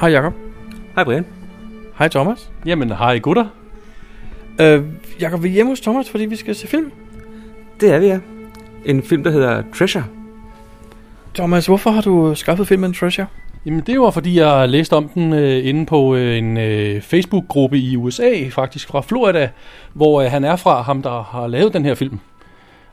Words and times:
Hej 0.00 0.10
Jacob. 0.10 0.32
Hej 0.94 1.04
Brian. 1.04 1.26
Hej 1.98 2.08
Thomas. 2.08 2.50
Jamen, 2.66 2.90
hej 2.90 3.18
gutter. 3.18 3.46
Øh, 4.60 4.82
Jacob, 5.20 5.42
vi 5.42 5.48
er 5.48 5.52
hjemme 5.52 5.72
hos 5.72 5.80
Thomas, 5.80 6.10
fordi 6.10 6.24
vi 6.24 6.36
skal 6.36 6.54
se 6.54 6.66
film. 6.66 6.92
Det 7.80 7.94
er 7.94 7.98
vi, 7.98 8.06
ja. 8.06 8.18
En 8.84 9.02
film, 9.02 9.24
der 9.24 9.30
hedder 9.30 9.62
Treasure. 9.74 10.04
Thomas, 11.34 11.66
hvorfor 11.66 11.90
har 11.90 12.00
du 12.00 12.34
skaffet 12.34 12.68
filmen 12.68 12.92
Treasure? 12.92 13.26
Jamen, 13.66 13.80
det 13.80 14.00
var 14.00 14.10
fordi, 14.10 14.38
jeg 14.38 14.68
læste 14.68 14.92
om 14.92 15.08
den 15.08 15.32
øh, 15.32 15.66
inde 15.66 15.86
på 15.86 16.14
øh, 16.14 16.38
en 16.38 16.56
øh, 16.56 17.00
Facebook-gruppe 17.00 17.78
i 17.78 17.96
USA, 17.96 18.48
faktisk 18.50 18.88
fra 18.88 19.00
Florida, 19.00 19.50
hvor 19.92 20.22
øh, 20.22 20.30
han 20.30 20.44
er 20.44 20.56
fra, 20.56 20.82
ham 20.82 21.02
der 21.02 21.22
har 21.22 21.46
lavet 21.46 21.72
den 21.72 21.84
her 21.84 21.94
film. 21.94 22.18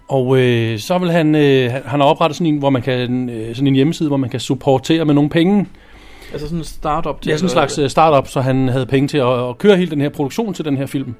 Og 0.08 0.38
øh, 0.40 0.80
så 0.80 0.98
vil 0.98 1.12
han, 1.12 1.36
øh, 1.36 1.72
han 1.72 1.82
han 1.86 2.00
har 2.00 2.08
oprettet 2.08 2.38
sådan 2.38 2.54
en, 2.54 2.60
hvor 2.60 2.70
man 2.70 2.82
kan, 2.82 3.30
øh, 3.30 3.56
sådan 3.56 3.68
en 3.68 3.76
hjemmeside, 3.76 4.10
hvor 4.10 4.18
man 4.18 4.30
kan 4.30 4.40
supportere 4.40 5.06
med 5.06 5.14
nogle 5.14 5.30
penge. 5.30 5.68
Altså 6.34 6.48
sådan 6.48 6.58
en 6.60 6.64
startup 6.64 7.22
til... 7.22 7.32
Er 7.32 7.38
sådan 7.38 7.46
en 7.46 7.50
slags 7.50 7.80
øh, 7.80 7.90
startup, 7.90 8.28
så 8.28 8.42
han 8.42 8.68
havde 8.70 8.86
penge 8.86 9.08
til 9.08 9.18
at, 9.18 9.50
at 9.50 9.58
køre 9.58 9.78
hele 9.78 9.92
den 9.92 10.02
her 10.02 10.10
produktion 10.10 10.54
til 10.54 10.66
den 10.66 10.78
her 10.78 10.86
film. 10.86 11.16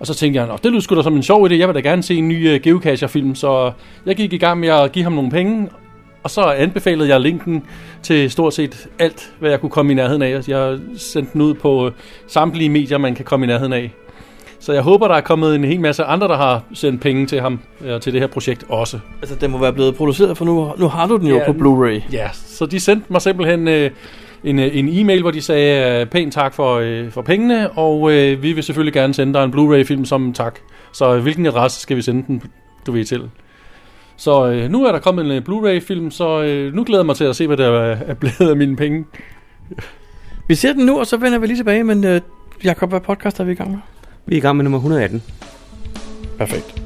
Og 0.00 0.06
så 0.06 0.14
tænkte 0.14 0.40
jeg, 0.40 0.46
"Nå, 0.48 0.56
det 0.62 0.70
lyder 0.70 0.80
sgu 0.80 0.96
da 0.96 1.02
som 1.02 1.16
en 1.16 1.22
sjov 1.22 1.46
idé, 1.48 1.54
jeg 1.54 1.68
vil 1.68 1.74
da 1.74 1.80
gerne 1.80 2.02
se 2.02 2.14
en 2.14 2.28
ny 2.28 2.54
uh, 2.54 2.60
Geocacher-film, 2.60 3.34
så 3.34 3.72
jeg 4.06 4.16
gik 4.16 4.32
i 4.32 4.38
gang 4.38 4.60
med 4.60 4.68
at 4.68 4.92
give 4.92 5.02
ham 5.02 5.12
nogle 5.12 5.30
penge, 5.30 5.68
og 6.22 6.30
så 6.30 6.40
anbefalede 6.42 7.08
jeg 7.08 7.20
linken 7.20 7.62
til 8.02 8.30
stort 8.30 8.54
set 8.54 8.88
alt, 8.98 9.32
hvad 9.38 9.50
jeg 9.50 9.60
kunne 9.60 9.70
komme 9.70 9.92
i 9.92 9.94
nærheden 9.94 10.22
af. 10.22 10.48
Jeg 10.48 10.78
sendte 10.96 11.32
den 11.32 11.40
ud 11.40 11.54
på 11.54 11.86
øh, 11.86 11.92
samtlige 12.28 12.68
medier, 12.70 12.98
man 12.98 13.14
kan 13.14 13.24
komme 13.24 13.46
i 13.46 13.48
nærheden 13.48 13.72
af. 13.72 13.90
Så 14.60 14.72
jeg 14.72 14.82
håber, 14.82 15.08
der 15.08 15.14
er 15.14 15.20
kommet 15.20 15.54
en 15.54 15.64
hel 15.64 15.80
masse 15.80 16.04
andre, 16.04 16.28
der 16.28 16.36
har 16.36 16.62
sendt 16.74 17.00
penge 17.00 17.26
til 17.26 17.40
ham 17.40 17.60
og 17.88 18.02
til 18.02 18.12
det 18.12 18.20
her 18.20 18.28
projekt 18.28 18.64
også. 18.68 18.98
Altså, 19.22 19.34
den 19.36 19.50
må 19.50 19.58
være 19.58 19.72
blevet 19.72 19.94
produceret, 19.94 20.36
for 20.36 20.44
nu, 20.44 20.72
nu 20.78 20.88
har 20.88 21.06
du 21.06 21.16
den 21.16 21.26
jo 21.26 21.36
Ja, 21.38 21.46
på 21.46 21.52
Blu-ray. 21.52 22.12
Ja, 22.12 22.28
så 22.32 22.66
de 22.66 22.80
sendte 22.80 23.06
mig 23.08 23.22
simpelthen 23.22 23.68
øh, 23.68 23.90
en, 24.44 24.58
øh, 24.58 24.76
en 24.76 24.88
e-mail, 24.88 25.20
hvor 25.20 25.30
de 25.30 25.42
sagde 25.42 26.00
øh, 26.00 26.06
pænt 26.06 26.32
tak 26.32 26.54
for, 26.54 26.74
øh, 26.76 27.10
for 27.10 27.22
pengene, 27.22 27.70
og 27.70 28.12
øh, 28.12 28.42
vi 28.42 28.52
vil 28.52 28.64
selvfølgelig 28.64 28.92
gerne 28.92 29.14
sende 29.14 29.34
dig 29.34 29.44
en 29.44 29.50
Blu-ray-film 29.50 30.04
som 30.04 30.32
tak. 30.32 30.58
Så 30.92 31.14
øh, 31.14 31.22
hvilken 31.22 31.46
adresse 31.46 31.80
skal 31.80 31.96
vi 31.96 32.02
sende 32.02 32.24
den, 32.26 32.42
du 32.86 32.92
ved, 32.92 33.04
til? 33.04 33.30
Så 34.16 34.46
øh, 34.46 34.70
nu 34.70 34.84
er 34.84 34.92
der 34.92 34.98
kommet 34.98 35.36
en 35.36 35.42
Blu-ray-film, 35.42 36.10
så 36.10 36.42
øh, 36.42 36.74
nu 36.74 36.84
glæder 36.84 37.00
jeg 37.00 37.06
mig 37.06 37.16
til 37.16 37.24
at 37.24 37.36
se, 37.36 37.46
hvad 37.46 37.56
der 37.56 37.68
er 37.68 37.96
er 38.06 38.14
blevet 38.14 38.50
af 38.50 38.56
mine 38.56 38.76
penge. 38.76 39.04
Vi 40.48 40.54
ser 40.54 40.72
den 40.72 40.86
nu, 40.86 40.98
og 40.98 41.06
så 41.06 41.16
vender 41.16 41.38
vi 41.38 41.46
lige 41.46 41.56
tilbage, 41.56 41.84
men 41.84 42.04
øh, 42.04 42.20
Jacob, 42.64 42.88
hvad 42.88 43.00
podcast 43.00 43.40
er 43.40 43.44
vi 43.44 43.52
i 43.52 43.54
gang 43.54 43.70
med? 43.70 43.78
Vi 44.26 44.34
er 44.34 44.38
i 44.38 44.40
gang 44.40 44.56
med 44.56 44.64
nummer 44.64 44.78
118. 44.78 45.22
Perfekt. 46.38 46.81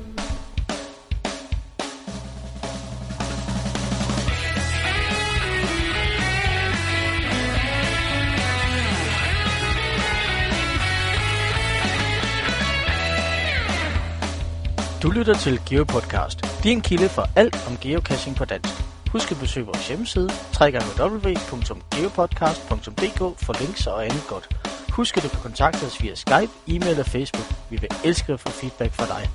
Du 15.06 15.10
lytter 15.10 15.34
til 15.34 15.60
GeoPodcast, 15.68 16.62
din 16.62 16.80
kilde 16.80 17.08
for 17.08 17.22
alt 17.36 17.68
om 17.68 17.76
geocaching 17.82 18.36
på 18.36 18.44
dansk. 18.44 18.74
Husk 19.12 19.30
at 19.30 19.36
besøge 19.40 19.66
vores 19.66 19.88
hjemmeside, 19.88 20.30
www.geopodcast.dk 20.60 23.18
for 23.44 23.60
links 23.60 23.86
og 23.86 24.04
andet 24.04 24.22
godt. 24.28 24.48
Husk 24.92 25.16
at 25.16 25.22
du 25.22 25.28
kan 25.28 25.40
kontakte 25.42 25.84
os 25.84 26.02
via 26.02 26.14
Skype, 26.14 26.52
e-mail 26.68 27.00
og 27.00 27.06
Facebook. 27.06 27.44
Vi 27.70 27.76
vil 27.80 27.90
elske 28.04 28.32
at 28.32 28.40
få 28.40 28.48
feedback 28.48 28.92
fra 28.92 29.06
dig. 29.06 29.30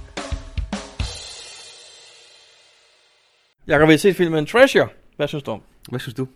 Jacob, 3.67 3.87
vi 3.87 3.93
har 3.93 3.97
set 3.97 4.15
filmen 4.15 4.45
Treasure. 4.45 4.87
Hvad 5.17 5.27
synes 5.27 5.43
du 5.43 5.51
om? 5.51 5.61
Hvad 5.89 5.99
synes 5.99 6.15
du? 6.15 6.27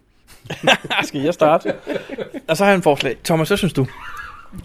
Skal 1.08 1.22
jeg 1.22 1.34
starte? 1.34 1.74
og 2.50 2.58
så 2.58 2.64
har 2.64 2.72
jeg 2.72 2.78
en 2.78 2.84
forslag. 2.84 3.18
Thomas, 3.24 3.48
hvad 3.48 3.58
synes 3.58 3.74
du? 3.74 3.88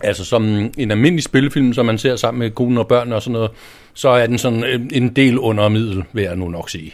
Altså 0.05 0.24
som 0.24 0.44
en 0.78 0.91
almindelig 0.91 1.24
spillefilm, 1.24 1.72
som 1.72 1.86
man 1.86 1.98
ser 1.98 2.16
sammen 2.16 2.38
med 2.38 2.50
konen 2.50 2.78
og 2.78 2.88
børn 2.88 3.12
og 3.12 3.22
sådan 3.22 3.32
noget, 3.32 3.50
så 3.94 4.09
er 4.09 4.26
den 4.26 4.38
sådan 4.38 4.65
øh, 4.65 4.81
en 4.92 5.09
del 5.16 5.38
under 5.38 5.69
middel, 5.69 6.04
vil 6.12 6.25
jeg 6.25 6.37
nu 6.37 6.48
nok 6.48 6.70
sige. 6.70 6.92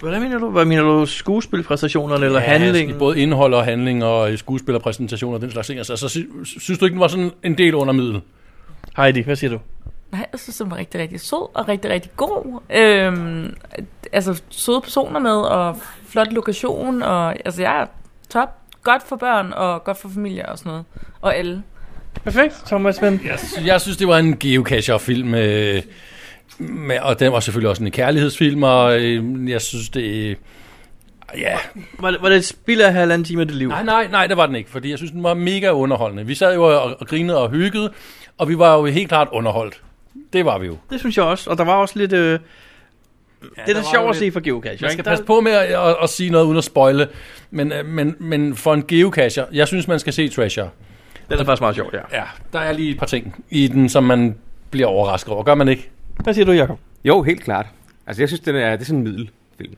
Hvordan 0.00 0.22
mener 0.22 0.38
du? 0.38 0.50
Hvad 0.50 0.64
mener 0.64 0.82
du? 0.82 1.06
Skuespilpræstationerne 1.06 2.26
eller 2.26 2.40
handlingen? 2.40 2.88
altså, 2.88 2.98
Både 2.98 3.20
indhold 3.20 3.54
og 3.54 3.64
handling 3.64 4.04
og 4.04 4.32
øh, 4.32 4.38
skuespillerpræsentationer 4.38 5.34
og 5.34 5.40
den 5.42 5.50
slags 5.50 5.66
ting. 5.66 5.78
Altså, 5.78 5.96
så 5.96 6.08
sy- 6.08 6.18
synes 6.58 6.78
du 6.78 6.84
ikke, 6.84 6.92
den 6.92 7.00
var 7.00 7.08
sådan 7.08 7.30
en 7.42 7.58
del 7.58 7.74
under 7.74 7.92
middel? 7.94 8.20
Heidi, 8.96 9.20
hvad 9.20 9.36
siger 9.36 9.50
du? 9.50 9.58
Nej, 10.12 10.26
jeg 10.32 10.40
synes, 10.40 10.56
den 10.56 10.70
var 10.70 10.76
rigtig, 10.76 11.00
rigtig 11.00 11.20
sød 11.20 11.48
og 11.56 11.68
rigtig, 11.68 11.90
rigtig 11.90 12.10
god. 12.16 12.60
Øhm, 12.76 13.54
altså, 14.12 14.42
søde 14.50 14.80
personer 14.80 15.20
med, 15.20 15.30
og 15.36 15.76
flot 16.08 16.32
lokation, 16.32 17.02
og 17.02 17.46
altså, 17.46 17.62
jeg 17.62 17.80
er 17.80 17.86
top. 18.30 18.48
Godt 18.82 19.02
for 19.02 19.16
børn, 19.16 19.52
og 19.52 19.84
godt 19.84 19.96
for 19.98 20.08
familier 20.08 20.46
og 20.46 20.58
sådan 20.58 20.70
noget. 20.70 20.84
Og 21.20 21.36
alle. 21.36 21.62
Perfekt, 22.24 22.54
Thomas, 22.66 23.00
men... 23.00 23.20
Jeg, 23.24 23.38
sy- 23.38 23.66
jeg 23.66 23.80
synes, 23.80 23.96
det 23.96 24.08
var 24.08 24.18
en 24.18 24.36
geocacher-film, 24.38 25.34
øh, 25.34 25.82
med, 26.58 26.98
og 27.00 27.20
den 27.20 27.32
var 27.32 27.40
selvfølgelig 27.40 27.70
også 27.70 27.84
en 27.84 27.90
kærlighedsfilm, 27.90 28.62
og 28.62 29.00
øh, 29.00 29.50
jeg 29.50 29.60
synes, 29.60 29.88
det... 29.88 30.36
Ja, 31.38 31.56
Var 31.98 32.10
det, 32.10 32.22
var 32.22 32.28
det 32.28 32.36
et 32.36 32.44
spild 32.44 32.80
af 32.80 32.92
halvanden 32.92 33.24
time 33.24 33.40
af 33.40 33.48
dit 33.48 33.56
liv? 33.56 33.68
nej, 33.68 33.82
nej, 33.82 34.06
nej, 34.10 34.26
det 34.26 34.36
var 34.36 34.46
den 34.46 34.54
ikke, 34.56 34.70
fordi 34.70 34.90
jeg 34.90 34.98
synes, 34.98 35.10
den 35.10 35.22
var 35.22 35.34
mega 35.34 35.70
underholdende. 35.70 36.26
Vi 36.26 36.34
sad 36.34 36.54
jo 36.54 36.62
og, 36.64 36.82
og 37.00 37.06
grinede 37.06 37.38
og 37.38 37.50
hyggede, 37.50 37.92
og 38.38 38.48
vi 38.48 38.58
var 38.58 38.76
jo 38.78 38.84
helt 38.84 39.08
klart 39.08 39.28
underholdt. 39.32 39.82
Det 40.32 40.44
var 40.44 40.58
vi 40.58 40.66
jo. 40.66 40.76
Det 40.90 41.00
synes 41.00 41.16
jeg 41.16 41.24
også, 41.24 41.50
og 41.50 41.58
der 41.58 41.64
var 41.64 41.74
også 41.74 41.98
lidt... 41.98 42.12
Øh, 42.12 42.18
det 43.42 43.50
er 43.56 43.64
der 43.66 43.74
da 43.74 43.82
sjovt 43.92 44.04
jo 44.04 44.08
at 44.10 44.16
se 44.16 44.32
for 44.32 44.40
geocache. 44.40 44.78
Man 44.84 44.90
skal 44.90 45.04
Der- 45.04 45.10
passe 45.10 45.24
på 45.24 45.40
med 45.40 45.52
at, 45.52 45.66
at, 45.88 45.96
at 46.02 46.10
sige 46.10 46.30
noget 46.30 46.44
uden 46.44 46.58
at 46.58 46.64
spoile, 46.64 47.08
men, 47.50 47.72
øh, 47.72 47.86
men, 47.86 48.16
men 48.20 48.56
for 48.56 48.74
en 48.74 48.84
geocacher, 48.88 49.44
jeg 49.52 49.68
synes, 49.68 49.88
man 49.88 49.98
skal 49.98 50.12
se 50.12 50.28
Treasure. 50.28 50.68
Det 51.28 51.40
er 51.40 51.44
faktisk 51.44 51.60
meget 51.60 51.74
sjovt, 51.74 51.94
ja. 51.94 52.18
Ja, 52.18 52.24
der 52.52 52.58
er 52.58 52.72
lige 52.72 52.90
et 52.90 52.98
par 52.98 53.06
ting 53.06 53.44
i 53.50 53.68
den, 53.68 53.88
som 53.88 54.04
man 54.04 54.34
bliver 54.70 54.86
overrasket 54.86 55.32
over. 55.32 55.42
Gør 55.42 55.54
man 55.54 55.68
ikke? 55.68 55.90
Hvad 56.16 56.34
siger 56.34 56.44
du, 56.44 56.52
Jacob? 56.52 56.78
Jo, 57.04 57.22
helt 57.22 57.40
klart. 57.40 57.66
Altså, 58.06 58.22
jeg 58.22 58.28
synes, 58.28 58.40
den 58.40 58.56
er, 58.56 58.70
det 58.70 58.80
er 58.80 58.84
sådan 58.84 58.98
en 58.98 59.04
middelfilm. 59.04 59.74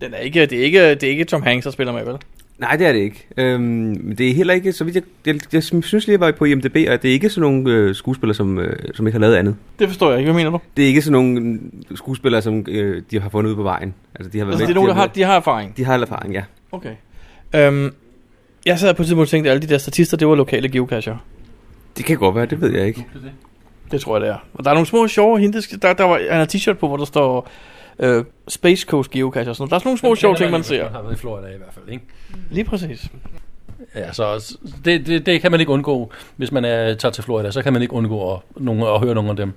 Den 0.00 0.14
er 0.14 0.18
ikke, 0.18 0.46
det, 0.46 0.58
er 0.58 0.64
ikke, 0.64 0.90
det 0.90 1.02
er 1.02 1.10
ikke 1.10 1.24
Tom 1.24 1.42
Hanks, 1.42 1.64
der 1.64 1.70
spiller 1.70 1.92
med, 1.92 2.04
vel? 2.04 2.16
Nej, 2.58 2.76
det 2.76 2.86
er 2.86 2.92
det 2.92 2.98
ikke. 2.98 3.26
Øhm, 3.36 4.16
det 4.16 4.30
er 4.30 4.34
heller 4.34 4.54
ikke, 4.54 4.72
så 4.72 4.84
vidt 4.84 4.96
jeg, 4.96 5.02
jeg, 5.26 5.40
jeg 5.52 5.62
synes 5.62 5.92
lige, 5.92 6.12
jeg 6.12 6.20
var 6.20 6.32
på 6.32 6.44
IMDb, 6.44 6.76
og 6.76 7.02
det 7.02 7.04
er 7.04 7.12
ikke 7.12 7.30
sådan 7.30 7.50
nogle 7.50 7.70
øh, 7.70 7.94
skuespillere, 7.94 8.34
som, 8.34 8.58
øh, 8.58 8.76
som 8.94 9.06
ikke 9.06 9.14
har 9.14 9.20
lavet 9.20 9.36
andet. 9.36 9.56
Det 9.78 9.88
forstår 9.88 10.10
jeg 10.10 10.18
ikke. 10.18 10.32
Hvad 10.32 10.40
mener 10.40 10.50
du? 10.50 10.60
Det 10.76 10.82
er 10.82 10.88
ikke 10.88 11.02
sådan 11.02 11.12
nogle 11.12 11.58
øh, 11.90 11.96
skuespillere, 11.96 12.42
som 12.42 12.66
øh, 12.68 13.02
de 13.10 13.20
har 13.20 13.28
fundet 13.28 13.50
ud 13.50 13.56
på 13.56 13.62
vejen. 13.62 13.94
Altså, 14.14 14.30
de 14.30 14.38
har 14.38 14.44
været 14.44 14.54
Altså, 14.54 14.66
det 14.66 14.76
er 14.76 14.80
med, 14.80 14.86
nogen, 14.86 14.88
der 14.88 14.94
de 14.94 15.00
har, 15.00 15.06
de 15.06 15.22
har 15.22 15.36
erfaring. 15.36 15.76
De 15.76 15.84
har 15.84 15.98
erfaring, 15.98 16.34
ja. 16.34 16.42
Okay. 16.72 16.94
Øhm, 17.54 17.94
jeg 18.66 18.78
sad 18.78 18.94
på 18.94 19.02
et 19.02 19.06
tidspunkt 19.06 19.26
og 19.26 19.28
tænkte, 19.28 19.50
at 19.50 19.54
alle 19.54 19.66
de 19.66 19.72
der 19.72 19.78
statister, 19.78 20.16
det 20.16 20.28
var 20.28 20.34
lokale 20.34 20.68
geocacher. 20.68 21.16
Det 21.96 22.04
kan 22.04 22.16
godt 22.16 22.34
være, 22.34 22.46
det 22.46 22.60
ved 22.60 22.72
jeg 22.72 22.86
ikke. 22.86 23.06
Det 23.90 24.00
tror 24.00 24.16
jeg, 24.16 24.20
det 24.20 24.30
er. 24.30 24.38
Og 24.54 24.64
der 24.64 24.70
er 24.70 24.74
nogle 24.74 24.86
små 24.86 25.08
sjove 25.08 25.38
hintes. 25.38 25.68
Der, 25.82 25.92
der 25.92 26.04
var, 26.04 26.20
han 26.30 26.38
har 26.38 26.46
t-shirt 26.54 26.72
på, 26.72 26.88
hvor 26.88 26.96
der 26.96 27.04
står 27.04 27.50
øh, 27.98 28.24
Space 28.48 28.86
Coast 28.86 29.10
Geocache 29.10 29.50
og 29.50 29.56
sådan 29.56 29.62
noget. 29.62 29.70
Der 29.70 29.76
er 29.76 29.80
sådan 29.80 29.88
nogle 29.88 29.98
små 29.98 30.14
sjove 30.14 30.36
ting, 30.36 30.50
man 30.50 30.62
ser. 30.62 30.90
har 30.90 31.02
været 31.02 31.14
i 31.14 31.16
Florida 31.16 31.46
i 31.46 31.56
hvert 31.56 31.74
fald, 31.74 31.88
ikke? 31.88 32.04
Lige 32.50 32.64
præcis. 32.64 33.08
Ja, 33.94 34.12
så 34.12 34.56
det, 34.84 35.06
det, 35.06 35.26
det 35.26 35.40
kan 35.40 35.50
man 35.50 35.60
ikke 35.60 35.72
undgå, 35.72 36.12
hvis 36.36 36.52
man 36.52 36.64
er, 36.64 36.94
tager 36.94 37.12
til 37.12 37.24
Florida. 37.24 37.50
Så 37.50 37.62
kan 37.62 37.72
man 37.72 37.82
ikke 37.82 37.94
undgå 37.94 38.32
at, 38.34 38.40
nogen, 38.56 38.82
at 38.82 39.00
høre 39.00 39.14
nogle 39.14 39.30
af 39.30 39.36
dem. 39.36 39.52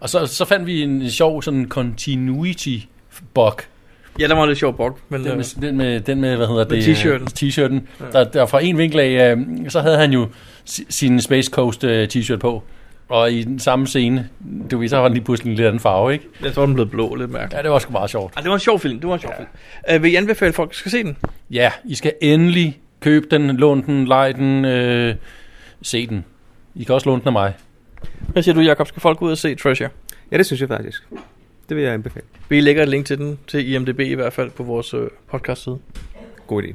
Og 0.00 0.08
så, 0.08 0.26
så 0.26 0.44
fandt 0.44 0.66
vi 0.66 0.82
en 0.82 1.10
sjov 1.10 1.42
sådan 1.42 1.68
continuity 1.68 2.78
bug. 3.34 3.60
Ja, 4.20 4.26
der 4.28 4.34
var 4.34 4.46
lidt 4.46 4.58
sjov 4.58 4.76
bog, 4.76 4.98
men 5.08 5.20
Den 5.20 5.30
øh, 5.30 5.36
med, 5.36 5.44
den 5.62 5.76
med, 5.76 6.00
den 6.00 6.20
med 6.20 6.36
hvad 6.36 6.46
hedder 6.46 6.66
Med 6.70 6.82
det? 6.82 6.96
t-shirten. 6.96 7.26
T-shirten. 7.38 7.80
Der, 8.12 8.24
der 8.24 8.46
fra 8.46 8.62
en 8.64 8.78
vinkel 8.78 9.00
af, 9.00 9.36
øh, 9.36 9.70
så 9.70 9.80
havde 9.80 9.96
han 9.98 10.12
jo 10.12 10.28
si- 10.64 10.86
sin 10.88 11.20
Space 11.20 11.50
Coast 11.50 11.84
øh, 11.84 12.08
t-shirt 12.14 12.36
på. 12.36 12.62
Og 13.08 13.32
i 13.32 13.42
den 13.42 13.58
samme 13.58 13.86
scene, 13.86 14.28
du 14.70 14.78
ved, 14.78 14.88
så 14.88 14.96
var 14.96 15.04
den 15.04 15.14
lige 15.14 15.24
pludselig 15.24 15.50
en 15.50 15.56
lidt 15.56 15.66
anden 15.66 15.80
farve, 15.80 16.12
ikke? 16.12 16.24
jeg 16.44 16.52
tror, 16.52 16.66
den 16.66 16.74
blev 16.74 16.88
blå 16.88 17.14
lidt 17.14 17.30
mærkeligt. 17.30 17.54
Ja, 17.58 17.62
det 17.62 17.70
var 17.70 17.78
sgu 17.78 17.92
meget 17.92 18.10
sjovt. 18.10 18.32
Ah, 18.36 18.42
det 18.42 18.48
var 18.48 18.54
en 18.56 18.60
sjov 18.60 18.80
film. 18.80 19.00
Det 19.00 19.08
var 19.08 19.14
en 19.14 19.20
sjov 19.20 19.32
ja. 19.38 19.42
film. 19.42 19.96
Øh, 19.96 20.02
vil 20.02 20.12
I 20.12 20.14
anbefale, 20.14 20.48
at 20.48 20.54
folk 20.54 20.74
skal 20.74 20.90
se 20.90 21.02
den? 21.02 21.16
Ja, 21.50 21.70
I 21.84 21.94
skal 21.94 22.12
endelig 22.20 22.80
købe 23.00 23.26
den, 23.30 23.56
låne 23.56 23.82
den, 23.86 24.04
lege 24.04 24.32
den, 24.32 24.64
øh, 24.64 25.14
se 25.82 26.06
den. 26.06 26.24
I 26.74 26.84
kan 26.84 26.94
også 26.94 27.08
låne 27.08 27.20
den 27.20 27.26
af 27.28 27.32
mig. 27.32 27.52
Hvad 28.28 28.42
siger 28.42 28.54
du, 28.54 28.60
Jacob? 28.60 28.86
Skal 28.88 29.00
folk 29.00 29.18
gå 29.18 29.26
ud 29.26 29.30
og 29.30 29.38
se 29.38 29.54
Treasure? 29.54 29.88
Ja, 30.32 30.38
det 30.38 30.46
synes 30.46 30.60
jeg 30.60 30.68
faktisk. 30.68 31.02
Det 31.72 31.76
vil 31.76 31.84
jeg 31.84 31.94
anbefale. 31.94 32.26
Vi 32.48 32.60
lægger 32.60 32.82
et 32.82 32.88
link 32.88 33.06
til 33.06 33.18
den, 33.18 33.38
til 33.46 33.72
IMDB 33.72 34.00
i 34.00 34.14
hvert 34.14 34.32
fald, 34.32 34.50
på 34.50 34.62
vores 34.62 34.94
øh, 34.94 35.10
podcast 35.30 35.62
side. 35.62 35.78
God 36.46 36.62
idé. 36.62 36.74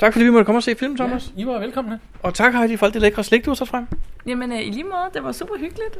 Tak 0.00 0.12
fordi 0.12 0.24
vi 0.24 0.30
måtte 0.30 0.44
komme 0.44 0.58
og 0.58 0.62
se 0.62 0.74
film, 0.74 0.96
Thomas. 0.96 1.32
I 1.36 1.46
var 1.46 1.58
velkomne. 1.58 2.00
Og 2.22 2.34
tak 2.34 2.54
Heidi 2.54 2.76
for 2.76 2.86
alt 2.86 2.94
det 2.94 3.02
lækre 3.02 3.24
slik, 3.24 3.44
du 3.44 3.50
har 3.50 3.54
taget 3.54 3.68
frem. 3.68 3.86
Jamen, 4.26 4.52
øh, 4.52 4.60
i 4.60 4.70
lige 4.70 4.84
måde, 4.84 5.10
det 5.14 5.22
var 5.24 5.32
super 5.32 5.54
hyggeligt. 5.58 5.98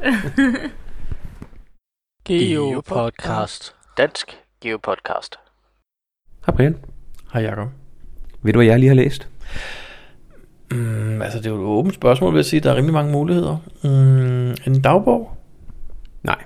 GeoPodcast. 2.27 3.75
Dansk 3.97 4.37
GeoPodcast. 4.61 5.35
Hej 6.45 6.55
Brian. 6.55 6.77
Hej 7.33 7.41
Jacob. 7.41 7.67
Ved 8.41 8.53
du, 8.53 8.59
hvad 8.59 8.67
jeg 8.67 8.79
lige 8.79 8.87
har 8.87 8.95
læst? 8.95 9.27
Mm, 10.71 11.21
altså, 11.21 11.37
det 11.37 11.45
er 11.45 11.49
jo 11.49 11.61
et 11.61 11.67
åbent 11.67 11.95
spørgsmål, 11.95 12.33
vil 12.33 12.37
jeg 12.37 12.45
sige. 12.45 12.59
Der 12.59 12.71
er 12.71 12.75
rimelig 12.75 12.93
mange 12.93 13.11
muligheder. 13.11 13.57
Mm, 13.83 14.73
en 14.73 14.81
dagbog? 14.81 15.37
Nej. 16.23 16.43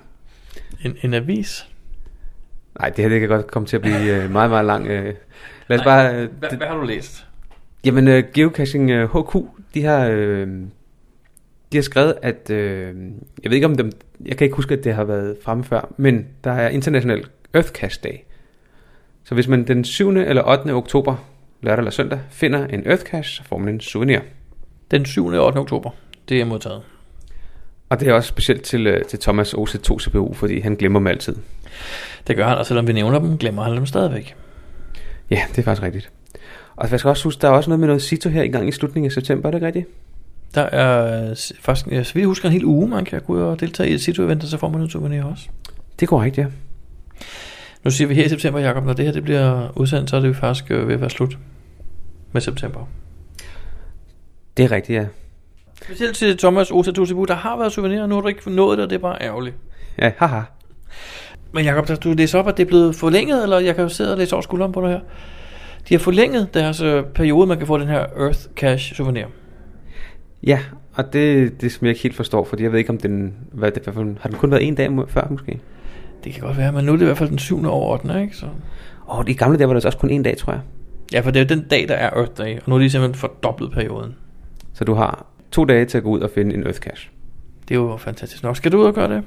En, 0.85 0.97
en 1.01 1.13
avis? 1.13 1.67
Nej, 2.79 2.89
det 2.89 3.03
her 3.03 3.09
det 3.09 3.19
kan 3.19 3.29
godt 3.29 3.47
komme 3.47 3.67
til 3.67 3.75
at 3.75 3.81
blive 3.81 4.23
øh, 4.23 4.31
meget, 4.31 4.49
meget 4.49 4.65
lang. 4.65 4.87
Øh. 4.87 5.13
Lad 5.67 5.79
os 5.79 5.83
bare... 5.83 6.15
Øh, 6.15 6.21
det, 6.21 6.57
hvad 6.57 6.67
har 6.67 6.77
du 6.77 6.83
læst? 6.83 7.25
Jamen, 7.85 8.07
uh, 8.07 8.23
Geocaching 8.33 8.91
uh, 9.03 9.27
HQ, 9.27 9.35
de 9.73 9.83
har, 9.83 10.09
uh, 10.09 10.47
de 11.71 11.77
har 11.77 11.81
skrevet, 11.81 12.15
at, 12.21 12.49
uh, 12.49 12.55
jeg 12.55 13.49
ved 13.49 13.51
ikke 13.51 13.67
om 13.67 13.75
dem, 13.75 13.91
jeg 14.25 14.37
kan 14.37 14.45
ikke 14.45 14.55
huske, 14.55 14.73
at 14.73 14.83
det 14.83 14.93
har 14.93 15.03
været 15.03 15.37
fremme 15.43 15.63
før, 15.63 15.93
men 15.97 16.27
der 16.43 16.51
er 16.51 16.69
International 16.69 17.25
Earth 17.53 17.69
Cache 17.69 17.99
Day. 18.03 18.17
Så 19.23 19.35
hvis 19.35 19.47
man 19.47 19.67
den 19.67 19.83
7. 19.83 20.09
eller 20.09 20.43
8. 20.59 20.73
oktober, 20.73 21.15
lørdag 21.61 21.77
eller 21.77 21.91
søndag, 21.91 22.19
finder 22.29 22.67
en 22.67 22.87
Earth 22.87 23.03
Cache, 23.03 23.35
så 23.35 23.43
får 23.43 23.57
man 23.57 23.73
en 23.73 23.79
souvenir. 23.79 24.19
Den 24.91 25.05
7. 25.05 25.25
og 25.25 25.45
8. 25.45 25.57
oktober. 25.57 25.89
Det 26.29 26.41
er 26.41 26.45
modtaget. 26.45 26.81
Og 27.89 27.99
det 27.99 28.07
er 28.07 28.13
også 28.13 28.27
specielt 28.27 28.63
til, 28.63 28.87
uh, 28.87 29.01
til 29.07 29.19
Thomas 29.19 29.53
OC2 29.53 29.99
CPU, 29.99 30.33
fordi 30.33 30.59
han 30.59 30.75
glemmer 30.75 30.99
dem 30.99 31.07
altid. 31.07 31.35
Det 32.27 32.35
gør 32.35 32.47
han, 32.47 32.57
og 32.57 32.65
selvom 32.65 32.87
vi 32.87 32.93
nævner 32.93 33.19
dem, 33.19 33.37
glemmer 33.37 33.63
han 33.63 33.77
dem 33.77 33.85
stadigvæk. 33.85 34.35
Ja, 35.29 35.41
det 35.49 35.57
er 35.57 35.63
faktisk 35.63 35.83
rigtigt. 35.83 36.11
Og 36.75 36.91
jeg 36.91 36.99
skal 36.99 37.09
også 37.09 37.23
huske, 37.23 37.41
der 37.41 37.47
er 37.47 37.51
også 37.51 37.69
noget 37.69 37.79
med 37.79 37.87
noget 37.87 38.01
Cito 38.01 38.29
her 38.29 38.43
i 38.43 38.47
gang 38.47 38.67
i 38.67 38.71
slutningen 38.71 39.07
af 39.07 39.11
september, 39.11 39.49
er 39.49 39.51
det 39.51 39.61
rigtigt? 39.61 39.87
Der 40.55 40.61
er 40.61 41.29
øh, 41.29 41.35
faktisk, 41.59 41.87
jeg 41.87 42.05
jeg 42.15 42.25
husker, 42.25 42.49
en 42.49 42.53
hel 42.53 42.65
uge, 42.65 42.87
man 42.87 43.05
kan 43.05 43.21
gå 43.21 43.33
ud 43.33 43.41
og 43.41 43.59
deltage 43.59 43.89
i 43.89 43.93
et 43.93 44.01
situ-event, 44.01 44.43
og 44.43 44.47
så 44.47 44.57
får 44.57 44.69
man 44.69 44.81
en 44.81 44.89
souvenir 44.89 45.23
også. 45.23 45.47
Det 45.99 46.05
er 46.05 46.07
korrekt, 46.07 46.37
ja. 46.37 46.45
Nu 47.83 47.91
siger 47.91 48.07
vi 48.07 48.15
her 48.15 48.25
i 48.25 48.29
september, 48.29 48.59
Jacob, 48.59 48.85
når 48.85 48.93
det 48.93 49.05
her 49.05 49.11
det 49.11 49.23
bliver 49.23 49.77
udsendt, 49.77 50.09
så 50.09 50.15
er 50.15 50.19
det 50.19 50.27
jo 50.27 50.33
faktisk 50.33 50.71
øh, 50.71 50.87
ved 50.87 50.93
at 50.93 51.01
være 51.01 51.09
slut 51.09 51.37
med 52.31 52.41
september. 52.41 52.87
Det 54.57 54.65
er 54.65 54.71
rigtigt, 54.71 54.97
ja. 54.97 55.05
Specielt 55.83 56.15
til 56.15 56.37
Thomas 56.37 56.71
Osa 56.71 56.91
Tusibu, 56.91 57.25
der 57.25 57.35
har 57.35 57.57
været 57.57 57.71
souvenirer, 57.71 58.01
og 58.01 58.09
nu 58.09 58.15
har 58.15 58.21
du 58.21 58.27
ikke 58.27 58.51
nået 58.51 58.77
det, 58.77 58.83
og 58.83 58.89
det 58.89 58.95
er 58.95 58.99
bare 58.99 59.21
ærgerligt. 59.21 59.55
Ja, 59.97 60.11
haha. 60.17 60.41
Men 61.55 61.65
Jacob, 61.65 62.03
du 62.03 62.13
læser 62.13 62.39
op, 62.39 62.47
at 62.47 62.57
det 62.57 62.63
er 62.63 62.67
blevet 62.67 62.95
forlænget, 62.95 63.43
eller 63.43 63.59
jeg 63.59 63.75
kan 63.75 63.83
jo 63.83 63.89
sidde 63.89 64.11
og 64.11 64.17
læse 64.17 64.35
over 64.35 64.41
skulderen 64.41 64.71
på 64.71 64.81
dig 64.81 64.89
her. 64.89 64.99
De 65.89 65.93
har 65.93 65.99
forlænget 65.99 66.53
deres 66.53 66.81
øh, 66.81 67.03
periode, 67.03 67.47
man 67.47 67.57
kan 67.57 67.67
få 67.67 67.77
den 67.77 67.87
her 67.87 68.05
Earth 68.17 68.39
Cash 68.55 68.95
souvenir. 68.95 69.25
Ja, 70.43 70.59
og 70.93 71.13
det, 71.13 71.61
det 71.61 71.71
som 71.71 71.85
jeg 71.85 71.89
ikke 71.89 72.03
helt 72.03 72.15
forstår, 72.15 72.43
fordi 72.43 72.63
jeg 72.63 72.71
ved 72.71 72.79
ikke 72.79 72.89
om 72.89 72.97
den, 72.97 73.33
hvad 73.51 73.71
det, 73.71 73.83
hvad, 73.83 74.15
har 74.19 74.29
den 74.29 74.37
kun 74.37 74.51
været 74.51 74.67
en 74.67 74.75
dag 74.75 74.89
før 75.07 75.27
måske? 75.29 75.59
Det 76.23 76.33
kan 76.33 76.41
godt 76.41 76.57
være, 76.57 76.71
men 76.71 76.85
nu 76.85 76.91
er 76.91 76.95
det 76.95 77.03
i 77.03 77.05
hvert 77.05 77.17
fald 77.17 77.29
den 77.29 77.39
7. 77.39 77.65
over 77.65 77.93
8. 77.93 78.21
Ikke? 78.21 78.37
Så. 78.37 78.45
Åh, 79.09 79.19
oh, 79.19 79.25
i 79.29 79.33
gamle 79.33 79.57
dage 79.57 79.67
var 79.67 79.73
det 79.73 79.85
også 79.85 79.97
kun 79.97 80.09
en 80.09 80.23
dag, 80.23 80.37
tror 80.37 80.53
jeg. 80.53 80.61
Ja, 81.13 81.19
for 81.19 81.31
det 81.31 81.39
er 81.39 81.43
jo 81.43 81.59
den 81.59 81.67
dag, 81.67 81.87
der 81.87 81.95
er 81.95 82.09
Earth 82.09 82.31
Day, 82.37 82.55
og 82.55 82.63
nu 82.67 82.75
er 82.75 82.79
de 82.79 82.89
simpelthen 82.89 83.19
fordoblet 83.19 83.71
perioden. 83.71 84.15
Så 84.73 84.83
du 84.83 84.93
har 84.93 85.25
to 85.51 85.65
dage 85.65 85.85
til 85.85 85.97
at 85.97 86.03
gå 86.03 86.09
ud 86.09 86.19
og 86.19 86.29
finde 86.29 86.55
en 86.55 86.63
Earth 86.63 86.79
Cache. 86.79 87.09
Det 87.67 87.75
er 87.75 87.79
jo 87.79 87.97
fantastisk 87.97 88.43
nok. 88.43 88.57
Skal 88.57 88.71
du 88.71 88.77
ud 88.77 88.85
og 88.85 88.93
gøre 88.93 89.15
det? 89.15 89.23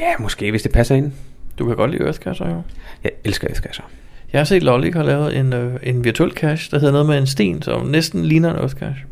Ja, 0.00 0.14
måske, 0.18 0.50
hvis 0.50 0.62
det 0.62 0.72
passer 0.72 0.94
ind. 0.94 1.12
Du 1.58 1.66
kan 1.66 1.76
godt 1.76 1.90
lide 1.90 2.04
Earth 2.04 2.18
Cache, 2.18 2.48
jo. 2.48 2.62
Jeg 3.04 3.12
elsker 3.24 3.48
Earth 3.48 3.60
Cacher. 3.60 3.84
Jeg 4.32 4.40
har 4.40 4.44
set 4.44 4.62
Lollik 4.62 4.94
har 4.94 5.02
lavet 5.02 5.36
en, 5.36 5.52
øh, 5.52 5.80
en 5.82 6.04
virtuel 6.04 6.30
cache, 6.30 6.70
der 6.70 6.78
hedder 6.78 6.92
noget 6.92 7.06
med 7.06 7.18
en 7.18 7.26
sten, 7.26 7.62
som 7.62 7.86
næsten 7.86 8.24
ligner 8.24 8.50
en 8.50 8.56
Earth 8.56 8.74
Cache. 8.74 9.04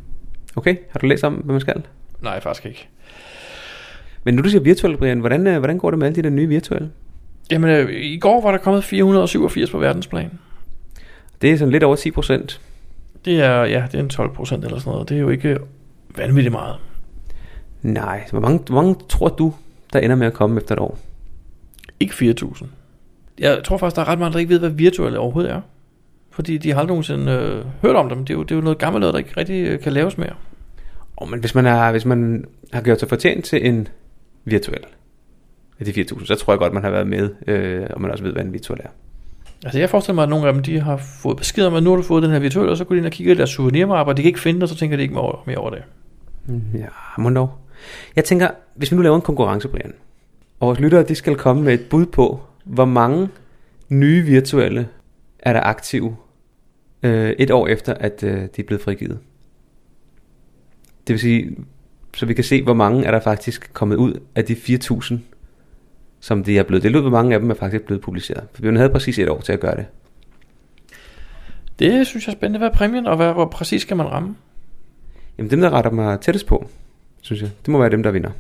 Okay, 0.56 0.77
har 0.91 0.99
du 0.99 1.06
læst 1.06 1.25
om, 1.25 1.35
hvad 1.35 1.53
man 1.53 1.61
skal? 1.61 1.82
Nej, 2.23 2.41
faktisk 2.41 2.67
ikke. 2.67 2.88
Men 4.25 4.35
nu 4.35 4.43
du 4.43 4.49
siger 4.49 4.62
virtuelle, 4.62 4.97
Brian, 4.97 5.21
hvordan, 5.21 5.47
øh, 5.47 5.59
hvordan 5.59 5.79
går 5.79 5.91
det 5.91 5.99
med 5.99 6.06
alle 6.06 6.17
de 6.17 6.23
der 6.23 6.31
nye 6.31 6.49
virtuelle? 6.49 6.91
Jamen, 7.50 7.71
øh, 7.71 7.91
i 7.91 8.19
går 8.19 8.43
var 8.43 8.50
der 8.50 8.59
kommet 8.59 8.85
487 8.85 9.71
på 9.71 9.79
verdensplan. 9.79 10.31
Det 11.43 11.53
er 11.53 11.56
sådan 11.56 11.73
lidt 11.73 11.82
over 11.82 11.97
10 11.97 12.11
procent. 12.11 12.61
Det 13.25 13.41
er, 13.41 13.65
ja, 13.65 13.85
det 13.93 13.94
er 13.94 14.03
en 14.03 14.09
12 14.09 14.35
procent 14.35 14.65
eller 14.65 14.79
sådan 14.79 14.93
noget. 14.93 15.09
Det 15.09 15.17
er 15.17 15.21
jo 15.21 15.29
ikke 15.29 15.59
vanvittigt 16.17 16.53
meget. 16.53 16.77
Nej, 17.82 18.25
hvor 18.31 18.41
mange, 18.41 18.59
hvor 18.67 18.82
mange 18.82 18.97
tror 19.09 19.29
du, 19.29 19.55
der 19.92 19.98
ender 19.98 20.16
med 20.16 20.26
at 20.26 20.32
komme 20.32 20.60
efter 20.60 20.75
et 20.75 20.78
år? 20.78 20.98
Ikke 22.00 22.34
4.000. 22.40 22.66
Jeg 23.38 23.64
tror 23.64 23.76
faktisk, 23.76 23.96
der 23.96 24.02
er 24.02 24.08
ret 24.08 24.19
mange, 24.19 24.32
der 24.32 24.38
ikke 24.38 24.48
ved, 24.48 24.58
hvad 24.58 24.70
virtuelle 24.70 25.19
overhovedet 25.19 25.52
er. 25.52 25.60
Fordi 26.31 26.58
de 26.58 26.72
har 26.72 26.81
aldrig 26.81 26.88
nogensinde 26.88 27.32
øh, 27.32 27.64
hørt 27.82 27.96
om 27.96 28.08
dem. 28.08 28.25
Det 28.25 28.34
er, 28.34 28.38
jo, 28.38 28.42
det 28.42 28.50
er 28.50 28.56
jo 28.56 28.60
noget 28.62 28.78
gammelt 28.78 29.00
noget, 29.00 29.12
der 29.12 29.19
ikke 29.19 29.32
rigtig 29.37 29.66
øh, 29.66 29.81
kan 29.81 29.92
laves 29.92 30.19
mere. 30.19 30.34
Oh, 31.16 31.31
men 31.31 31.40
hvis 31.40 31.54
man, 31.54 31.66
er, 31.66 31.90
hvis 31.90 32.04
man 32.04 32.44
har 32.72 32.82
gjort 32.82 33.00
sig 33.00 33.08
fortjent 33.08 33.44
til 33.44 33.66
en 33.66 33.88
virtuel 34.44 34.84
af 35.81 35.87
de 35.87 35.90
4.000, 35.90 36.26
så 36.26 36.34
tror 36.34 36.52
jeg 36.52 36.58
godt, 36.58 36.72
man 36.72 36.82
har 36.82 36.90
været 36.90 37.06
med, 37.06 37.31
øh, 37.46 37.86
og 37.90 38.00
man 38.00 38.10
også 38.10 38.25
ved, 38.25 38.32
hvad 38.32 38.44
en 38.44 38.52
virtuel 38.52 38.81
er. 38.84 38.88
Altså 39.64 39.78
jeg 39.78 39.90
forestiller 39.90 40.14
mig, 40.14 40.22
at 40.22 40.28
nogle 40.28 40.46
af 40.48 40.52
dem 40.54 40.62
de 40.62 40.81
har 40.81 40.96
fået 40.96 41.36
besked 41.36 41.64
om, 41.64 41.75
at 41.75 41.82
nu 41.82 41.90
har 41.90 41.96
du 41.96 42.02
fået 42.02 42.22
den 42.22 42.31
her 42.31 42.38
virtuelle, 42.38 42.70
og 42.70 42.76
så 42.76 42.84
går 42.84 42.94
de 42.94 42.98
ind 42.98 43.06
og 43.06 43.12
kigger 43.12 43.34
i 43.34 43.36
deres 43.36 43.50
souvenirmapper, 43.50 44.12
og 44.12 44.16
de 44.16 44.22
kan 44.22 44.28
ikke 44.28 44.40
finde 44.40 44.56
det, 44.56 44.62
og 44.62 44.69
så 44.69 44.76
tænker 44.76 44.96
de 44.96 45.02
ikke 45.02 45.14
mere 45.14 45.25
over, 45.25 45.43
mere 45.46 45.56
over 45.56 45.70
det. 45.70 45.82
Ja, 46.75 46.86
må 47.19 47.31
dog. 47.31 47.50
Jeg 48.16 48.25
tænker, 48.25 48.48
hvis 48.81 48.93
vi 48.93 48.97
nu 48.97 49.03
laver 49.03 49.17
en 49.17 49.23
konkurrence, 49.23 49.69
Brian, 49.69 49.93
og 50.61 50.67
vores 50.67 50.81
lyttere, 50.81 51.03
de 51.03 51.15
skal 51.15 51.37
komme 51.37 51.62
med 51.62 51.75
et 51.75 51.88
bud 51.91 52.06
på, 52.06 52.41
hvor 52.65 52.85
mange 52.85 53.29
nye 53.88 54.23
virtuelle 54.23 54.88
er 55.38 55.53
der 55.53 55.61
aktive 55.61 56.17
øh, 57.03 57.31
et 57.31 57.50
år 57.50 57.67
efter, 57.67 57.94
at 57.94 58.23
øh, 58.23 58.32
de 58.32 58.61
er 58.61 58.62
blevet 58.67 58.82
frigivet. 58.82 59.19
Det 61.06 61.12
vil 61.12 61.21
sige, 61.21 61.56
så 62.15 62.27
vi 62.27 62.35
kan 62.35 62.44
se, 62.44 62.62
hvor 62.62 62.75
mange 62.75 63.05
er 63.05 63.11
der 63.11 63.21
faktisk 63.21 63.71
kommet 63.73 63.97
ud 63.97 64.21
af 64.35 64.44
de 64.44 64.55
4.000, 64.55 65.15
som 66.21 66.44
de 66.44 66.59
er 66.59 66.62
blevet 66.62 66.82
delt 66.82 66.97
ud. 66.97 67.00
Hvor 67.00 67.11
mange 67.11 67.35
af 67.35 67.41
dem 67.41 67.50
er 67.50 67.55
faktisk 67.55 67.85
blevet 67.85 68.03
publiceret. 68.03 68.44
For 68.55 68.62
vi 68.62 68.77
havde 68.77 68.91
præcis 68.91 69.19
et 69.19 69.29
år 69.29 69.41
til 69.41 69.53
at 69.53 69.61
gøre 69.61 69.77
det. 69.77 69.87
Det 71.79 72.06
synes 72.06 72.27
jeg 72.27 72.32
er 72.32 72.37
spændende. 72.37 72.59
Hvad 72.59 72.69
er 72.69 72.75
præmien, 72.75 73.06
og 73.06 73.17
hvad, 73.17 73.32
hvor 73.32 73.47
præcis 73.47 73.82
skal 73.82 73.97
man 73.97 74.06
ramme? 74.06 74.37
Jamen 75.38 75.50
dem, 75.50 75.61
der 75.61 75.71
retter 75.71 75.91
mig 75.91 76.21
tættest 76.21 76.47
på, 76.47 76.71
synes 77.21 77.43
jeg, 77.43 77.50
det 77.67 77.69
må 77.69 77.79
være 77.79 77.91
dem, 77.91 78.03
der 78.03 78.11
vinder. 78.11 78.31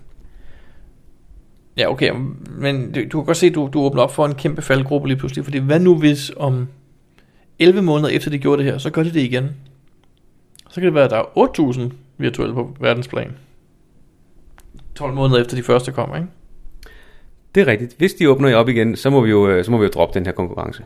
Ja, 1.80 1.90
okay, 1.90 2.12
men 2.50 2.92
du, 2.92 3.00
du 3.00 3.20
kan 3.20 3.24
godt 3.24 3.36
se, 3.36 3.46
at 3.46 3.54
du, 3.54 3.70
du 3.72 3.80
åbner 3.80 4.02
op 4.02 4.14
for 4.14 4.26
en 4.26 4.34
kæmpe 4.34 4.62
faldgruppe 4.62 5.08
lige 5.08 5.18
pludselig, 5.18 5.44
fordi 5.44 5.58
hvad 5.58 5.80
nu 5.80 5.98
hvis 5.98 6.32
om 6.36 6.68
11 7.58 7.82
måneder 7.82 8.08
efter 8.08 8.30
de 8.30 8.38
gjorde 8.38 8.62
det 8.62 8.72
her, 8.72 8.78
så 8.78 8.90
gør 8.90 9.02
de 9.02 9.12
det 9.12 9.20
igen? 9.20 9.50
Så 10.68 10.74
kan 10.74 10.84
det 10.84 10.94
være, 10.94 11.04
at 11.04 11.10
der 11.10 11.16
er 11.16 11.72
8.000 11.72 11.92
virtuelle 12.18 12.54
på 12.54 12.76
verdensplan. 12.80 13.32
12 14.94 15.14
måneder 15.14 15.40
efter 15.40 15.56
de 15.56 15.62
første 15.62 15.92
kom, 15.92 16.16
ikke? 16.16 16.28
Det 17.54 17.60
er 17.60 17.66
rigtigt. 17.66 17.94
Hvis 17.98 18.14
de 18.14 18.30
åbner 18.30 18.56
op 18.56 18.68
igen, 18.68 18.96
så 18.96 19.10
må 19.10 19.20
vi 19.20 19.30
jo, 19.30 19.48
øh, 19.48 19.64
så 19.64 19.70
må 19.70 19.78
vi 19.78 19.84
jo 19.84 19.90
droppe 19.94 20.18
den 20.18 20.26
her 20.26 20.32
konkurrence. 20.32 20.84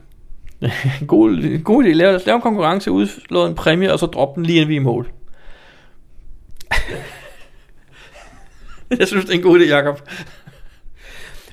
god, 1.06 1.62
god 1.62 1.84
idé. 1.84 1.88
Lav, 1.88 2.20
lav 2.26 2.36
en 2.36 2.42
konkurrence, 2.42 2.90
udslå 2.90 3.46
en 3.46 3.54
præmie, 3.54 3.92
og 3.92 3.98
så 3.98 4.06
drop 4.06 4.36
den 4.36 4.46
lige 4.46 4.56
inden 4.56 4.68
vi 4.68 4.76
er 4.76 4.80
i 4.80 4.82
mål. 4.82 5.10
jeg 8.98 9.08
synes, 9.08 9.24
det 9.24 9.34
er 9.34 9.38
en 9.38 9.42
god 9.42 9.60
idé, 9.60 9.68
Jacob. 9.68 10.00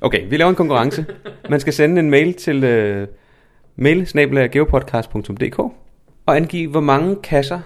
Okay, 0.02 0.30
vi 0.30 0.38
laver 0.38 0.50
en 0.50 0.56
konkurrence. 0.56 1.06
Man 1.50 1.60
skal 1.60 1.74
sende 1.74 2.00
en 2.00 2.10
mail 2.10 2.34
til 2.34 2.58
uh, 2.58 3.08
mail 3.76 4.08
og 6.26 6.36
angive, 6.36 6.72
hvor 6.72 6.80
mange 6.80 7.16
kasser, 7.24 7.60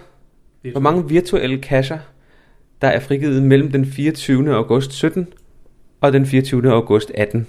hvor 0.72 0.80
mange 0.80 1.08
virtuelle 1.08 1.58
kasser, 1.58 1.98
der 2.82 2.88
er 2.88 3.00
frigivet 3.00 3.42
mellem 3.42 3.72
den 3.72 3.86
24. 3.86 4.54
august 4.54 4.92
17 4.92 5.28
og 6.00 6.12
den 6.12 6.26
24. 6.26 6.72
august 6.72 7.12
18. 7.14 7.46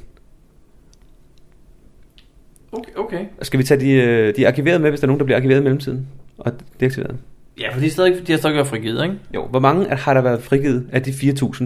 Okay, 2.72 2.92
okay. 2.96 3.26
Og 3.40 3.46
Skal 3.46 3.60
vi 3.60 3.64
tage 3.64 3.80
de, 3.80 3.92
øh, 3.92 4.36
de 4.36 4.48
arkiveret 4.48 4.82
med, 4.82 4.90
hvis 4.90 5.00
der 5.00 5.06
er 5.06 5.08
nogen, 5.08 5.20
der 5.20 5.26
bliver 5.26 5.38
arkiveret 5.38 5.60
i 5.60 5.64
mellemtiden? 5.64 6.08
Og 6.38 6.54
deaktiveret? 6.80 7.16
Ja, 7.60 7.74
for 7.74 7.80
de, 7.80 7.86
er 7.86 7.90
stadig, 7.90 8.28
de 8.28 8.32
har 8.32 8.40
stadig 8.40 8.56
været 8.56 8.68
frigivet, 8.68 9.04
ikke? 9.04 9.16
Jo, 9.36 9.46
hvor 9.46 9.60
mange 9.60 9.96
har 9.96 10.14
der 10.14 10.22
været 10.22 10.44
frigivet 10.44 10.90
af 10.92 11.04
de 11.04 11.12
4.000, 11.12 11.64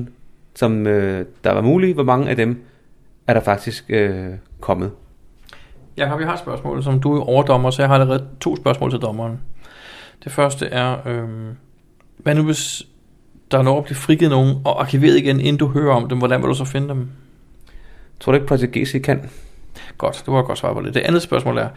som 0.55 0.87
øh, 0.87 1.25
der 1.43 1.51
var 1.51 1.61
mulige? 1.61 1.93
Hvor 1.93 2.03
mange 2.03 2.29
af 2.29 2.35
dem 2.35 2.63
er 3.31 3.33
der 3.33 3.41
faktisk 3.41 3.85
øh, 3.89 4.29
kommet? 4.59 4.91
Jakob, 5.97 6.19
jeg 6.19 6.27
har 6.27 6.33
et 6.33 6.39
spørgsmål, 6.39 6.83
som 6.83 6.99
du 6.99 7.17
er 7.17 7.21
overdommer, 7.21 7.71
så 7.71 7.81
jeg 7.81 7.89
har 7.89 7.95
allerede 7.95 8.27
to 8.39 8.55
spørgsmål 8.55 8.91
til 8.91 8.99
dommeren. 8.99 9.39
Det 10.23 10.31
første 10.31 10.65
er, 10.65 11.07
øhm, 11.07 11.49
hvad 12.17 12.35
nu 12.35 12.43
hvis 12.43 12.83
der 13.51 13.61
når 13.61 13.77
at 13.77 13.83
blive 13.83 13.95
frigivet 13.95 14.31
nogen 14.31 14.55
og 14.65 14.81
arkiveret 14.81 15.17
igen, 15.17 15.39
inden 15.39 15.57
du 15.57 15.67
hører 15.67 15.95
om 15.95 16.09
dem, 16.09 16.17
hvordan 16.17 16.41
vil 16.41 16.49
du 16.49 16.53
så 16.53 16.65
finde 16.65 16.87
dem? 16.87 17.07
Tror 18.19 18.31
du 18.31 18.35
ikke, 18.35 18.47
Project 18.47 18.71
GC 18.71 19.03
kan? 19.03 19.29
Godt, 19.97 20.23
det 20.25 20.33
var 20.33 20.39
et 20.39 20.45
godt 20.45 20.57
svar 20.57 20.73
på 20.73 20.81
det. 20.81 20.93
Det 20.93 20.99
andet 20.99 21.21
spørgsmål 21.21 21.57
er, 21.57 21.67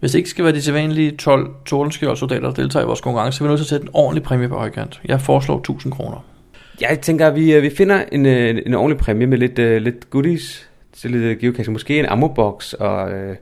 hvis 0.00 0.10
det 0.10 0.18
ikke 0.18 0.30
skal 0.30 0.44
være 0.44 0.54
de 0.54 0.62
sædvanlige 0.62 1.10
12 1.10 1.50
tordenskjoldsoldater, 1.66 2.48
der 2.48 2.54
deltager 2.54 2.84
i 2.84 2.86
vores 2.86 3.00
konkurrence, 3.00 3.38
så 3.38 3.44
er 3.44 3.48
vi 3.48 3.50
nødt 3.50 3.58
til 3.58 3.64
at 3.64 3.68
sætte 3.68 3.84
en 3.84 3.90
ordentlig 3.92 4.22
præmie 4.22 4.48
på 4.48 4.58
højkant. 4.58 5.00
Jeg 5.04 5.20
foreslår 5.20 5.58
1000 5.58 5.92
kroner. 5.92 6.24
Jeg 6.80 7.00
tænker, 7.00 7.26
at 7.26 7.34
vi, 7.34 7.52
øh, 7.52 7.62
vi 7.62 7.70
finder 7.70 8.04
en, 8.12 8.26
øh, 8.26 8.62
en 8.66 8.74
ordentlig 8.74 8.98
præmie 8.98 9.26
med 9.26 9.38
lidt, 9.38 9.58
uh, 9.58 9.76
lidt 9.76 10.10
goodies 10.10 10.68
til 10.92 11.10
lidt 11.10 11.38
geocaching. 11.38 11.72
Måske 11.72 11.98
en 11.98 12.06
ammo-box 12.06 12.72
og, 12.72 13.10
uh, 13.10 13.36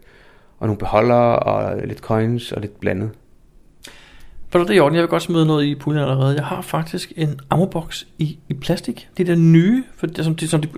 og 0.58 0.66
nogle 0.66 0.78
beholdere 0.78 1.38
og 1.38 1.86
lidt 1.86 1.98
coins 1.98 2.52
og 2.52 2.60
lidt 2.60 2.80
blandet. 2.80 3.10
For 4.48 4.58
det 4.58 4.70
er 4.70 4.74
i 4.74 4.80
orden, 4.80 4.94
jeg 4.94 5.02
vil 5.02 5.08
godt 5.08 5.22
smide 5.22 5.46
noget 5.46 5.64
i 5.64 5.74
puljen 5.74 6.02
allerede. 6.02 6.34
Jeg 6.34 6.44
har 6.44 6.62
faktisk 6.62 7.12
en 7.16 7.40
ammo-box 7.50 8.04
i, 8.18 8.38
i 8.48 8.54
plastik. 8.54 9.08
Det 9.16 9.28
er 9.28 9.34
den 9.34 9.52
nye, 9.52 9.84
for 9.96 10.06
det, 10.06 10.24
som, 10.24 10.34
de, 10.34 10.48
som 10.48 10.60
de 10.60 10.68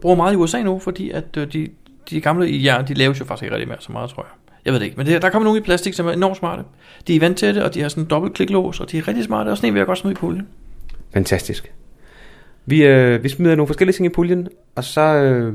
bruger 0.00 0.16
meget 0.16 0.32
i 0.32 0.36
USA 0.36 0.62
nu, 0.62 0.78
fordi 0.78 1.10
at 1.10 1.36
øh, 1.36 1.52
de, 1.52 1.68
de 2.10 2.20
gamle 2.20 2.50
i 2.50 2.64
jern, 2.64 2.88
de 2.88 2.94
laves 2.94 3.20
jo 3.20 3.24
faktisk 3.24 3.42
ikke 3.42 3.54
rigtig 3.54 3.68
mere 3.68 3.80
så 3.80 3.92
meget, 3.92 4.10
tror 4.10 4.22
jeg. 4.22 4.30
Jeg 4.64 4.72
ved 4.72 4.80
det 4.80 4.86
ikke, 4.86 4.96
men 4.96 5.06
det, 5.06 5.22
der 5.22 5.30
kommer 5.30 5.44
nogle 5.44 5.60
i 5.60 5.62
plastik, 5.62 5.94
som 5.94 6.06
er 6.06 6.12
enormt 6.12 6.36
smarte. 6.36 6.62
De 7.06 7.16
er 7.16 7.28
det, 7.28 7.62
og 7.62 7.74
de 7.74 7.80
har 7.80 7.88
sådan 7.88 8.04
en 8.04 8.10
dobbelt 8.10 8.34
kliklås, 8.34 8.80
og 8.80 8.90
de 8.90 8.98
er 8.98 9.08
rigtig 9.08 9.24
smarte, 9.24 9.48
og 9.48 9.56
sådan 9.56 9.68
en 9.68 9.74
vil 9.74 9.80
jeg 9.80 9.86
godt 9.86 9.98
smide 9.98 10.12
i 10.12 10.16
puljen. 10.16 10.48
Fantastisk. 11.12 11.72
Vi, 12.66 12.86
øh, 12.86 13.22
vi 13.22 13.28
smider 13.28 13.54
nogle 13.54 13.66
forskellige 13.66 13.96
ting 13.96 14.06
i 14.06 14.08
puljen, 14.08 14.48
og 14.74 14.84
så 14.84 15.00
øh, 15.00 15.54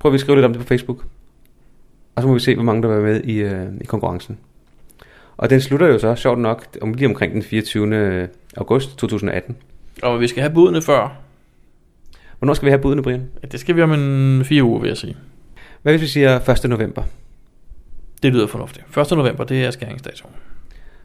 prøver 0.00 0.10
vi 0.10 0.16
at 0.16 0.20
skrive 0.20 0.36
lidt 0.36 0.44
om 0.44 0.52
det 0.52 0.62
på 0.62 0.66
Facebook. 0.66 1.04
Og 2.14 2.22
så 2.22 2.28
må 2.28 2.34
vi 2.34 2.40
se, 2.40 2.54
hvor 2.54 2.64
mange 2.64 2.82
der 2.82 2.88
vil 2.88 3.02
være 3.02 3.12
med 3.12 3.24
i, 3.24 3.36
øh, 3.36 3.66
i 3.80 3.84
konkurrencen. 3.84 4.38
Og 5.36 5.50
den 5.50 5.60
slutter 5.60 5.86
jo 5.86 5.98
så, 5.98 6.14
sjovt 6.14 6.38
nok, 6.38 6.66
om 6.82 6.94
lige 6.94 7.08
omkring 7.08 7.32
den 7.32 7.42
24. 7.42 8.28
august 8.56 8.98
2018. 8.98 9.56
Og 10.02 10.20
vi 10.20 10.26
skal 10.26 10.42
have 10.42 10.54
budene 10.54 10.82
før. 10.82 11.16
Hvornår 12.38 12.54
skal 12.54 12.66
vi 12.66 12.70
have 12.70 12.82
budene, 12.82 13.02
Brian? 13.02 13.28
Ja, 13.42 13.48
Det 13.48 13.60
skal 13.60 13.76
vi 13.76 13.82
om 13.82 13.92
en 13.92 14.44
fire 14.44 14.64
uger, 14.64 14.80
vil 14.80 14.88
jeg 14.88 14.96
sige. 14.96 15.16
Hvad 15.82 15.92
hvis 15.92 16.02
vi 16.02 16.06
siger 16.06 16.48
1. 16.64 16.70
november? 16.70 17.02
Det 18.22 18.32
lyder 18.32 18.46
fornuftigt. 18.46 18.98
1. 18.98 19.16
november, 19.16 19.44
det 19.44 19.64
er 19.64 19.70
skæringsdatoen. 19.70 20.34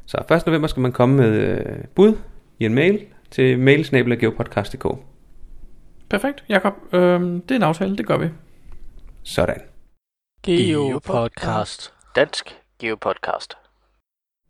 Så 0.05 0.17
1. 0.35 0.45
november 0.45 0.67
skal 0.67 0.81
man 0.81 0.91
komme 0.91 1.15
med 1.15 1.29
øh, 1.29 1.65
bud 1.95 2.13
i 2.59 2.65
en 2.65 2.73
mail 2.73 2.99
til 3.31 3.59
mailsnabelageopodcast.dk. 3.59 4.85
Perfekt, 6.09 6.43
Jakob. 6.49 6.73
Øhm, 6.93 7.41
det 7.41 7.51
er 7.51 7.55
en 7.55 7.63
aftale, 7.63 7.97
det 7.97 8.05
gør 8.05 8.17
vi. 8.17 8.27
Sådan. 9.25 9.61
Geopodcast. 10.43 11.93
Dansk 12.15 12.55
Geopodcast. 12.79 13.53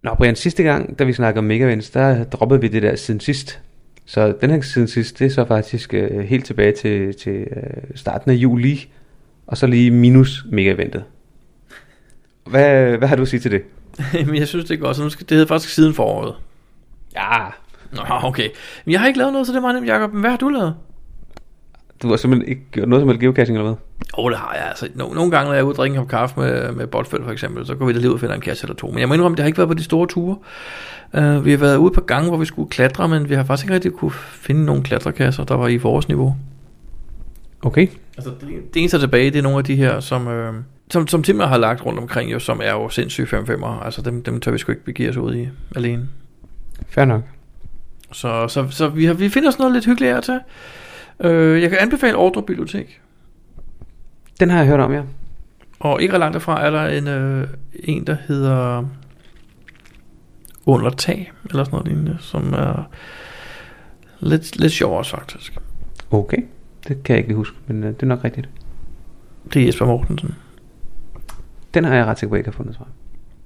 Nå, 0.04 0.14
Brian, 0.14 0.36
sidste 0.36 0.64
gang, 0.64 1.00
da 1.00 1.04
vi 1.04 1.14
snakkede 1.14 1.40
om 1.40 1.44
Megavents, 1.44 1.90
der 1.90 2.24
droppede 2.24 2.62
vi 2.62 2.68
det 2.68 2.82
der 2.84 2.96
siden 2.96 3.20
sidst. 3.20 3.62
Så 4.06 4.36
den 4.42 4.50
her 4.50 4.62
siden 4.62 4.88
sidst, 4.88 5.20
det 5.20 5.26
er 5.26 5.30
så 5.30 5.46
faktisk 5.46 5.94
øh, 5.94 6.20
helt 6.20 6.46
tilbage 6.46 6.72
til, 6.72 7.16
til 7.18 7.32
øh, 7.32 7.84
starten 7.96 8.32
af 8.32 8.36
juli, 8.36 8.90
og 9.48 9.58
så 9.58 9.68
lige 9.68 9.92
minus 9.92 10.46
Megaventet. 10.52 11.04
Hvad, 12.46 12.98
hvad 12.98 13.08
har 13.08 13.16
du 13.16 13.22
at 13.22 13.28
sige 13.28 13.40
til 13.40 13.52
det? 13.52 13.62
Men 14.28 14.36
jeg 14.36 14.48
synes, 14.48 14.66
det 14.66 14.74
er 14.74 14.82
godt. 14.82 14.98
Så 14.98 15.04
nu 15.04 15.10
skal, 15.10 15.30
det 15.30 15.36
hedder 15.36 15.48
faktisk 15.48 15.74
siden 15.74 15.94
foråret. 15.94 16.36
Ja, 17.16 17.48
Nå, 17.92 18.02
okay. 18.24 18.50
Men 18.86 18.92
jeg 18.92 19.00
har 19.00 19.08
ikke 19.08 19.20
lavet 19.20 19.34
noget, 19.34 19.48
så 19.48 19.54
det 19.54 19.58
er 19.58 19.62
meget 19.62 19.76
nemt, 19.76 19.88
Jacob. 19.88 20.14
Men 20.14 20.22
hvad 20.22 20.30
har 20.30 20.38
du 20.38 20.50
lavet? 20.50 20.76
Du 22.02 22.10
har 22.10 22.18
simpelthen 22.18 22.50
ikke 22.50 22.62
gjort 22.72 22.88
noget 22.88 23.02
som 23.02 23.10
helst 23.10 23.22
geocaching 23.22 23.58
eller 23.58 23.70
hvad? 23.70 23.78
Åh, 24.18 24.26
oh, 24.26 24.32
det 24.32 24.40
har 24.40 24.54
jeg. 24.54 24.68
Altså, 24.68 24.88
no, 24.96 25.14
nogle 25.14 25.32
gange, 25.32 25.46
når 25.46 25.54
jeg 25.54 25.60
er 25.60 25.64
ude 25.64 25.72
og 25.72 25.78
drikke 25.78 25.98
en 25.98 26.08
kaffe 26.08 26.40
med, 26.40 26.72
med 26.72 26.88
Botfeldt 26.88 27.26
for 27.26 27.32
eksempel, 27.32 27.66
så 27.66 27.76
går 27.76 27.86
vi 27.86 27.94
da 27.94 28.00
lige 28.00 28.10
ud 28.10 28.14
og 28.14 28.20
finder 28.20 28.36
en 28.36 28.42
cache 28.42 28.66
eller 28.66 28.76
to. 28.76 28.88
Men 28.88 29.00
jeg 29.00 29.08
må 29.08 29.14
indrømme, 29.14 29.36
det 29.36 29.44
har 29.44 29.48
ikke 29.48 29.58
været 29.58 29.68
på 29.68 29.74
de 29.74 29.84
store 29.84 30.08
ture. 30.08 30.38
Uh, 31.14 31.46
vi 31.46 31.52
har 31.52 31.58
været 31.58 31.78
ude 31.78 31.92
på 31.92 32.02
gange, 32.02 32.30
hvor 32.30 32.38
vi 32.38 32.46
skulle 32.46 32.70
klatre, 32.70 33.08
men 33.08 33.30
vi 33.30 33.36
har 33.36 33.44
faktisk 33.44 33.66
ikke 33.66 33.74
rigtig 33.74 33.92
kunne 33.92 34.12
finde 34.32 34.66
nogle 34.66 34.84
klatrekasser, 34.84 35.44
der 35.44 35.56
var 35.56 35.68
i 35.68 35.78
vores 35.78 36.08
niveau. 36.08 36.36
Okay. 37.62 37.88
Altså, 38.18 38.30
det, 38.42 38.74
det 38.74 38.80
eneste 38.80 39.00
tilbage, 39.00 39.32
det 39.32 39.38
er 39.38 39.44
nogle 39.44 39.58
af 39.58 39.64
de 39.64 39.76
her, 39.76 40.00
som, 40.00 40.28
øh, 40.28 40.54
som, 40.92 41.08
som 41.08 41.24
Timmer 41.24 41.46
har 41.46 41.58
lagt 41.58 41.86
rundt 41.86 42.00
omkring, 42.00 42.32
jo, 42.32 42.40
som 42.40 42.62
er 42.64 42.72
jo 42.72 42.90
sindssygt 42.90 43.30
5 43.30 43.44
5'ere. 43.44 43.86
Altså, 43.86 44.02
dem, 44.02 44.24
dem 44.24 44.40
tør 44.40 44.52
vi 44.52 44.58
sgu 44.58 44.72
ikke 44.72 44.86
begive 44.86 45.10
os 45.10 45.18
ud 45.18 45.36
i 45.36 45.48
alene. 45.76 46.10
Fair 46.90 47.06
nok. 47.06 47.22
Så, 48.12 48.48
så, 48.48 48.68
så 48.70 48.88
vi, 48.88 49.06
har, 49.06 49.14
vi 49.14 49.30
finder 49.30 49.52
sådan 49.52 49.64
noget 49.64 49.74
lidt 49.74 49.86
hyggeligt 49.86 50.14
her 50.14 50.22
til. 50.22 50.40
Øh, 51.20 51.62
jeg 51.62 51.70
kan 51.70 51.80
anbefale 51.80 52.18
Ordre 52.18 52.44
Bibliotek. 52.44 53.02
Den 54.40 54.50
har 54.50 54.58
jeg 54.58 54.68
hørt 54.68 54.80
om, 54.80 54.94
ja. 54.94 55.02
Og 55.80 56.02
ikke 56.02 56.14
ret 56.14 56.20
langt 56.20 56.34
derfra 56.34 56.66
er 56.66 56.70
der 56.70 56.86
en, 56.86 57.08
øh, 57.08 57.48
en 57.74 58.08
der 58.08 58.18
hedder 58.28 58.84
Under 60.66 60.90
Tag, 60.90 61.32
eller 61.50 61.64
sådan 61.64 61.78
noget 61.78 61.88
lignende, 61.88 62.18
som 62.20 62.54
er 62.54 62.90
lidt, 64.20 64.60
lidt 64.60 64.72
sjovere 64.72 65.06
faktisk. 65.06 65.58
Okay. 66.12 66.38
Det 66.88 67.04
kan 67.04 67.16
jeg 67.16 67.24
ikke 67.24 67.36
huske, 67.36 67.58
men 67.68 67.84
øh, 67.84 67.90
det 67.90 68.04
er 68.04 68.08
nok 68.08 68.24
rigtigt. 68.24 68.50
Det 69.54 69.62
er 69.62 69.66
Jesper 69.66 69.86
Mortensen. 69.86 70.36
Den 71.74 71.84
har 71.84 71.96
jeg 71.96 72.06
ret 72.06 72.20
sikker 72.20 72.30
på, 72.30 72.36
at 72.36 72.38
jeg 72.38 72.40
ikke 72.40 72.58
har 72.58 72.64
fundet, 72.64 72.78
jeg. 72.80 72.88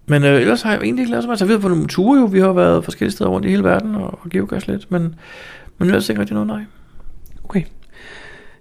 Men 0.05 0.23
øh, 0.23 0.41
ellers 0.41 0.61
har 0.61 0.71
jeg 0.71 0.81
egentlig 0.81 1.01
ikke 1.01 1.11
lavet 1.11 1.23
så 1.23 1.27
meget. 1.27 1.39
Så 1.39 1.45
vi 1.45 1.51
har 1.51 1.59
på 1.59 1.67
nogle 1.67 1.87
ture 1.87 2.19
jo. 2.19 2.25
Vi 2.25 2.39
har 2.39 2.53
været 2.53 2.83
forskellige 2.83 3.11
steder 3.11 3.29
rundt 3.29 3.45
i 3.45 3.49
hele 3.49 3.63
verden 3.63 3.95
og, 3.95 4.19
og 4.23 4.29
geocache 4.29 4.71
lidt. 4.71 4.91
Men, 4.91 5.15
men 5.77 5.87
ellers 5.87 6.09
ikke 6.09 6.21
rigtig 6.21 6.33
noget, 6.33 6.47
nej. 6.47 6.63
Okay. 7.49 7.63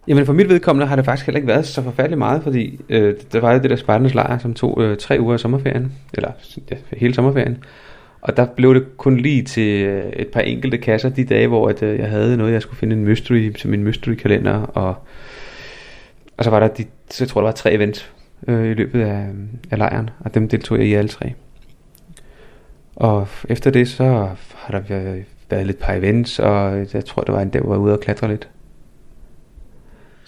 Jamen 0.08 0.26
for 0.26 0.32
mit 0.32 0.48
vedkommende 0.48 0.86
har 0.86 0.96
det 0.96 1.04
faktisk 1.04 1.26
heller 1.26 1.36
ikke 1.36 1.48
været 1.48 1.66
så 1.66 1.82
forfærdeligt 1.82 2.18
meget, 2.18 2.42
fordi 2.42 2.80
øh, 2.88 3.14
der 3.32 3.40
var 3.40 3.52
jo 3.52 3.58
det 3.58 3.70
der 3.70 3.76
Spartans 3.76 4.14
lejr, 4.14 4.38
som 4.38 4.54
tog 4.54 4.82
øh, 4.82 4.96
tre 4.96 5.20
uger 5.20 5.32
af 5.32 5.40
sommerferien, 5.40 5.92
eller 6.14 6.30
ja, 6.70 6.76
hele 6.96 7.14
sommerferien. 7.14 7.64
Og 8.20 8.36
der 8.36 8.46
blev 8.46 8.74
det 8.74 8.96
kun 8.96 9.16
lige 9.16 9.42
til 9.42 9.82
øh, 9.82 10.12
et 10.12 10.28
par 10.28 10.40
enkelte 10.40 10.78
kasser 10.78 11.08
de 11.08 11.24
dage, 11.24 11.46
hvor 11.46 11.68
at, 11.68 11.82
øh, 11.82 11.98
jeg 11.98 12.08
havde 12.08 12.36
noget, 12.36 12.52
jeg 12.52 12.62
skulle 12.62 12.78
finde 12.78 12.96
en 12.96 13.04
mystery 13.04 13.52
til 13.52 13.68
min 13.68 13.84
mystery 13.84 14.14
kalender, 14.14 14.52
og, 14.52 14.94
og 16.36 16.44
så 16.44 16.50
var 16.50 16.60
der 16.60 16.68
de, 16.68 16.84
så 17.10 17.24
jeg 17.24 17.28
tror 17.28 17.40
der 17.40 17.48
var 17.48 17.52
tre 17.52 17.72
events 17.72 18.12
øh, 18.48 18.70
i 18.70 18.74
løbet 18.74 19.00
af, 19.00 19.22
øh, 19.22 19.34
af 19.70 19.78
lejren, 19.78 20.10
og 20.20 20.34
dem 20.34 20.48
deltog 20.48 20.78
jeg 20.78 20.86
i 20.86 20.94
alle 20.94 21.08
tre. 21.08 21.32
Og 22.96 23.28
efter 23.48 23.70
det, 23.70 23.88
så 23.88 24.04
har 24.54 24.78
der 24.78 24.80
været, 24.80 25.24
været 25.50 25.66
lidt 25.66 25.78
par 25.78 25.92
events, 25.92 26.38
og 26.38 26.86
jeg 26.94 27.04
tror, 27.04 27.22
der 27.22 27.32
var 27.32 27.40
en 27.40 27.50
dag, 27.50 27.62
hvor 27.62 27.74
jeg 27.74 27.80
var 27.80 27.86
ude 27.86 27.92
og 27.92 28.00
klatre 28.00 28.28
lidt. 28.28 28.48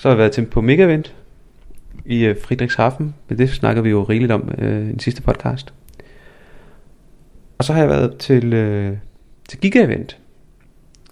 Så 0.00 0.08
har 0.08 0.14
jeg 0.14 0.18
været 0.18 0.32
til 0.32 0.46
på 0.46 0.60
Mega 0.60 0.84
Event 0.84 1.14
i 2.04 2.24
øh, 2.24 2.36
Friedrichshafen, 2.42 3.14
men 3.28 3.38
det 3.38 3.50
snakker 3.50 3.82
vi 3.82 3.90
jo 3.90 4.02
rigeligt 4.02 4.32
om 4.32 4.50
øh, 4.58 4.82
i 4.82 4.90
den 4.90 4.98
sidste 4.98 5.22
podcast. 5.22 5.74
Og 7.58 7.64
så 7.64 7.72
har 7.72 7.80
jeg 7.80 7.88
været 7.88 8.16
til, 8.16 8.52
øh, 8.52 8.96
til 9.48 9.58
Giga 9.60 9.84
Event 9.84 10.18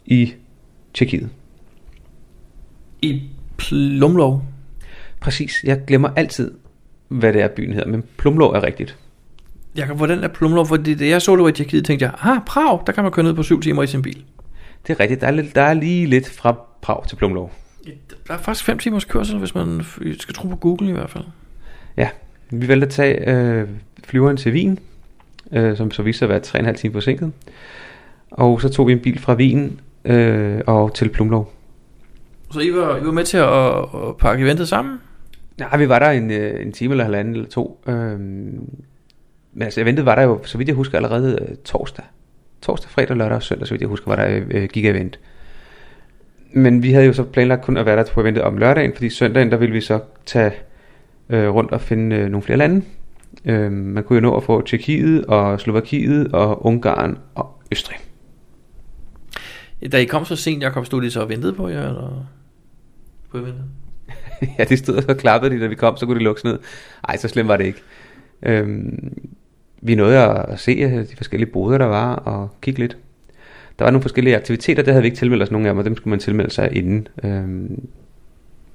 i 0.06 0.34
Tjekkiet. 0.94 1.28
I 3.02 3.22
Plumlov. 3.56 4.44
Præcis, 5.20 5.64
jeg 5.64 5.84
glemmer 5.86 6.08
altid, 6.16 6.54
hvad 7.08 7.32
det 7.32 7.42
er, 7.42 7.48
byen 7.48 7.72
hedder, 7.72 7.88
men 7.88 8.04
Plumlov 8.16 8.52
er 8.52 8.62
rigtigt. 8.62 8.96
Jakob, 9.76 9.96
hvordan 9.96 10.24
er 10.24 10.28
Plumlov? 10.28 10.66
Fordi 10.66 10.94
da 10.94 11.06
jeg 11.06 11.22
så 11.22 11.36
det 11.36 11.42
var 11.42 11.48
i 11.48 11.52
Tjekkiet, 11.52 11.84
tænkte 11.84 12.04
jeg, 12.04 12.14
ah, 12.20 12.44
Prag, 12.46 12.80
der 12.86 12.92
kan 12.92 13.02
man 13.02 13.12
køre 13.12 13.24
ned 13.24 13.34
på 13.34 13.42
syv 13.42 13.60
timer 13.60 13.82
i 13.82 13.86
sin 13.86 14.02
bil. 14.02 14.24
Det 14.86 14.92
er 14.92 15.00
rigtigt, 15.00 15.20
der 15.20 15.26
er, 15.26 15.42
der 15.54 15.62
er 15.62 15.74
lige 15.74 16.06
lidt 16.06 16.28
fra 16.28 16.60
Prag 16.82 17.06
til 17.06 17.16
Plumlov. 17.16 17.52
Der 18.28 18.34
er 18.34 18.38
faktisk 18.38 18.64
fem 18.64 18.78
timers 18.78 19.04
kørsel, 19.04 19.38
hvis 19.38 19.54
man 19.54 19.80
skal 20.18 20.34
tro 20.34 20.48
på 20.48 20.56
Google 20.56 20.88
i 20.88 20.92
hvert 20.92 21.10
fald. 21.10 21.24
Ja, 21.96 22.08
vi 22.50 22.68
valgte 22.68 22.86
at 22.86 22.92
tage 22.92 23.30
øh, 23.30 23.68
flyveren 24.04 24.36
til 24.36 24.52
Wien, 24.52 24.78
øh, 25.52 25.76
som 25.76 25.90
så 25.90 26.02
viste 26.02 26.18
sig 26.18 26.26
at 26.26 26.54
være 26.54 26.70
3,5 26.70 26.76
timer 26.76 26.92
forsinket. 26.92 27.32
Og 28.30 28.60
så 28.60 28.68
tog 28.68 28.86
vi 28.86 28.92
en 28.92 29.00
bil 29.00 29.18
fra 29.18 29.34
Wien 29.34 29.80
øh, 30.04 30.60
og 30.66 30.94
til 30.94 31.08
Plumlov. 31.08 31.52
Så 32.50 32.60
I 32.60 32.72
var, 32.74 32.96
I 32.96 33.04
var 33.04 33.12
med 33.12 33.24
til 33.24 33.36
at, 33.36 34.08
at 34.08 34.16
pakke 34.16 34.44
eventet 34.44 34.68
sammen? 34.68 35.00
Nej, 35.58 35.76
vi 35.76 35.88
var 35.88 35.98
der 35.98 36.10
en, 36.10 36.30
øh, 36.30 36.66
en 36.66 36.72
time 36.72 36.92
eller 36.92 37.04
halvanden 37.04 37.34
eller 37.34 37.48
to. 37.48 37.82
Øhm, 37.86 38.70
men 39.52 39.62
altså, 39.62 39.80
eventet 39.80 40.06
var 40.06 40.14
der 40.14 40.22
jo, 40.22 40.40
så 40.44 40.58
vidt 40.58 40.68
jeg 40.68 40.76
husker, 40.76 40.96
allerede 40.96 41.46
øh, 41.48 41.56
torsdag. 41.64 42.04
Torsdag, 42.62 42.90
fredag, 42.90 43.16
lørdag 43.16 43.36
og 43.36 43.42
søndag, 43.42 43.66
så 43.66 43.74
vidt 43.74 43.80
jeg 43.80 43.88
husker, 43.88 44.10
var 44.10 44.16
der 44.16 44.40
øh, 44.50 44.68
giga-event. 44.72 45.18
Men 46.52 46.82
vi 46.82 46.92
havde 46.92 47.06
jo 47.06 47.12
så 47.12 47.22
planlagt 47.22 47.64
kun 47.64 47.76
at 47.76 47.86
være 47.86 47.96
der 47.96 48.04
på 48.12 48.20
eventet 48.20 48.42
om 48.42 48.58
lørdagen, 48.58 48.92
fordi 48.94 49.10
søndagen, 49.10 49.50
der 49.50 49.56
ville 49.56 49.72
vi 49.72 49.80
så 49.80 50.00
tage 50.26 50.52
øh, 51.28 51.48
rundt 51.48 51.72
og 51.72 51.80
finde 51.80 52.16
øh, 52.16 52.28
nogle 52.28 52.42
flere 52.42 52.58
lande. 52.58 52.82
Øh, 53.44 53.72
man 53.72 54.04
kunne 54.04 54.16
jo 54.16 54.20
nå 54.20 54.36
at 54.36 54.42
få 54.42 54.62
Tjekkiet 54.62 55.24
og 55.24 55.60
Slovakiet 55.60 56.32
og 56.32 56.66
Ungarn 56.66 57.18
og 57.34 57.62
Østrig. 57.72 57.96
Da 59.92 59.98
I 59.98 60.04
kom 60.04 60.24
så 60.24 60.36
sent, 60.36 60.62
Jakob, 60.62 60.86
stod 60.86 61.02
de 61.02 61.10
så 61.10 61.20
og 61.20 61.28
ventede 61.28 61.52
på 61.52 61.68
jer, 61.68 61.88
eller 61.88 62.26
på 63.30 63.38
eventet? 63.38 63.64
ja, 64.58 64.64
de 64.64 64.76
stod 64.76 64.96
og 64.96 65.02
så 65.02 65.14
klappede 65.14 65.54
de, 65.54 65.60
da 65.60 65.66
vi 65.66 65.74
kom, 65.74 65.96
så 65.96 66.06
kunne 66.06 66.18
de 66.18 66.24
lukkes 66.24 66.44
ned. 66.44 66.58
Ej, 67.08 67.16
så 67.16 67.28
slemt 67.28 67.48
var 67.48 67.56
det 67.56 67.66
ikke. 67.66 67.82
Øhm, 68.42 69.18
vi 69.82 69.94
nåede 69.94 70.18
at 70.18 70.60
se 70.60 70.72
øh, 70.72 70.92
de 70.92 71.16
forskellige 71.16 71.50
boder, 71.50 71.78
der 71.78 71.86
var, 71.86 72.14
og 72.14 72.50
kigge 72.62 72.80
lidt. 72.80 72.96
Der 73.78 73.84
var 73.84 73.90
nogle 73.90 74.02
forskellige 74.02 74.36
aktiviteter, 74.36 74.82
der 74.82 74.92
havde 74.92 75.02
vi 75.02 75.06
ikke 75.06 75.18
tilmeldt 75.18 75.42
os 75.42 75.50
nogen 75.50 75.66
af 75.66 75.72
dem, 75.72 75.78
og 75.78 75.84
dem 75.84 75.96
skulle 75.96 76.10
man 76.10 76.18
tilmelde 76.18 76.50
sig 76.50 76.76
inden. 76.76 77.08
Øhm, 77.24 77.88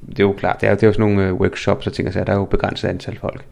det 0.09 0.19
er 0.19 0.23
jo 0.23 0.31
klart, 0.31 0.61
det 0.61 0.69
er, 0.69 0.75
det 0.75 0.83
er 0.83 0.87
jo 0.87 0.93
sådan 0.93 1.09
nogle 1.09 1.27
øh, 1.27 1.33
workshops 1.33 1.87
og 1.87 1.93
ting, 1.93 2.07
og 2.07 2.13
så 2.13 2.23
der 2.23 2.33
er 2.33 2.37
jo 2.37 2.45
begrænset 2.45 2.87
antal 2.87 3.17
folk. 3.21 3.45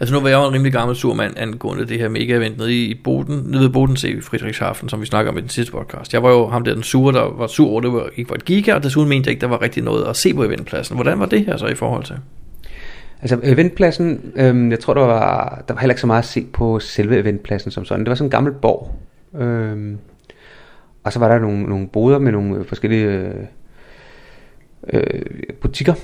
Altså 0.00 0.14
nu 0.14 0.20
var 0.20 0.28
jeg 0.28 0.36
jo 0.36 0.48
en 0.48 0.54
rimelig 0.54 0.72
gammel 0.72 0.96
surmand 0.96 1.38
angående 1.38 1.86
det 1.86 1.98
her 1.98 2.08
mega-event 2.08 2.58
nede 2.58 2.84
i 2.84 3.00
Boden, 3.04 3.44
nede 3.46 3.62
ved 3.62 3.68
Bodensee 3.68 4.10
i 4.10 4.20
Friedrichshafen, 4.20 4.88
som 4.88 5.00
vi 5.00 5.06
snakker 5.06 5.32
om 5.32 5.38
i 5.38 5.40
den 5.40 5.48
sidste 5.48 5.72
podcast. 5.72 6.12
Jeg 6.12 6.22
var 6.22 6.30
jo 6.30 6.46
ham 6.46 6.64
der 6.64 6.74
den 6.74 6.82
sure, 6.82 7.12
der 7.12 7.34
var 7.38 7.46
sur 7.46 7.70
over, 7.70 7.80
det 7.80 7.92
var, 7.92 8.08
ikke 8.16 8.30
var 8.30 8.36
et 8.36 8.44
giga, 8.44 8.74
og 8.74 8.82
desuden 8.82 9.08
mente 9.08 9.28
jeg 9.28 9.32
ikke, 9.32 9.40
der 9.40 9.46
var 9.46 9.62
rigtig 9.62 9.82
noget 9.82 10.04
at 10.04 10.16
se 10.16 10.34
på 10.34 10.44
eventpladsen. 10.44 10.96
Hvordan 10.96 11.20
var 11.20 11.26
det 11.26 11.46
her 11.46 11.56
så 11.56 11.66
i 11.66 11.74
forhold 11.74 12.04
til? 12.04 12.16
Altså 13.22 13.38
eventpladsen, 13.42 14.32
øhm, 14.36 14.70
jeg 14.70 14.80
tror 14.80 14.94
der 14.94 15.00
var, 15.00 15.62
der 15.68 15.74
var 15.74 15.80
heller 15.80 15.92
ikke 15.92 16.00
så 16.00 16.06
meget 16.06 16.22
at 16.22 16.28
se 16.28 16.46
på 16.52 16.78
selve 16.78 17.18
eventpladsen 17.18 17.70
som 17.70 17.84
sådan. 17.84 18.04
Det 18.04 18.08
var 18.08 18.14
sådan 18.14 18.26
en 18.26 18.30
gammel 18.30 18.52
borg. 18.52 18.94
Øhm, 19.38 19.98
og 21.06 21.12
så 21.12 21.18
var 21.18 21.28
der 21.28 21.38
nogle, 21.38 21.62
nogle 21.62 21.88
boder 21.88 22.18
med 22.18 22.32
nogle 22.32 22.64
forskellige 22.64 23.06
øh, 23.06 23.34
øh, 24.92 25.22
butikker, 25.60 25.94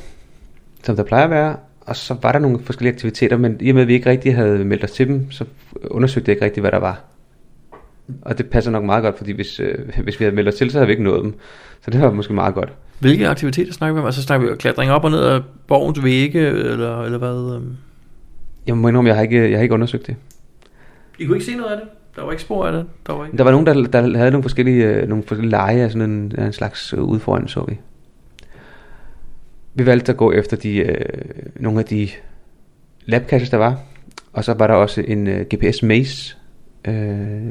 som 0.83 0.97
der 0.97 1.05
plejer 1.05 1.25
at 1.25 1.31
være. 1.31 1.57
Og 1.81 1.97
så 1.97 2.17
var 2.23 2.33
der 2.33 2.39
nogle 2.39 2.59
forskellige 2.59 2.93
aktiviteter, 2.93 3.37
men 3.37 3.57
i 3.61 3.69
og 3.69 3.75
med 3.75 3.83
at 3.83 3.89
vi 3.89 3.95
ikke 3.95 4.11
rigtig 4.11 4.35
havde 4.35 4.65
meldt 4.65 4.85
os 4.85 4.91
til 4.91 5.09
dem, 5.09 5.31
så 5.31 5.45
undersøgte 5.91 6.29
jeg 6.29 6.37
ikke 6.37 6.45
rigtig, 6.45 6.61
hvad 6.61 6.71
der 6.71 6.79
var. 6.79 7.01
Og 8.23 8.39
det 8.39 8.51
passer 8.51 8.71
nok 8.71 8.85
meget 8.85 9.03
godt, 9.03 9.17
fordi 9.17 9.33
hvis, 9.33 9.61
øh, 9.61 9.75
hvis 10.03 10.21
vi 10.21 10.25
havde 10.25 10.37
meldt 10.37 10.49
os 10.49 10.55
til, 10.55 10.71
så 10.71 10.79
havde 10.79 10.87
vi 10.87 10.93
ikke 10.93 11.05
nået 11.05 11.25
dem. 11.25 11.35
Så 11.85 11.91
det 11.91 12.01
var 12.01 12.11
måske 12.11 12.35
meget 12.35 12.55
godt. 12.55 12.73
Hvilke 12.99 13.29
aktiviteter 13.29 13.73
snakker 13.73 13.95
vi 13.95 14.01
om? 14.01 14.07
Altså 14.07 14.23
snakker 14.23 14.47
vi 14.47 14.53
om 14.53 14.59
klatring 14.59 14.91
op 14.91 15.05
og 15.05 15.11
ned 15.11 15.21
af 15.21 15.41
borgens 15.67 16.05
vægge, 16.05 16.41
eller, 16.41 17.03
eller 17.03 17.19
hvad? 17.19 17.57
øhm? 17.57 17.77
Jeg 18.67 18.77
må 18.77 18.89
indrømme, 18.89 19.09
jeg 19.09 19.17
har 19.17 19.23
ikke, 19.23 19.51
jeg 19.51 19.59
har 19.59 19.63
ikke 19.63 19.75
undersøgt 19.75 20.07
det. 20.07 20.17
I 21.19 21.25
kunne 21.25 21.37
ikke 21.37 21.47
se 21.47 21.57
noget 21.57 21.71
af 21.71 21.77
det? 21.77 21.89
Der 22.17 22.23
var 22.23 22.31
ikke 22.31 22.43
spor 22.43 22.67
af 22.67 22.73
det? 22.73 22.87
Der 23.07 23.13
var 23.13 23.25
ikke... 23.25 23.37
Der 23.37 23.45
var 23.45 23.51
nogen, 23.51 23.67
der, 23.67 23.75
der 23.75 24.17
havde 24.17 24.31
nogle 24.31 24.43
forskellige, 24.43 24.87
øh, 24.87 25.09
nogle 25.09 25.25
forskellige 25.25 25.51
lege 25.51 25.83
af 25.83 25.91
sådan 25.91 26.11
en, 26.11 26.33
af 26.39 26.47
en 26.47 26.53
slags 26.53 26.93
øh, 26.93 27.03
udfordring, 27.03 27.51
så 27.51 27.65
vi. 27.69 27.79
Vi 29.75 29.87
valgte 29.87 30.13
at 30.13 30.19
gå 30.19 30.33
efter 30.33 30.57
de, 30.57 30.77
øh, 30.77 31.05
nogle 31.57 31.79
af 31.79 31.85
de 31.85 32.09
labkasser, 33.07 33.51
der 33.51 33.57
var. 33.57 33.79
Og 34.33 34.45
så 34.45 34.55
var 34.55 34.67
der 34.67 34.75
også 34.75 35.01
en 35.01 35.27
øh, 35.27 35.47
GPS 35.55 35.83
maze 35.83 36.37
øh, 36.85 37.51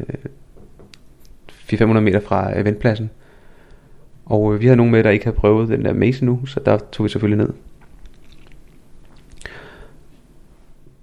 400-500 1.52 1.84
meter 1.86 2.20
fra 2.20 2.60
eventpladsen. 2.60 3.10
Og 4.26 4.54
øh, 4.54 4.62
vi 4.62 4.66
havde 4.66 4.78
nogen 4.78 4.92
med, 4.92 5.04
der 5.04 5.10
ikke 5.10 5.26
havde 5.26 5.38
prøvet 5.38 5.70
den 5.70 5.86
der 5.86 5.94
maze 5.94 6.26
nu, 6.26 6.46
så 6.46 6.60
der 6.66 6.78
tog 6.92 7.04
vi 7.04 7.10
selvfølgelig 7.10 7.46
ned. 7.46 7.54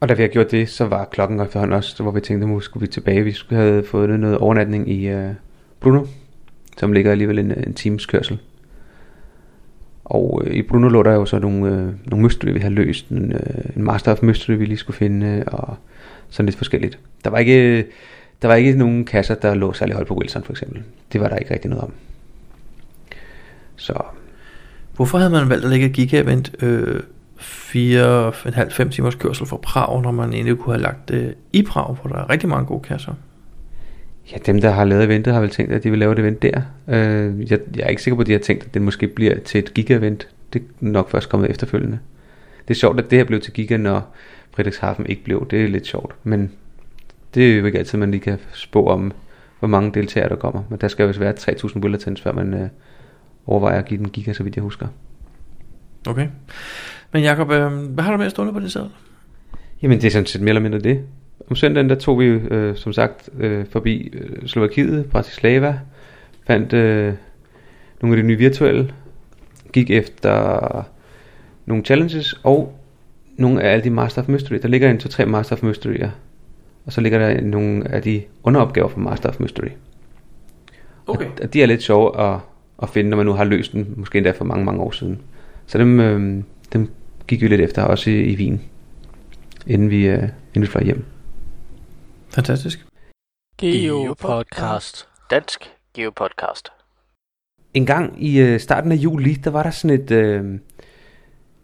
Og 0.01 0.09
da 0.09 0.15
vi 0.15 0.23
har 0.23 0.29
gjort 0.29 0.51
det, 0.51 0.69
så 0.69 0.85
var 0.87 1.05
klokken 1.05 1.41
efterhånden 1.41 1.77
også, 1.77 2.03
hvor 2.03 2.13
vi 2.13 2.21
tænkte, 2.21 2.45
at 2.45 2.49
nu 2.49 2.61
skulle 2.61 2.81
vi 2.81 2.93
tilbage. 2.93 3.25
Vi 3.25 3.33
skulle 3.33 3.63
have 3.63 3.85
fået 3.85 4.21
noget 4.21 4.39
overnatning 4.39 4.91
i 4.91 5.09
øh, 5.09 5.31
Bruno, 5.81 6.07
som 6.77 6.93
ligger 6.93 7.11
alligevel 7.11 7.39
en, 7.39 7.53
en 7.67 7.75
times 7.75 8.07
kørsel. 8.07 8.39
Og 10.05 10.43
øh, 10.45 10.55
i 10.55 10.63
Bruno 10.63 10.89
lå 10.89 11.03
der 11.03 11.13
jo 11.13 11.25
så 11.25 11.39
nogle, 11.39 11.73
øh, 11.73 11.93
nogle 12.07 12.25
mystery, 12.25 12.53
vi 12.53 12.59
havde 12.59 12.75
løst. 12.75 13.09
En, 13.09 13.33
øh, 13.33 13.77
en 13.77 13.83
Master 13.83 14.13
of 14.13 14.23
Mystery, 14.23 14.55
vi 14.55 14.65
lige 14.65 14.79
skulle 14.79 14.97
finde, 14.97 15.27
øh, 15.27 15.43
og 15.47 15.77
sådan 16.29 16.47
lidt 16.47 16.57
forskelligt. 16.57 16.99
Der 17.25 17.31
var 17.31 17.39
ikke, 17.39 17.87
der 18.43 18.49
var 18.49 18.55
ikke 18.55 18.73
nogen 18.73 19.05
kasser, 19.05 19.35
der 19.35 19.55
lå 19.55 19.73
særlig 19.73 19.95
højt 19.95 20.07
på 20.07 20.15
Wilson 20.15 20.45
for 20.45 20.53
eksempel. 20.53 20.83
Det 21.13 21.21
var 21.21 21.29
der 21.29 21.37
ikke 21.37 21.55
rigtig 21.55 21.71
noget 21.71 21.85
om. 21.85 21.93
Så 23.77 24.03
Hvorfor 24.99 25.19
havde 25.19 25.31
man 25.31 25.49
valgt 25.49 25.65
at 25.65 25.71
lægge 25.71 25.87
et 25.87 25.93
giga-event 25.93 26.65
øh, 26.65 27.01
4,5 27.39 28.89
timers 28.89 29.15
kørsel 29.15 29.47
fra 29.47 29.57
Prag, 29.57 30.03
når 30.03 30.11
man 30.11 30.33
egentlig 30.33 30.59
kunne 30.59 30.75
have 30.75 30.83
lagt 30.83 31.09
det 31.09 31.35
i 31.53 31.63
Prag, 31.63 31.95
hvor 31.95 32.11
der 32.11 32.17
er 32.17 32.31
rigtig 32.31 32.49
mange 32.49 32.67
gode 32.67 32.83
kasser? 32.83 33.13
Ja, 34.33 34.37
dem 34.47 34.61
der 34.61 34.71
har 34.71 34.85
lavet 34.85 35.05
eventet 35.05 35.33
har 35.33 35.41
vel 35.41 35.51
tænkt, 35.51 35.73
at 35.73 35.85
de 35.85 35.91
vil 35.91 35.99
lave 35.99 36.13
et 36.13 36.19
event 36.19 36.43
der. 36.43 36.63
Øh, 36.89 37.51
jeg, 37.51 37.59
jeg 37.77 37.83
er 37.83 37.89
ikke 37.89 38.03
sikker 38.03 38.17
på, 38.17 38.21
at 38.21 38.27
de 38.27 38.33
har 38.33 38.39
tænkt, 38.39 38.65
at 38.65 38.75
det 38.75 38.83
måske 38.83 39.09
bliver 39.09 39.39
til 39.39 39.59
et 39.59 39.75
giga-event. 39.75 40.29
Det 40.53 40.63
er 40.63 40.67
nok 40.81 41.11
først 41.11 41.29
kommet 41.29 41.51
efterfølgende. 41.51 41.99
Det 42.69 42.75
er 42.75 42.79
sjovt, 42.79 43.01
at 43.01 43.11
det 43.11 43.19
her 43.19 43.25
blev 43.25 43.41
til 43.41 43.53
giga, 43.53 43.77
når 43.77 44.15
Frederikshafen 44.51 45.07
ikke 45.07 45.25
blev. 45.25 45.47
Det 45.51 45.65
er 45.65 45.69
lidt 45.69 45.87
sjovt, 45.87 46.15
men 46.23 46.53
det 47.35 47.53
er 47.53 47.57
jo 47.57 47.67
ikke 47.67 47.79
altid, 47.79 47.99
man 47.99 48.11
lige 48.11 48.21
kan 48.21 48.39
spå 48.53 48.87
om, 48.87 49.13
hvor 49.59 49.69
mange 49.69 49.93
deltagere 49.95 50.29
der 50.29 50.37
kommer. 50.37 50.63
Men 50.69 50.79
der 50.79 50.89
skal 50.89 51.07
jo 51.07 51.15
være 51.19 51.35
3.000 51.41 51.81
bulletins, 51.81 52.21
før 52.21 52.33
man 52.33 52.55
øh, 52.55 52.69
overvejer 53.47 53.79
at 53.79 53.85
give 53.85 53.99
den 53.99 54.09
giga, 54.09 54.33
så 54.33 54.43
vidt 54.43 54.57
jeg 54.57 54.63
husker. 54.63 54.87
Okay. 56.09 56.29
Men 57.13 57.23
Jacob, 57.23 57.51
øh, 57.51 57.73
hvad 57.73 58.05
har 58.05 58.13
du 58.13 58.19
med 58.19 58.27
at 58.27 58.33
stående 58.33 58.53
på 58.53 58.61
din 58.61 58.71
sædel? 58.71 58.91
Jamen 59.83 59.99
det 59.99 60.07
er 60.07 60.11
sådan 60.11 60.27
set 60.27 60.41
mere 60.41 60.49
eller 60.49 60.63
mindre 60.63 60.79
det. 60.79 61.01
Om 61.51 61.57
søndagen 61.57 61.89
der 61.89 61.95
tog 61.95 62.21
vi 62.21 62.25
øh, 62.25 62.77
som 62.77 62.93
sagt 62.93 63.31
øh, 63.39 63.67
forbi 63.71 64.11
øh, 64.13 64.47
Slovakiet, 64.47 65.07
Bratislava, 65.07 65.79
fandt 66.47 66.73
øh, 66.73 67.15
nogle 68.03 68.17
af 68.17 68.23
de 68.23 68.29
nye 68.29 68.39
virtuelle, 68.39 68.93
gik 69.73 69.91
efter 69.91 70.87
nogle 71.67 71.85
challenges 71.85 72.41
og 72.43 72.79
nogle 73.37 73.63
af 73.63 73.73
alle 73.73 73.85
de 73.85 73.91
Master 73.91 74.23
of 74.23 74.29
Mystery. 74.29 74.57
Der 74.63 74.69
ligger 74.69 74.91
en 74.91 74.99
to 74.99 75.09
tre 75.09 75.27
Master 75.27 75.57
of 75.57 75.63
Mystery'er, 75.63 76.09
og 76.87 76.93
så 76.93 77.01
ligger 77.01 77.19
der 77.19 77.41
nogle 77.41 77.89
af 77.89 78.03
de 78.03 78.23
underopgaver 78.43 78.89
fra 78.89 79.01
Master 79.01 79.29
of 79.29 79.41
Mystery. 79.41 79.69
Okay. 81.07 81.27
Og, 81.27 81.33
og 81.43 81.55
de 81.55 81.63
er 81.63 81.67
lidt 81.67 81.83
sjove 81.83 82.21
at, 82.21 82.39
at 82.83 82.89
finde, 82.89 83.11
når 83.11 83.17
man 83.17 83.27
nu 83.27 83.33
har 83.33 83.45
løst 83.45 83.73
den, 83.73 83.95
måske 83.97 84.19
endda 84.19 84.31
for 84.31 84.45
mange, 84.45 84.65
mange 84.65 84.81
år 84.81 84.91
siden. 84.91 85.21
Så 85.67 85.79
dem, 85.79 86.01
øh, 86.01 86.43
dem 86.73 86.91
gik 87.29 87.43
vi 87.43 87.49
lidt 87.49 87.61
efter, 87.61 87.83
også 87.83 88.11
i, 88.11 88.23
i 88.23 88.37
Wien, 88.37 88.63
inden 89.67 89.91
vi, 89.91 90.07
øh, 90.07 90.23
inden 90.23 90.63
vi 90.63 90.67
fløj 90.67 90.85
hjem. 90.85 91.05
Fantastisk. 92.29 92.87
Geopodcast. 93.59 95.09
Dansk 95.31 95.71
Geopodcast. 95.95 96.69
En 97.75 97.87
gang 97.87 98.25
i 98.25 98.41
øh, 98.41 98.61
starten 98.61 98.93
af 98.93 98.97
juli, 98.97 99.35
der 99.35 99.51
var 99.51 99.63
der 99.63 99.71
sådan 99.71 100.01
et 100.01 100.11
øh, 100.11 100.59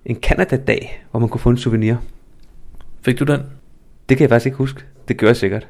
en 0.04 0.16
Canada-dag, 0.16 1.04
hvor 1.10 1.20
man 1.20 1.28
kunne 1.28 1.40
få 1.40 1.50
en 1.50 1.56
souvenir. 1.56 1.96
Fik 3.02 3.18
du 3.18 3.24
den? 3.24 3.40
Det 4.08 4.16
kan 4.16 4.22
jeg 4.22 4.30
faktisk 4.30 4.46
ikke 4.46 4.58
huske. 4.58 4.84
Det 5.08 5.18
gør 5.18 5.26
jeg 5.26 5.36
sikkert. 5.36 5.68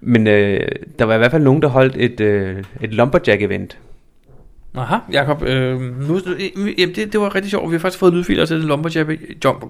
Men 0.00 0.26
øh, 0.26 0.68
der 0.98 1.04
var 1.04 1.14
i 1.14 1.18
hvert 1.18 1.30
fald 1.30 1.42
nogen, 1.42 1.62
der 1.62 1.68
holdt 1.68 1.96
et, 1.96 2.20
øh, 2.20 2.64
et 2.80 2.90
Lumberjack-event. 2.90 3.76
Aha, 4.74 4.96
Jacob, 5.12 5.42
øh, 5.42 5.80
nu, 6.08 6.20
jamen, 6.78 6.94
det, 6.94 7.12
det 7.12 7.20
var 7.20 7.34
rigtig 7.34 7.50
sjovt. 7.50 7.70
Vi 7.70 7.74
har 7.74 7.80
faktisk 7.80 7.98
fået 7.98 8.14
lydfiler 8.14 8.46
til 8.46 8.56
den 8.60 8.68
Lumberjack 8.68 9.10
jump. 9.44 9.64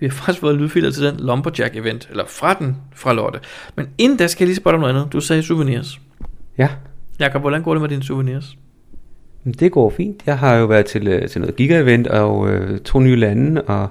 Vi 0.00 0.06
har 0.06 0.12
faktisk 0.12 0.40
fået 0.40 0.56
lydfiler 0.56 0.90
til 0.90 1.04
den 1.04 1.20
Lumberjack 1.20 1.76
event, 1.76 2.08
eller 2.10 2.24
fra 2.26 2.54
den, 2.54 2.76
fra 2.94 3.12
Lotte. 3.12 3.40
Men 3.76 3.88
inden 3.98 4.18
da 4.18 4.26
skal 4.26 4.44
jeg 4.44 4.48
lige 4.48 4.56
spørge 4.56 4.72
dig 4.72 4.76
om 4.76 4.80
noget 4.80 4.94
andet. 4.94 5.12
Du 5.12 5.20
sagde 5.20 5.42
souvenirs. 5.42 6.00
Ja, 6.58 6.68
Jacob, 7.20 7.40
hvordan 7.40 7.62
går 7.62 7.74
det 7.74 7.80
med 7.80 7.88
dine 7.88 8.02
souvenirs? 8.02 8.56
det 9.52 9.72
går 9.72 9.90
fint. 9.90 10.22
Jeg 10.26 10.38
har 10.38 10.54
jo 10.54 10.66
været 10.66 10.86
til, 10.86 11.08
øh, 11.08 11.28
til 11.28 11.40
noget 11.40 11.56
giga-event 11.56 12.06
og 12.06 12.50
øh, 12.50 12.80
to 12.80 13.00
nye 13.00 13.16
lande 13.16 13.62
og, 13.62 13.88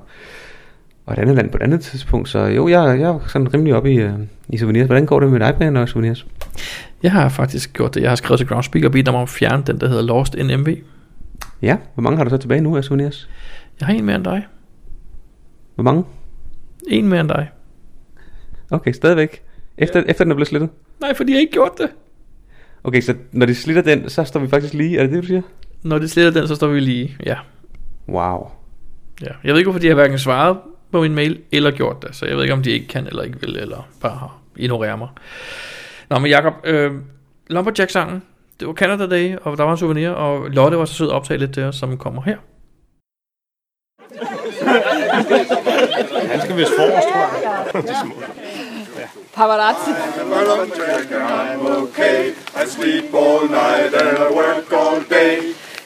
og 1.06 1.14
et 1.14 1.20
andet 1.20 1.36
land 1.36 1.50
på 1.50 1.58
et 1.58 1.62
andet 1.62 1.82
tidspunkt. 1.82 2.30
Så 2.30 2.40
jo, 2.40 2.68
jeg, 2.68 3.00
jeg 3.00 3.10
er 3.10 3.20
sådan 3.28 3.54
rimelig 3.54 3.76
oppe 3.76 3.94
i, 3.94 3.98
øh, 3.98 4.14
i 4.50 4.58
souvenirs. 4.58 4.86
Hvordan 4.86 5.06
går 5.06 5.20
det 5.20 5.32
med 5.32 5.40
dig, 5.40 5.56
Brian, 5.58 5.78
og 5.78 5.90
souvenirs? 5.90 6.26
Jeg 7.06 7.14
har 7.14 7.30
faktisk 7.30 7.74
gjort 7.74 7.96
det. 7.96 8.02
Jeg 8.02 8.12
har 8.12 8.16
skrevet 8.16 8.40
til 8.40 8.48
Groundspeak 8.48 8.84
og 8.84 8.92
bedt 8.92 9.06
dem 9.06 9.16
om 9.16 9.22
at 9.22 9.30
fjerne 9.30 9.64
den, 9.68 9.80
der 9.80 9.88
hedder 9.88 10.04
Lost 10.04 10.36
in 10.36 10.60
MV. 10.60 10.78
Ja, 11.62 11.78
hvor 11.94 12.02
mange 12.04 12.18
har 12.18 12.24
du 12.24 12.30
så 12.30 12.38
tilbage 12.38 12.62
nu 12.62 12.78
af 12.78 12.84
souvenirs? 12.84 13.30
Jeg 13.80 13.88
har 13.88 13.94
en 13.94 14.06
mere 14.06 14.16
end 14.16 14.24
dig. 14.24 14.48
Hvor 15.76 15.84
mange? 15.84 16.04
En 16.88 17.08
mere 17.08 17.20
end 17.20 17.30
dig. 17.30 17.50
Okay, 18.70 18.92
stadigvæk. 18.92 19.42
Efter, 19.78 20.04
efter 20.08 20.24
den 20.24 20.32
er 20.32 20.36
blevet 20.36 20.48
slettet? 20.48 20.70
Nej, 21.02 21.14
for 21.14 21.24
de 21.24 21.32
har 21.32 21.40
ikke 21.40 21.52
gjort 21.54 21.72
det. 21.78 21.90
Okay, 22.84 23.02
så 23.02 23.16
når 23.32 23.46
de 23.46 23.56
slitter 23.56 23.82
den, 23.82 24.10
så 24.10 24.24
står 24.24 24.40
vi 24.40 24.48
faktisk 24.48 24.74
lige. 24.74 24.98
Er 24.98 25.04
det 25.04 25.12
det, 25.12 25.22
du 25.22 25.28
siger? 25.28 25.42
Når 25.84 26.00
de 26.00 26.08
sletter 26.08 26.40
den, 26.42 26.48
så 26.48 26.56
står 26.56 26.68
vi 26.68 26.80
lige. 26.80 27.18
Ja. 27.26 27.38
Wow. 28.08 28.52
ja. 29.22 29.32
Jeg 29.44 29.54
ved 29.54 29.58
ikke, 29.58 29.66
hvorfor 29.68 29.80
de 29.80 29.88
har 29.88 29.96
hverken 29.96 30.20
svaret 30.20 30.58
på 30.92 31.02
min 31.02 31.16
mail, 31.16 31.40
eller 31.52 31.72
gjort 31.72 32.02
det. 32.02 32.16
Så 32.16 32.26
jeg 32.26 32.36
ved 32.36 32.44
ikke, 32.44 32.54
om 32.54 32.64
de 32.64 32.72
ikke 32.72 32.88
kan, 32.88 33.08
eller 33.08 33.24
ikke 33.24 33.42
vil, 33.42 33.58
eller 33.58 33.88
bare 34.02 34.30
ignorerer 34.56 34.96
mig. 34.96 35.10
Nå, 36.16 36.20
men 36.20 36.32
Jacob, 36.32 36.54
øh, 36.64 36.92
Lumberjack-sangen, 37.48 38.24
det 38.60 38.68
var 38.68 38.74
Canada 38.74 39.16
Day, 39.16 39.36
og 39.42 39.58
der 39.58 39.64
var 39.64 39.72
en 39.72 39.78
souvenir, 39.78 40.10
og 40.10 40.50
Lotte 40.50 40.78
var 40.78 40.86
så 40.86 40.94
sød 40.94 41.10
at 41.10 41.14
optage 41.14 41.38
lidt 41.38 41.54
til 41.54 41.64
os, 41.64 41.76
som 41.76 41.98
kommer 41.98 42.22
her. 42.22 42.38
Han 46.32 46.42
skal 46.42 46.58
vist 46.58 46.72
forrest, 46.78 47.08
tror 47.08 47.42
jeg. 47.42 47.52
Paparazzi. 49.36 49.92
I'm 51.52 51.68
okay. 51.84 52.34
I 52.62 52.66
sleep 52.66 53.14
all 53.14 53.48
night 53.50 53.94
and 54.02 54.18
I 54.18 54.20
work 54.42 54.74
all 54.74 55.02
day. 55.02 55.38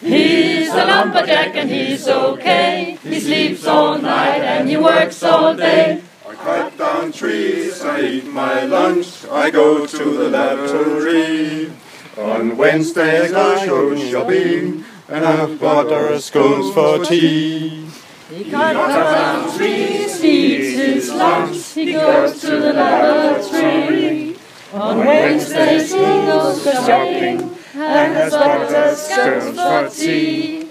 He's 0.02 0.74
a 0.74 0.86
lumberjack 0.86 1.56
and 1.56 1.70
he's 1.70 2.08
okay. 2.08 2.98
He 3.04 3.20
sleeps 3.20 3.68
all 3.68 3.98
night 3.98 4.42
and 4.52 4.70
he 4.70 4.78
works 4.78 5.24
all 5.24 5.58
day. 5.58 6.02
I 6.40 6.44
cut 6.44 6.78
down 6.78 7.12
trees, 7.12 7.82
I 7.82 8.00
eat 8.02 8.26
my 8.26 8.64
lunch, 8.64 9.26
I 9.26 9.50
go 9.50 9.86
to 9.86 10.04
the 10.04 10.30
laboratory. 10.30 11.72
On 12.18 12.56
Wednesdays 12.56 13.34
I 13.34 13.66
go 13.66 13.96
shopping 13.98 14.86
and 15.10 15.26
have 15.26 15.60
butter 15.60 16.18
scones 16.20 16.74
for 16.74 17.04
tea. 17.04 17.88
He 18.30 18.50
cuts 18.50 18.74
down 18.74 19.58
trees, 19.58 20.24
eats 20.24 20.78
his 20.78 21.14
lunch. 21.14 21.74
He 21.74 21.92
goes 21.92 22.40
to 22.42 22.48
the 22.48 22.74
laboratory. 22.74 24.38
On 24.72 24.98
Wednesdays 25.00 25.92
he 25.92 26.00
goes 26.00 26.64
shopping 26.64 27.58
and 27.74 28.14
has 28.14 28.32
butter 28.32 28.96
scones 28.96 29.60
for 29.60 29.90
tea. 29.90 30.70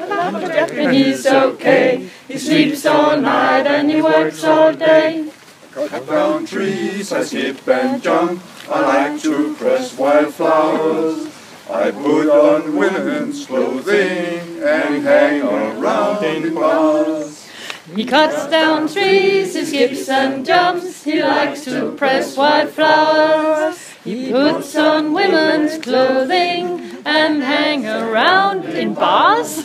And 0.00 0.94
he's 0.94 1.26
okay. 1.26 2.08
He 2.28 2.38
sleeps 2.38 2.86
all 2.86 3.16
night 3.20 3.66
and 3.66 3.90
he 3.90 4.00
works 4.00 4.44
all 4.44 4.72
day. 4.72 5.30
cut 5.72 6.06
down 6.06 6.46
trees, 6.46 7.12
I 7.12 7.24
skip 7.24 7.66
and 7.68 8.02
jump. 8.02 8.42
I 8.70 8.80
like 9.10 9.22
to 9.22 9.54
press 9.54 9.96
wildflowers. 9.96 11.34
I 11.70 11.90
put 11.90 12.30
on 12.30 12.76
women's 12.76 13.46
clothing 13.46 14.62
and 14.62 15.02
hang 15.02 15.42
around 15.42 16.24
in 16.24 16.54
bars. 16.54 17.47
He 17.94 18.04
cuts 18.04 18.46
down 18.48 18.88
trees, 18.88 19.54
he 19.54 19.64
skips 19.64 20.08
and 20.08 20.44
jumps. 20.44 21.04
He 21.04 21.22
likes 21.22 21.64
to 21.64 21.92
press 21.92 22.36
white 22.36 22.68
flowers. 22.68 23.78
He 24.04 24.30
puts 24.30 24.76
on 24.76 25.12
women's 25.12 25.78
clothing 25.78 26.80
and 27.04 27.42
hang 27.42 27.86
around 27.86 28.66
in 28.66 28.94
bars. 28.94 29.56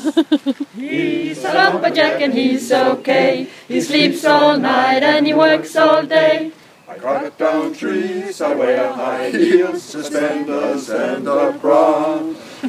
he's 0.75 1.43
a 1.43 1.53
lumberjack 1.53 2.21
and 2.21 2.33
he's 2.33 2.71
okay. 2.71 3.47
He 3.67 3.81
sleeps 3.81 4.23
all 4.25 4.57
night 4.57 5.03
and 5.03 5.27
he 5.27 5.33
works 5.33 5.75
all 5.75 6.03
day. 6.03 6.51
I 6.87 6.95
cut 6.95 7.37
down 7.37 7.73
trees, 7.73 8.41
I 8.41 8.53
wear 8.55 8.91
high 8.93 9.29
heels, 9.31 9.83
suspenders 9.83 10.89
and 10.89 11.27
a 11.27 11.51
bra. 11.51 12.21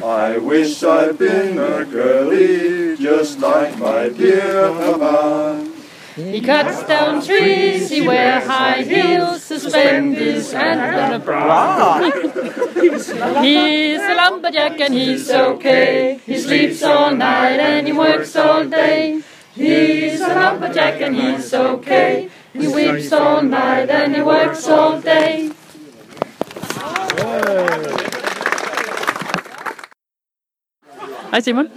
I 0.03 0.37
wish 0.37 0.83
I'd 0.83 1.17
been 1.17 1.57
a 1.57 1.85
girlie, 1.85 2.97
just 2.97 3.39
like 3.39 3.77
my 3.77 4.09
dear 4.09 4.69
papa. 4.69 5.67
He 6.15 6.39
cuts 6.39 6.87
down 6.87 7.25
trees, 7.25 7.89
he 7.89 8.07
wears 8.07 8.45
high 8.45 8.83
heels, 8.83 9.43
suspenders 9.43 10.53
and 10.53 11.13
a 11.13 11.19
bra. 11.19 12.09
he's 12.81 13.09
a 13.11 14.15
lumberjack 14.15 14.79
and 14.79 14.93
he's 14.93 15.29
okay. 15.29 16.19
He 16.25 16.39
sleeps 16.39 16.83
all 16.83 17.13
night 17.13 17.59
and 17.59 17.87
he 17.87 17.93
works 17.93 18.35
all 18.35 18.65
day. 18.65 19.21
He's 19.53 20.21
a 20.21 20.27
lumberjack 20.27 21.01
and 21.01 21.15
he's 21.15 21.53
okay. 21.53 22.29
He 22.53 22.67
weeps 22.67 23.11
all 23.11 23.41
night 23.41 23.89
and 23.89 24.15
he 24.15 24.21
works 24.21 24.67
all 24.69 25.01
day. 25.01 25.51
Hej 31.31 31.41
Simon. 31.41 31.67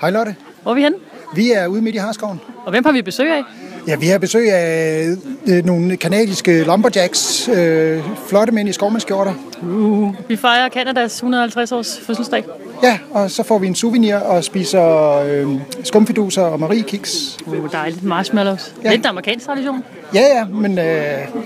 Hej 0.00 0.10
Lotte. 0.10 0.36
Hvor 0.62 0.70
er 0.70 0.74
vi 0.74 0.82
henne? 0.82 0.96
Vi 1.34 1.52
er 1.52 1.66
ude 1.66 1.82
midt 1.82 1.94
i 1.94 1.98
Harskoven. 1.98 2.40
Og 2.64 2.70
hvem 2.70 2.84
har 2.84 2.92
vi 2.92 3.02
besøg 3.02 3.32
af? 3.32 3.42
Ja, 3.86 3.96
vi 3.96 4.06
har 4.06 4.18
besøg 4.18 4.52
af 4.52 5.06
øh, 5.46 5.64
nogle 5.64 5.96
kanadiske 5.96 6.64
lumberjacks, 6.64 7.48
øh, 7.48 8.02
flotte 8.28 8.52
mænd 8.52 8.68
i 8.68 8.72
skovmandskjorter. 8.72 9.32
Uh, 9.62 10.14
vi 10.28 10.36
fejrer 10.36 10.68
Kanadas 10.68 11.14
150 11.14 11.72
års 11.72 12.00
fødselsdag. 12.06 12.44
Ja, 12.82 12.98
og 13.10 13.30
så 13.30 13.42
får 13.42 13.58
vi 13.58 13.66
en 13.66 13.74
souvenir 13.74 14.16
og 14.16 14.44
spiser 14.44 15.12
øh, 15.14 15.46
skumfiduser 15.84 16.42
og 16.42 16.60
mariekiks. 16.60 17.38
Uh, 17.46 17.72
dejligt. 17.72 18.04
Marshmallows. 18.04 18.74
Ja. 18.84 18.90
Lidt 18.90 19.06
amerikansk 19.06 19.46
tradition. 19.46 19.84
Ja, 20.14 20.20
ja, 20.20 20.44
men 20.44 20.78
øh, 20.78 20.84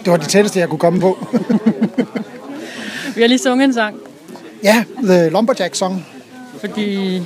det 0.05 0.11
var 0.11 0.17
det 0.17 0.29
tætteste, 0.29 0.59
jeg 0.59 0.69
kunne 0.69 0.79
komme 0.79 1.01
på. 1.01 1.19
Vi 3.15 3.21
har 3.21 3.29
lige 3.29 3.39
sunget 3.39 3.65
en 3.65 3.75
sang, 3.75 3.97
ja, 4.63 4.85
The 5.03 5.29
Lumberjack 5.29 5.75
Song. 5.75 6.07
fordi 6.61 7.23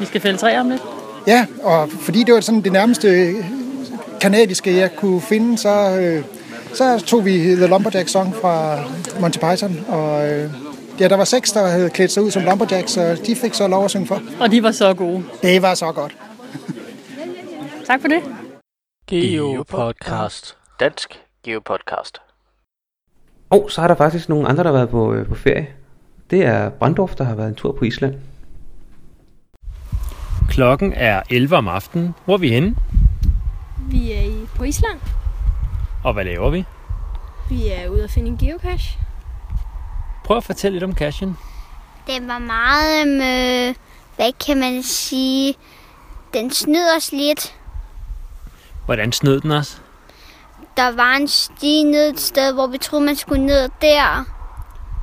vi 0.00 0.04
skal 0.04 0.20
fælde 0.20 0.38
træer 0.38 0.60
om 0.60 0.70
lidt. 0.70 0.82
Ja, 1.26 1.46
og 1.62 1.90
fordi 1.90 2.22
det 2.24 2.34
var 2.34 2.40
sådan 2.40 2.60
det 2.60 2.72
nærmeste 2.72 3.34
kanadiske, 4.20 4.76
jeg 4.76 4.96
kunne 4.96 5.20
finde, 5.20 5.58
så, 5.58 5.98
øh, 6.00 6.24
så 6.74 7.04
tog 7.06 7.24
vi 7.24 7.38
The 7.38 7.66
Lumberjack 7.66 8.08
Song 8.08 8.34
fra 8.34 8.84
Monty 9.20 9.38
Python. 9.38 9.84
Og 9.88 10.28
øh, 10.28 10.50
ja, 11.00 11.08
der 11.08 11.16
var 11.16 11.24
seks, 11.24 11.52
der 11.52 11.66
havde 11.66 11.90
klædt 11.90 12.12
sig 12.12 12.22
ud 12.22 12.30
som 12.30 12.42
lumberjacks, 12.42 12.92
så 12.92 13.20
de 13.26 13.36
fik 13.36 13.54
så 13.54 13.68
lov 13.68 13.84
at 13.84 13.90
synge 13.90 14.06
for. 14.06 14.22
Og 14.40 14.50
de 14.50 14.62
var 14.62 14.70
så 14.70 14.94
gode. 14.94 15.24
Det 15.42 15.62
var 15.62 15.74
så 15.74 15.92
godt. 15.92 16.16
Tak 17.86 18.00
for 18.00 18.08
det. 18.08 18.22
Geopodcast. 19.06 20.56
Dansk 20.80 21.20
Geopodcast. 21.44 22.20
Og 23.50 23.70
så 23.70 23.80
har 23.80 23.88
der 23.88 23.94
faktisk 23.94 24.28
nogle 24.28 24.48
andre, 24.48 24.64
der 24.64 24.70
har 24.70 24.76
været 24.76 24.88
på, 24.88 25.14
øh, 25.14 25.26
på 25.26 25.34
ferie. 25.34 25.68
Det 26.30 26.44
er 26.44 26.68
Brandorf, 26.68 27.14
der 27.14 27.24
har 27.24 27.34
været 27.34 27.48
en 27.48 27.54
tur 27.54 27.72
på 27.72 27.84
Island. 27.84 28.14
Klokken 30.50 30.92
er 30.92 31.22
11 31.30 31.56
om 31.56 31.68
aftenen. 31.68 32.14
Hvor 32.24 32.34
er 32.34 32.38
vi 32.38 32.48
henne? 32.48 32.76
Vi 33.90 34.12
er 34.12 34.20
i, 34.20 34.46
på 34.56 34.64
Island. 34.64 35.00
Og 36.04 36.12
hvad 36.12 36.24
laver 36.24 36.50
vi? 36.50 36.64
Vi 37.50 37.68
er 37.68 37.88
ude 37.88 38.04
at 38.04 38.10
finde 38.10 38.28
en 38.28 38.38
geocache. 38.38 38.98
Prøv 40.24 40.36
at 40.36 40.44
fortælle 40.44 40.74
lidt 40.74 40.84
om 40.84 40.94
cashen. 40.94 41.36
Det 42.06 42.28
var 42.28 42.38
meget, 42.38 43.06
øh, 43.08 43.74
hvad 44.16 44.32
kan 44.46 44.60
man 44.60 44.82
sige, 44.82 45.54
den 46.34 46.50
snød 46.50 46.96
os 46.96 47.12
lidt. 47.12 47.54
Hvordan 48.84 49.12
snød 49.12 49.40
den 49.40 49.50
os? 49.50 49.82
Der 50.76 50.96
var 50.96 51.16
en 51.16 51.28
sti 51.28 51.82
ned 51.82 52.10
et 52.10 52.20
sted, 52.20 52.54
hvor 52.54 52.66
vi 52.66 52.78
troede, 52.78 53.04
man 53.04 53.16
skulle 53.16 53.46
ned 53.46 53.68
der. 53.80 54.24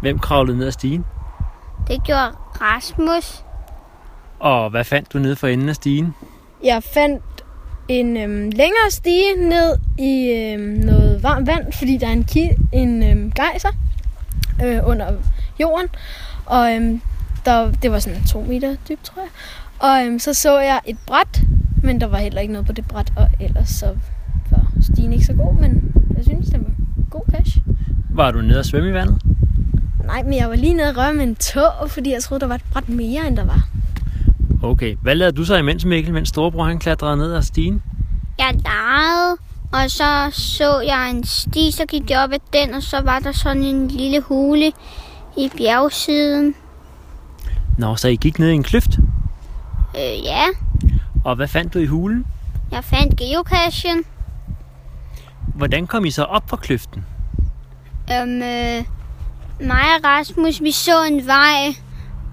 Hvem 0.01 0.19
kravlede 0.19 0.57
ned 0.57 0.67
ad 0.67 0.71
stigen? 0.71 1.05
Det 1.87 2.03
gjorde 2.03 2.31
Rasmus. 2.61 3.43
Og 4.39 4.69
hvad 4.69 4.83
fandt 4.83 5.13
du 5.13 5.19
nede 5.19 5.35
for 5.35 5.47
enden 5.47 5.69
af 5.69 5.75
stigen? 5.75 6.13
Jeg 6.63 6.83
fandt 6.83 7.23
en 7.87 8.17
øhm, 8.17 8.43
længere 8.49 8.89
stige 8.89 9.35
ned 9.49 9.77
i 9.99 10.29
øhm, 10.31 10.61
noget 10.85 11.23
varmt 11.23 11.47
vand, 11.47 11.73
fordi 11.73 11.97
der 11.97 12.07
er 12.07 12.11
en, 12.11 12.25
ki- 12.31 12.57
en 12.73 13.03
øhm, 13.03 13.31
gejser 13.31 13.69
øh, 14.65 14.79
under 14.85 15.11
jorden. 15.59 15.87
Og 16.45 16.75
øhm, 16.75 17.01
der, 17.45 17.71
det 17.71 17.91
var 17.91 17.99
sådan 17.99 18.23
to 18.23 18.41
meter 18.41 18.75
dybt, 18.89 19.03
tror 19.03 19.21
jeg. 19.21 19.29
Og 19.79 20.05
øhm, 20.07 20.19
så 20.19 20.33
så 20.33 20.59
jeg 20.59 20.79
et 20.85 20.97
bræt, 21.07 21.41
men 21.83 22.01
der 22.01 22.07
var 22.07 22.17
heller 22.17 22.41
ikke 22.41 22.53
noget 22.53 22.67
på 22.67 22.73
det 22.73 22.87
bræt. 22.87 23.13
Og 23.15 23.29
ellers 23.39 23.69
så 23.69 23.95
var 24.51 24.71
stigen 24.81 25.13
ikke 25.13 25.25
så 25.25 25.33
god, 25.33 25.53
men 25.55 25.93
jeg 26.17 26.23
synes, 26.23 26.45
det 26.49 26.59
var 26.59 26.71
god 27.09 27.21
cash. 27.31 27.57
Var 28.09 28.31
du 28.31 28.41
nede 28.41 28.59
og 28.59 28.65
svømme 28.65 28.89
i 28.89 28.93
vandet? 28.93 29.21
Nej, 30.05 30.23
men 30.23 30.33
jeg 30.33 30.49
var 30.49 30.55
lige 30.55 30.73
nede 30.73 30.89
og 30.89 30.97
røre 30.97 31.13
med 31.13 31.23
en 31.23 31.35
tå, 31.35 31.61
fordi 31.87 32.13
jeg 32.13 32.23
troede, 32.23 32.41
der 32.41 32.47
var 32.47 32.55
et 32.55 32.63
bræt 32.71 32.89
mere, 32.89 33.27
end 33.27 33.37
der 33.37 33.45
var. 33.45 33.67
Okay, 34.63 34.95
hvad 35.01 35.15
lavede 35.15 35.37
du 35.37 35.45
så 35.45 35.55
imens, 35.55 35.85
Mikkel, 35.85 36.13
mens 36.13 36.29
storebror 36.29 36.63
han 36.63 36.79
klatrede 36.79 37.17
ned 37.17 37.33
ad 37.33 37.41
stigen? 37.41 37.83
Jeg 38.39 38.53
legede, 38.53 39.37
og 39.73 39.91
så 39.91 40.29
så 40.31 40.79
jeg 40.79 41.09
en 41.09 41.23
sti, 41.23 41.71
så 41.71 41.85
gik 41.85 42.09
jeg 42.09 42.19
op 42.23 42.31
ad 42.31 42.39
den, 42.53 42.73
og 42.73 42.83
så 42.83 43.01
var 43.01 43.19
der 43.19 43.31
sådan 43.31 43.63
en 43.63 43.87
lille 43.87 44.21
hule 44.21 44.71
i 45.37 45.49
bjergsiden. 45.57 46.55
Nå, 47.77 47.95
så 47.95 48.07
I 48.07 48.15
gik 48.15 48.39
ned 48.39 48.49
i 48.49 48.53
en 48.53 48.63
kløft. 48.63 48.97
Øh, 49.97 50.23
ja, 50.23 50.43
Og 51.25 51.35
hvad 51.35 51.47
fandt 51.47 51.73
du 51.73 51.79
i 51.79 51.85
hulen? 51.85 52.25
jeg 52.71 52.83
fandt 52.83 53.17
geocachen. 53.17 54.03
Hvordan 55.55 55.87
kom 55.87 56.05
I 56.05 56.11
så 56.11 56.23
op 56.23 56.49
fra 56.49 56.57
kløften? 56.57 57.05
Øhm, 58.11 58.41
øh, 58.41 58.83
mig 59.59 59.85
og 59.97 60.03
Rasmus, 60.03 60.61
vi 60.61 60.71
så 60.71 61.03
en 61.09 61.27
vej 61.27 61.73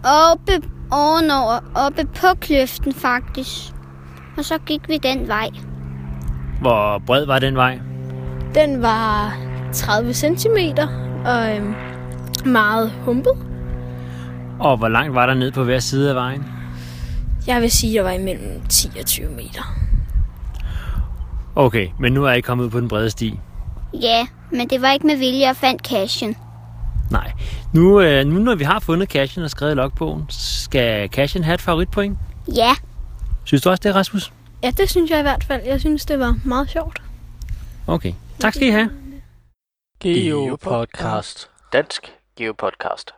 oppe 0.04 0.68
ovenover, 0.90 1.58
oppe 1.74 2.04
på 2.04 2.26
kløften 2.40 2.92
faktisk. 2.94 3.72
Og 4.36 4.44
så 4.44 4.58
gik 4.66 4.88
vi 4.88 4.96
den 4.96 5.28
vej. 5.28 5.50
Hvor 6.60 7.02
bred 7.06 7.26
var 7.26 7.38
den 7.38 7.56
vej? 7.56 7.78
Den 8.54 8.82
var 8.82 9.36
30 9.72 10.14
cm 10.14 10.56
og 11.24 11.56
øhm, 11.56 11.74
meget 12.44 12.92
humpet. 13.04 13.32
Og 14.60 14.76
hvor 14.76 14.88
langt 14.88 15.14
var 15.14 15.26
der 15.26 15.34
ned 15.34 15.52
på 15.52 15.64
hver 15.64 15.78
side 15.78 16.08
af 16.08 16.14
vejen? 16.14 16.44
Jeg 17.46 17.60
vil 17.62 17.70
sige, 17.70 17.90
at 17.90 17.94
jeg 17.94 18.04
var 18.04 18.10
imellem 18.10 18.60
10 18.68 18.90
og 19.00 19.06
20 19.06 19.30
meter. 19.30 19.62
Okay, 21.56 21.88
men 22.00 22.12
nu 22.12 22.24
er 22.24 22.32
I 22.32 22.40
kommet 22.40 22.64
ud 22.64 22.70
på 22.70 22.80
den 22.80 22.88
brede 22.88 23.10
sti. 23.10 23.38
Ja, 24.02 24.26
men 24.50 24.70
det 24.70 24.82
var 24.82 24.92
ikke 24.92 25.06
med 25.06 25.16
vilje, 25.16 25.46
jeg 25.46 25.56
fandt 25.56 25.86
cashen. 25.86 26.36
Nej. 27.10 27.32
Nu, 27.72 28.00
øh, 28.00 28.26
nu 28.26 28.38
når 28.38 28.54
vi 28.54 28.64
har 28.64 28.80
fundet 28.80 29.08
cashen 29.08 29.42
og 29.42 29.50
skrevet 29.50 29.72
i 29.72 29.74
logbogen, 29.74 30.24
skal 30.28 31.08
cashen 31.08 31.44
have 31.44 31.54
et 31.54 31.60
favoritpoint? 31.60 32.18
Ja, 32.56 32.74
Synes 33.44 33.62
du 33.62 33.70
også 33.70 33.80
det, 33.84 33.94
Rasmus? 33.94 34.32
Ja, 34.62 34.70
det 34.70 34.90
synes 34.90 35.10
jeg 35.10 35.18
i 35.18 35.22
hvert 35.22 35.44
fald. 35.44 35.62
Jeg 35.64 35.80
synes, 35.80 36.06
det 36.06 36.18
var 36.18 36.38
meget 36.44 36.70
sjovt. 36.70 37.02
Okay. 37.86 38.12
Tak 38.38 38.54
skal 38.54 38.68
I 38.68 38.70
have. 38.70 38.90
Geopodcast. 40.00 41.48
Dansk 41.72 42.12
Geopodcast. 42.36 43.10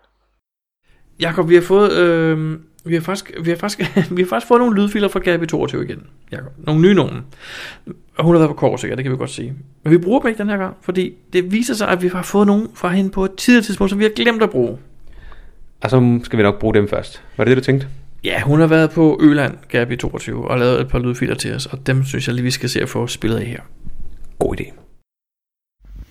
Jakob, 1.21 1.49
vi 1.49 1.55
har 1.55 1.63
fået... 1.63 1.93
Øh, 1.93 2.59
vi 2.85 2.95
har, 2.95 3.01
faktisk, 3.01 3.33
vi, 3.41 3.51
har 3.51 3.57
faktisk, 3.57 3.81
vi 4.17 4.23
har 4.23 4.29
faktisk 4.29 4.49
fået 4.49 4.61
nogle 4.61 4.83
lydfiler 4.83 5.09
fra 5.09 5.19
Gabi 5.19 5.47
22 5.47 5.85
igen. 5.85 6.07
Jacob. 6.33 6.53
Nogle 6.59 6.81
nye 6.83 6.95
nogen. 6.95 7.27
Og 8.17 8.25
hun 8.25 8.35
har 8.35 8.39
været 8.39 8.51
på 8.51 8.55
Korsika, 8.55 8.95
det 8.95 9.05
kan 9.05 9.13
vi 9.13 9.17
godt 9.17 9.31
sige. 9.31 9.55
Men 9.85 9.93
vi 9.93 9.99
bruger 9.99 10.21
dem 10.21 10.29
ikke 10.29 10.39
den 10.39 10.49
her 10.49 10.57
gang, 10.57 10.77
fordi 10.83 11.15
det 11.33 11.53
viser 11.53 11.75
sig, 11.75 11.89
at 11.89 12.03
vi 12.03 12.09
har 12.09 12.23
fået 12.23 12.47
nogen 12.47 12.69
fra 12.75 12.89
hende 12.89 13.11
på 13.11 13.25
et 13.25 13.35
tidligere 13.37 13.65
tidspunkt, 13.65 13.91
som 13.91 13.99
vi 13.99 14.05
har 14.05 14.11
glemt 14.17 14.43
at 14.43 14.51
bruge. 14.51 14.79
Og 15.81 15.91
så 15.91 16.21
skal 16.25 16.37
vi 16.39 16.43
nok 16.43 16.59
bruge 16.59 16.75
dem 16.75 16.89
først. 16.89 17.23
Var 17.37 17.45
det 17.45 17.51
det, 17.51 17.63
du 17.63 17.65
tænkte? 17.65 17.89
Ja, 18.25 18.41
hun 18.41 18.61
har 18.61 18.67
været 18.67 18.91
på 18.91 19.19
Øland, 19.23 19.57
Gabi 19.69 19.97
22, 19.97 20.49
og 20.49 20.59
lavet 20.59 20.81
et 20.81 20.89
par 20.89 20.99
lydfiler 20.99 21.35
til 21.35 21.55
os, 21.55 21.67
og 21.67 21.87
dem 21.87 22.05
synes 22.05 22.27
jeg 22.27 22.35
lige, 22.35 22.45
vi 22.45 22.51
skal 22.51 22.69
se 22.69 22.81
at 22.83 22.89
få 22.89 23.07
spillet 23.07 23.39
af 23.39 23.47
her. 23.47 23.61
God 24.39 24.61
idé. 24.61 24.73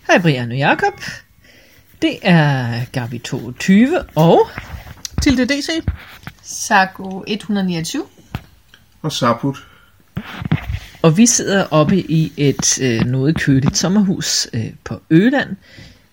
Hej 0.08 0.22
Brian 0.22 0.52
og 0.52 0.58
Jakob. 0.58 0.94
Det 2.02 2.18
er 2.22 2.86
Gabi 2.92 3.18
22 3.18 4.00
og 4.16 4.40
til 5.22 5.38
det 5.38 5.50
DC. 5.50 5.70
Sago 6.44 7.24
129. 7.28 8.04
Og 9.02 9.12
Saput. 9.12 9.68
Og 11.06 11.18
vi 11.18 11.26
sidder 11.26 11.66
oppe 11.72 11.98
i 11.98 12.34
et 12.38 12.82
øh, 12.82 13.06
noget 13.06 13.36
køligt 13.36 13.78
sommerhus 13.78 14.48
øh, 14.54 14.72
på 14.84 15.02
Øland, 15.10 15.50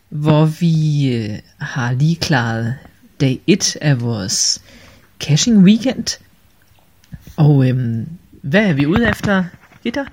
hvor 0.09 0.45
vi 0.45 1.07
øh, 1.15 1.39
har 1.59 1.93
lige 1.93 2.17
klaret 2.17 2.75
dag 3.21 3.41
1 3.47 3.77
af 3.81 4.01
vores 4.01 4.63
caching 5.21 5.59
weekend. 5.59 6.21
Og 7.37 7.69
øh, 7.69 8.07
hvad 8.43 8.67
er 8.67 8.73
vi 8.73 8.87
ude 8.87 9.09
efter, 9.09 9.45
Gitter? 9.83 10.05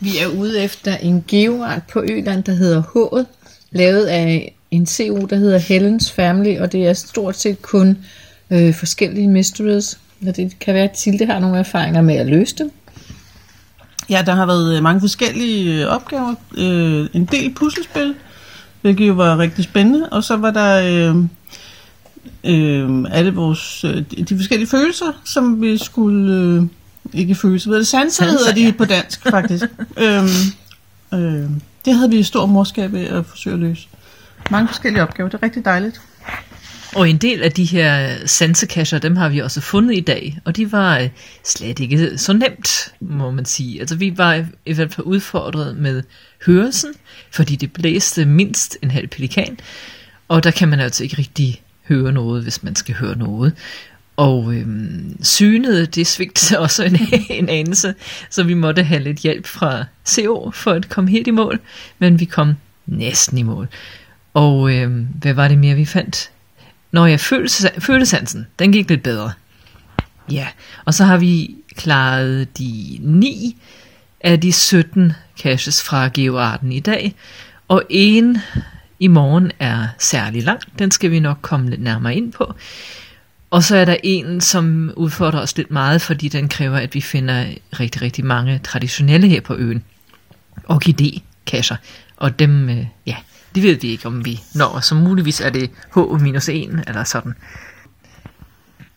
Vi 0.00 0.10
er 0.18 0.26
ude 0.26 0.62
efter 0.62 0.96
en 0.96 1.24
geoart 1.28 1.82
på 1.92 2.02
Øland, 2.02 2.44
der 2.44 2.52
hedder 2.52 2.82
H'et, 2.82 3.24
lavet 3.70 4.06
af 4.06 4.54
en 4.70 4.86
CO, 4.86 5.26
der 5.26 5.36
hedder 5.36 5.58
Helens 5.58 6.12
Family, 6.12 6.58
og 6.58 6.72
det 6.72 6.86
er 6.86 6.92
stort 6.92 7.36
set 7.36 7.62
kun 7.62 7.98
øh, 8.50 8.74
forskellige 8.74 9.28
mysteries. 9.28 9.98
Og 10.26 10.36
det 10.36 10.58
kan 10.58 10.74
være, 10.74 10.84
at 10.84 10.90
Tilde 10.90 11.26
har 11.26 11.38
nogle 11.38 11.58
erfaringer 11.58 12.02
med 12.02 12.14
at 12.14 12.26
løse 12.26 12.56
dem. 12.56 12.72
Ja, 14.10 14.22
der 14.26 14.34
har 14.34 14.46
været 14.46 14.76
øh, 14.76 14.82
mange 14.82 15.00
forskellige 15.00 15.82
øh, 15.82 15.86
opgaver. 15.86 16.34
Øh, 16.58 17.08
en 17.12 17.24
del 17.24 17.54
puslespil, 17.54 18.14
hvilket 18.80 19.08
jo 19.08 19.12
var 19.12 19.38
rigtig 19.38 19.64
spændende. 19.64 20.08
Og 20.08 20.24
så 20.24 20.36
var 20.36 20.50
der 20.50 20.80
øh, 20.80 21.16
øh, 22.44 23.04
alle 23.10 23.34
vores, 23.34 23.84
øh, 23.84 24.04
de 24.28 24.36
forskellige 24.36 24.68
følelser, 24.68 25.12
som 25.24 25.62
vi 25.62 25.78
skulle... 25.78 26.34
Øh, 26.34 26.62
ikke 27.12 27.34
følelser, 27.34 27.68
hvad 27.68 27.78
er 27.78 27.80
det? 27.80 27.88
Sanser 27.88 28.24
hedder 28.24 28.52
de 28.52 28.72
på 28.72 28.84
dansk, 28.84 29.30
faktisk. 29.30 29.64
øhm, 30.04 30.26
øh, 31.14 31.50
det 31.84 31.94
havde 31.94 32.10
vi 32.10 32.22
stor 32.22 32.46
morskab 32.46 32.92
ved 32.92 33.04
at 33.04 33.26
forsøge 33.26 33.54
at 33.54 33.60
løse. 33.60 33.88
Mange 34.50 34.68
forskellige 34.68 35.02
opgaver, 35.02 35.28
det 35.28 35.38
er 35.38 35.42
rigtig 35.42 35.64
dejligt. 35.64 36.00
Og 36.94 37.10
en 37.10 37.16
del 37.16 37.42
af 37.42 37.52
de 37.52 37.64
her 37.64 38.16
sansekasser, 38.26 38.98
dem 38.98 39.16
har 39.16 39.28
vi 39.28 39.38
også 39.38 39.60
fundet 39.60 39.96
i 39.96 40.00
dag, 40.00 40.38
og 40.44 40.56
de 40.56 40.72
var 40.72 40.98
øh, 40.98 41.08
slet 41.44 41.78
ikke 41.78 42.18
så 42.18 42.32
nemt, 42.32 42.94
må 43.00 43.30
man 43.30 43.44
sige. 43.44 43.80
Altså 43.80 43.96
vi 43.96 44.18
var 44.18 44.44
i 44.66 44.72
hvert 44.72 44.94
fald 44.94 45.06
udfordret 45.06 45.76
med 45.76 46.02
hørelsen, 46.46 46.90
fordi 47.30 47.56
det 47.56 47.72
blæste 47.72 48.24
mindst 48.24 48.78
en 48.82 48.90
halv 48.90 49.08
pelikan, 49.08 49.58
og 50.28 50.44
der 50.44 50.50
kan 50.50 50.68
man 50.68 50.80
altså 50.80 51.04
ikke 51.04 51.18
rigtig 51.18 51.62
høre 51.88 52.12
noget, 52.12 52.42
hvis 52.42 52.62
man 52.62 52.76
skal 52.76 52.94
høre 52.94 53.18
noget. 53.18 53.52
Og 54.16 54.54
øhm, 54.54 55.16
synet, 55.22 55.94
det 55.94 56.06
svigtede 56.06 56.60
også 56.64 56.84
en, 56.84 56.98
en 57.30 57.48
anelse, 57.48 57.94
så 58.30 58.42
vi 58.42 58.54
måtte 58.54 58.82
have 58.82 59.02
lidt 59.02 59.18
hjælp 59.18 59.46
fra 59.46 59.84
CO 60.08 60.50
for 60.54 60.72
at 60.72 60.88
komme 60.88 61.10
helt 61.10 61.26
i 61.26 61.30
mål, 61.30 61.60
men 61.98 62.20
vi 62.20 62.24
kom 62.24 62.54
næsten 62.86 63.38
i 63.38 63.42
mål. 63.42 63.68
Og 64.34 64.76
øhm, 64.76 65.08
hvad 65.20 65.34
var 65.34 65.48
det 65.48 65.58
mere, 65.58 65.74
vi 65.74 65.84
fandt? 65.84 66.30
Når 66.92 67.06
jeg 67.06 67.20
følelse, 67.20 67.70
følesansen, 67.78 68.46
den 68.58 68.72
gik 68.72 68.88
lidt 68.88 69.02
bedre. 69.02 69.32
Ja, 70.30 70.46
og 70.84 70.94
så 70.94 71.04
har 71.04 71.16
vi 71.16 71.56
klaret 71.76 72.58
de 72.58 72.98
9 73.00 73.56
af 74.20 74.40
de 74.40 74.52
17 74.52 75.12
caches 75.38 75.82
fra 75.82 76.08
geoarten 76.14 76.72
i 76.72 76.80
dag, 76.80 77.14
og 77.68 77.82
en 77.90 78.38
i 79.00 79.06
morgen 79.06 79.52
er 79.58 79.88
særlig 79.98 80.42
lang. 80.42 80.60
Den 80.78 80.90
skal 80.90 81.10
vi 81.10 81.20
nok 81.20 81.38
komme 81.42 81.70
lidt 81.70 81.82
nærmere 81.82 82.14
ind 82.14 82.32
på. 82.32 82.54
Og 83.50 83.62
så 83.62 83.76
er 83.76 83.84
der 83.84 83.96
en, 84.02 84.40
som 84.40 84.92
udfordrer 84.96 85.40
os 85.40 85.56
lidt 85.56 85.70
meget, 85.70 86.02
fordi 86.02 86.28
den 86.28 86.48
kræver, 86.48 86.76
at 86.76 86.94
vi 86.94 87.00
finder 87.00 87.46
rigtig, 87.80 88.02
rigtig 88.02 88.24
mange 88.24 88.60
traditionelle 88.64 89.28
her 89.28 89.40
på 89.40 89.54
øen. 89.54 89.84
Orkidé-kasser. 90.70 91.76
Og 92.16 92.38
dem, 92.38 92.68
øh, 92.68 92.86
ja, 93.06 93.16
det 93.54 93.62
ved 93.62 93.74
vi 93.74 93.88
ikke, 93.88 94.06
om 94.06 94.24
vi 94.24 94.40
når. 94.54 94.80
Så 94.80 94.94
muligvis 94.94 95.40
er 95.40 95.50
det 95.50 95.70
H-1 95.96 96.88
eller 96.88 97.04
sådan. 97.04 97.32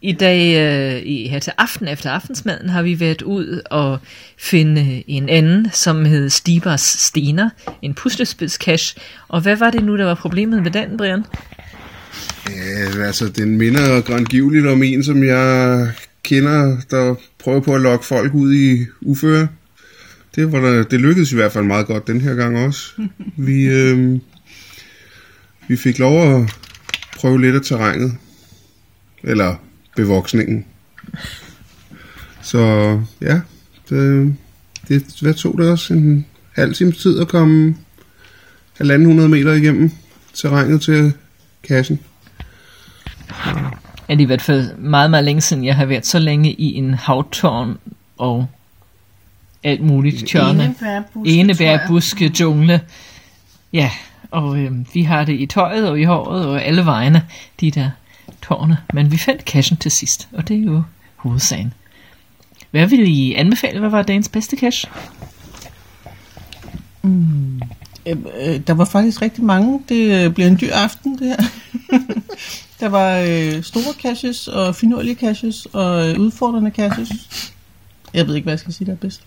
I 0.06 0.12
dag, 0.12 0.56
øh, 0.56 1.02
i, 1.06 1.28
her 1.28 1.39
til 1.39 1.54
aften 1.58 1.88
efter 1.88 2.10
aftensmaden, 2.10 2.70
har 2.70 2.82
vi 2.82 3.00
været 3.00 3.22
ud 3.22 3.62
og 3.66 4.00
finde 4.38 5.04
en 5.08 5.30
anden, 5.30 5.68
som 5.72 6.06
hed 6.06 6.30
Stibers 6.30 6.82
Stener, 6.82 7.50
en 7.82 7.94
puslespidskash. 7.94 8.98
Og 9.28 9.42
hvad 9.42 9.56
var 9.56 9.70
det 9.70 9.84
nu, 9.84 9.98
der 9.98 10.06
var 10.06 10.16
problemet 10.16 10.63
med 10.63 10.72
den, 10.72 10.98
Brian? 10.98 11.26
Ja, 12.50 13.06
altså, 13.06 13.30
den 13.30 13.58
minder 13.58 14.02
grandgiveligt 14.02 14.68
om 14.68 14.84
en, 14.84 15.04
som 15.04 15.24
jeg 15.24 15.88
kender, 16.24 16.78
der 16.92 17.16
prøver 17.39 17.60
på 17.60 17.76
at 17.76 17.82
lokke 17.82 18.06
folk 18.06 18.34
ud 18.34 18.54
i 18.54 18.86
uføre. 19.02 19.48
Det, 20.36 20.52
var 20.52 20.60
der, 20.60 20.84
det 20.84 21.02
lykkedes 21.02 21.32
i 21.32 21.36
hvert 21.36 21.52
fald 21.52 21.66
meget 21.66 21.88
godt 21.88 22.08
den 22.08 22.22
her 22.22 22.34
gang 22.34 22.58
også. 22.58 22.92
Vi, 23.38 23.63
øh, 23.63 24.20
vi 25.67 25.78
fik 25.78 25.99
lov 25.99 26.21
at 26.21 26.56
prøve 27.19 27.41
lidt 27.41 27.56
af 27.56 27.62
terrænet. 27.62 28.17
Eller 29.23 29.56
bevoksningen. 29.95 30.65
Så 32.41 32.60
ja, 33.21 33.39
det, 33.89 34.36
det, 34.88 35.15
hvad 35.21 35.34
tog 35.34 35.58
det 35.58 35.69
også? 35.69 35.93
En 35.93 36.26
halv 36.56 36.76
times 36.76 36.97
tid 36.97 37.19
at 37.19 37.28
komme 37.28 37.76
halvanden 38.78 39.08
hundrede 39.08 39.30
meter 39.30 39.54
igennem 39.54 39.91
terrænet 40.34 40.82
til 40.82 41.13
kassen. 41.67 41.99
Er 44.08 44.15
det 44.15 44.21
i 44.21 44.26
hvert 44.26 44.41
fald 44.41 44.76
meget, 44.78 45.10
meget 45.10 45.26
længe 45.26 45.41
siden, 45.41 45.65
jeg 45.65 45.76
har 45.76 45.86
været 45.86 46.06
så 46.06 46.19
længe 46.19 46.52
i 46.52 46.73
en 46.73 46.93
havtårn 46.93 47.78
og 48.17 48.47
alt 49.63 49.82
muligt 49.82 50.28
tjørne. 50.28 50.63
Enebærbuske, 50.63 51.34
Enebærbuske 51.34 52.32
jungle. 52.39 52.82
Ja, 53.73 53.91
og 54.34 54.58
øh, 54.58 54.72
vi 54.93 55.04
har 55.04 55.24
det 55.24 55.39
i 55.39 55.46
tøjet 55.46 55.89
og 55.89 56.00
i 56.00 56.04
håret 56.04 56.48
og 56.48 56.63
alle 56.63 56.86
vejene, 56.86 57.24
de 57.60 57.72
der 57.72 57.89
tårne. 58.41 58.78
Men 58.93 59.12
vi 59.12 59.17
fandt 59.17 59.41
cashen 59.41 59.78
til 59.78 59.91
sidst, 59.91 60.28
og 60.32 60.48
det 60.48 60.58
er 60.58 60.63
jo 60.63 60.84
hovedsagen. 61.15 61.74
Hvad 62.72 62.88
vil 62.88 63.08
I 63.08 63.34
anbefale? 63.34 63.80
Hvad 63.80 63.89
var 63.89 64.02
dagens 64.02 64.30
bedste 64.30 64.58
cash? 64.58 64.86
Mm. 67.02 67.62
Øh, 68.06 68.17
øh, 68.41 68.60
der 68.67 68.74
var 68.74 68.86
faktisk 68.86 69.22
rigtig 69.22 69.43
mange. 69.43 69.82
Det 69.89 70.26
øh, 70.26 70.34
blev 70.34 70.48
en 70.48 70.58
dyr 70.62 70.74
aften, 70.74 71.19
det 71.19 71.28
her. 71.28 71.43
der 72.80 72.89
var 72.89 73.17
øh, 73.17 73.63
store 73.63 73.93
caches 74.02 74.48
og 74.48 74.76
finurlige 74.76 75.15
caches 75.15 75.65
og 75.65 76.10
øh, 76.10 76.19
udfordrende 76.19 76.72
caches. 76.72 77.10
Jeg 78.13 78.28
ved 78.28 78.36
ikke, 78.36 78.46
hvad 78.46 78.54
jeg 78.54 78.60
skal 78.60 78.74
sige, 78.74 78.86
der 78.86 78.91
er 78.91 78.98
bedst. 78.98 79.22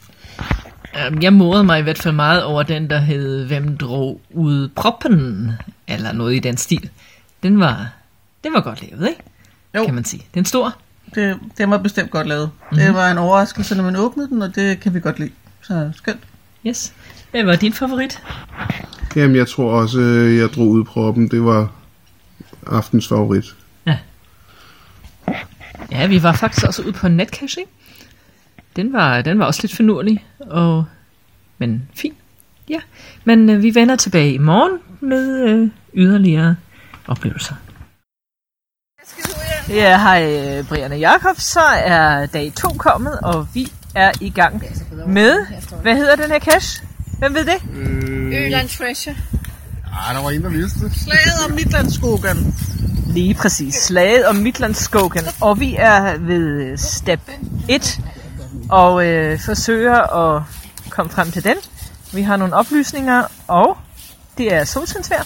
Øhm, 0.99 1.23
Jeg 1.23 1.33
morede 1.33 1.65
mig 1.65 1.79
i 1.79 1.83
hvert 1.83 1.99
fald 1.99 2.15
meget 2.15 2.45
over 2.45 2.63
den, 2.63 2.91
der 2.91 2.99
hed 2.99 3.47
Hvem 3.47 3.77
drog 3.77 4.21
ud 4.31 4.69
proppen? 4.69 5.53
Eller 5.89 6.13
noget 6.13 6.35
i 6.35 6.39
den 6.39 6.57
stil. 6.57 6.91
Den 7.43 7.61
var, 7.61 7.93
den 8.45 8.53
var 8.55 8.61
godt 8.61 8.83
lavet, 8.91 9.09
ikke? 9.09 9.21
Jo. 9.75 9.85
Kan 9.85 9.95
man 9.95 10.05
sige. 10.05 10.27
Den 10.35 10.45
stor. 10.45 10.77
Det, 11.15 11.37
det 11.59 11.71
var 11.71 11.79
bestemt 11.79 12.11
godt 12.11 12.27
lavet. 12.27 12.51
Mhm. 12.51 12.63
Mm-hmm. 12.71 12.87
Det 12.87 12.95
var 12.95 13.11
en 13.11 13.19
overraskelse, 13.19 13.75
når 13.75 13.85
man 13.85 13.97
åbnede 13.97 14.29
den, 14.29 14.43
og 14.43 14.55
det 14.55 14.81
kan 14.81 14.95
vi 14.95 15.01
godt 15.01 15.19
lide. 15.19 15.31
Så 15.63 15.91
skønt. 15.95 16.21
Yes. 16.67 16.93
Hvad 17.31 17.45
var 17.45 17.57
din 17.57 17.73
favorit? 17.73 18.23
Jamen, 19.17 19.37
jeg 19.37 19.49
tror 19.49 19.73
også, 19.81 20.01
øh, 20.01 20.37
jeg 20.39 20.49
drog 20.49 20.67
ud 20.69 20.85
proppen. 20.85 21.29
Det 21.31 21.45
var 21.45 21.73
aftens 22.67 23.09
favorit. 23.09 23.45
Ja, 25.91 26.07
vi 26.07 26.23
var 26.23 26.33
faktisk 26.33 26.67
også 26.67 26.83
ude 26.83 26.93
på 26.93 27.07
en 27.07 27.17
netcache, 27.17 27.61
ikke? 27.61 27.73
Den 28.77 28.93
var, 28.93 29.23
den 29.23 29.39
var 29.39 29.45
også 29.45 29.63
lidt 29.63 29.75
finurlig, 29.75 30.27
og, 30.41 30.85
men 31.59 31.89
fin. 31.95 32.15
Ja, 32.69 32.81
men 33.25 33.51
øh, 33.51 33.63
vi 33.63 33.75
vender 33.75 33.97
tilbage 33.97 34.33
i 34.33 34.39
morgen 34.39 34.79
med 35.01 35.41
øh, 35.49 35.69
yderligere 35.95 36.57
oplevelser. 37.07 37.55
Ja, 39.69 39.99
hej 39.99 40.23
øh, 40.59 40.69
Brian 40.69 40.93
og 40.93 40.99
Jakob. 40.99 41.37
Så 41.39 41.61
er 41.61 42.27
dag 42.27 42.53
to 42.57 42.69
kommet, 42.69 43.19
og 43.23 43.49
vi 43.55 43.73
er 43.95 44.13
i 44.21 44.31
gang 44.31 44.63
med, 45.07 45.47
hvad 45.83 45.97
hedder 45.97 46.17
den 46.17 46.31
her 46.31 46.39
cache? 46.39 46.87
Hvem 47.19 47.35
ved 47.35 47.45
det? 47.45 47.63
Øland 48.47 48.69
Treasure. 48.69 49.17
Ej, 50.07 50.13
der 50.13 50.23
var 50.23 50.31
en, 50.31 50.43
der 50.43 50.49
vidste 50.49 50.81
det. 50.85 50.93
Slaget 50.93 51.47
om 51.49 51.55
Midtlandskogen. 51.55 52.55
Lige 53.07 53.35
præcis. 53.35 53.75
Slaget 53.75 54.27
om 54.27 54.37
Midtlandskogen. 54.37 55.25
Og 55.41 55.61
vi 55.61 55.77
er 55.79 56.19
ved 56.19 56.77
step 56.77 57.21
1 57.69 58.01
og 58.71 59.07
øh, 59.07 59.41
forsøger 59.41 60.17
at 60.17 60.43
komme 60.91 61.13
frem 61.13 61.31
til 61.31 61.45
den. 61.45 61.57
Vi 62.13 62.23
har 62.23 62.37
nogle 62.37 62.55
oplysninger, 62.55 63.25
og 63.49 63.79
det 64.39 64.55
er 64.55 64.65
solskinsvejr. 64.65 65.25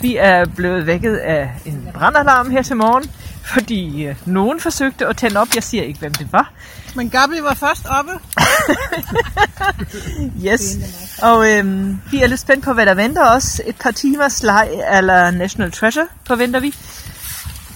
Vi 0.00 0.16
er 0.16 0.44
blevet 0.44 0.86
vækket 0.86 1.16
af 1.16 1.50
en 1.64 1.88
brandalarm 1.94 2.50
her 2.50 2.62
til 2.62 2.76
morgen, 2.76 3.10
fordi 3.44 4.04
øh, 4.04 4.16
nogen 4.24 4.60
forsøgte 4.60 5.06
at 5.06 5.16
tænde 5.16 5.40
op. 5.40 5.48
Jeg 5.54 5.62
siger 5.62 5.84
ikke, 5.84 5.98
hvem 5.98 6.14
det 6.14 6.32
var. 6.32 6.52
Men 6.94 7.10
Gabi 7.10 7.42
var 7.42 7.54
først 7.54 7.86
oppe. 7.86 8.12
Yes. 10.46 10.76
Og 11.22 11.50
øhm, 11.52 11.98
vi 12.10 12.22
er 12.22 12.26
lidt 12.26 12.40
spændt 12.40 12.64
på, 12.64 12.72
hvad 12.72 12.86
der 12.86 12.94
venter 12.94 13.30
os. 13.30 13.60
Et 13.66 13.76
par 13.76 13.90
timers 13.90 14.42
leg 14.42 14.68
eller 14.92 15.30
National 15.30 15.72
Treasure 15.72 16.06
forventer 16.26 16.60
vi. 16.60 16.74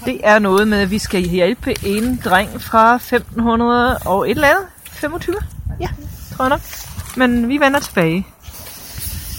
Det 0.05 0.20
er 0.24 0.38
noget 0.38 0.68
med, 0.68 0.79
at 0.79 0.90
vi 0.90 0.98
skal 0.98 1.22
hjælpe 1.22 1.87
en 1.87 2.20
dreng 2.24 2.62
fra 2.62 2.94
1500 2.94 3.98
og 3.98 4.31
et 4.31 4.35
eller 4.35 4.48
andet. 4.48 4.64
25? 5.01 5.37
Ja, 5.81 5.89
tror 6.37 6.45
jeg 6.45 6.49
nok. 6.51 6.61
Men 7.17 7.49
vi 7.49 7.59
vender 7.59 7.81
tilbage. 7.81 8.27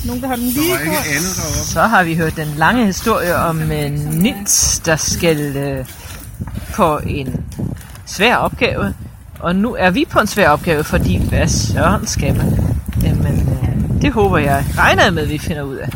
Nogen, 0.06 0.22
der 0.22 0.28
har 0.28 0.36
den 0.36 0.46
lige 0.46 0.72
Der. 0.74 1.20
Så 1.64 1.82
har 1.82 2.04
vi 2.04 2.16
hørt 2.16 2.36
den 2.36 2.48
lange 2.48 2.86
historie 2.86 3.36
om 3.36 3.62
uh, 3.62 3.92
Nils, 4.14 4.80
der 4.86 4.96
skal 4.96 5.80
uh, 5.80 5.86
på 6.76 6.98
en 6.98 7.46
svær 8.06 8.36
opgave. 8.36 8.96
Og 9.40 9.56
nu 9.56 9.76
er 9.76 9.90
vi 9.90 10.06
på 10.10 10.20
en 10.20 10.28
svær 10.28 10.50
opgave, 10.50 10.84
fordi 10.84 11.28
hvad 11.30 11.48
søren 11.48 12.08
skal 12.08 12.38
man? 12.38 12.78
Jamen, 13.04 13.58
uh, 13.62 14.02
det 14.02 14.14
håber 14.14 14.38
jeg 14.38 14.66
regner 14.78 15.12
med, 15.12 15.24
at 15.24 15.30
vi 15.30 15.38
finder 15.38 15.64
ud 15.64 15.76
af. 15.76 15.90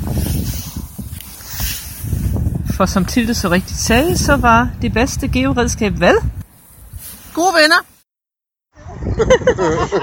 For 2.75 2.86
som 2.86 3.06
Tilde 3.06 3.34
så 3.34 3.49
rigtigt 3.49 3.80
sagde, 3.80 4.17
så 4.17 4.36
var 4.36 4.69
det 4.82 4.93
bedste 4.93 5.28
georedskab 5.28 5.93
hvad? 5.93 6.15
Gode 7.34 7.54
venner. 7.54 7.94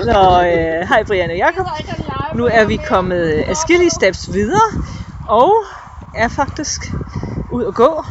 Nå, 0.06 0.42
øh, 0.42 0.88
hej 0.88 1.04
Brian 1.04 1.30
og 1.30 1.36
Jacob. 1.36 1.66
Nu 2.34 2.46
er 2.46 2.64
vi 2.64 2.76
kommet 2.76 3.34
øh, 3.34 3.44
afskillige 3.48 3.90
steps 3.90 4.32
videre, 4.32 4.70
og 5.28 5.52
er 6.14 6.28
faktisk 6.28 6.80
ud 7.50 7.66
at 7.66 7.74
gå, 7.74 8.04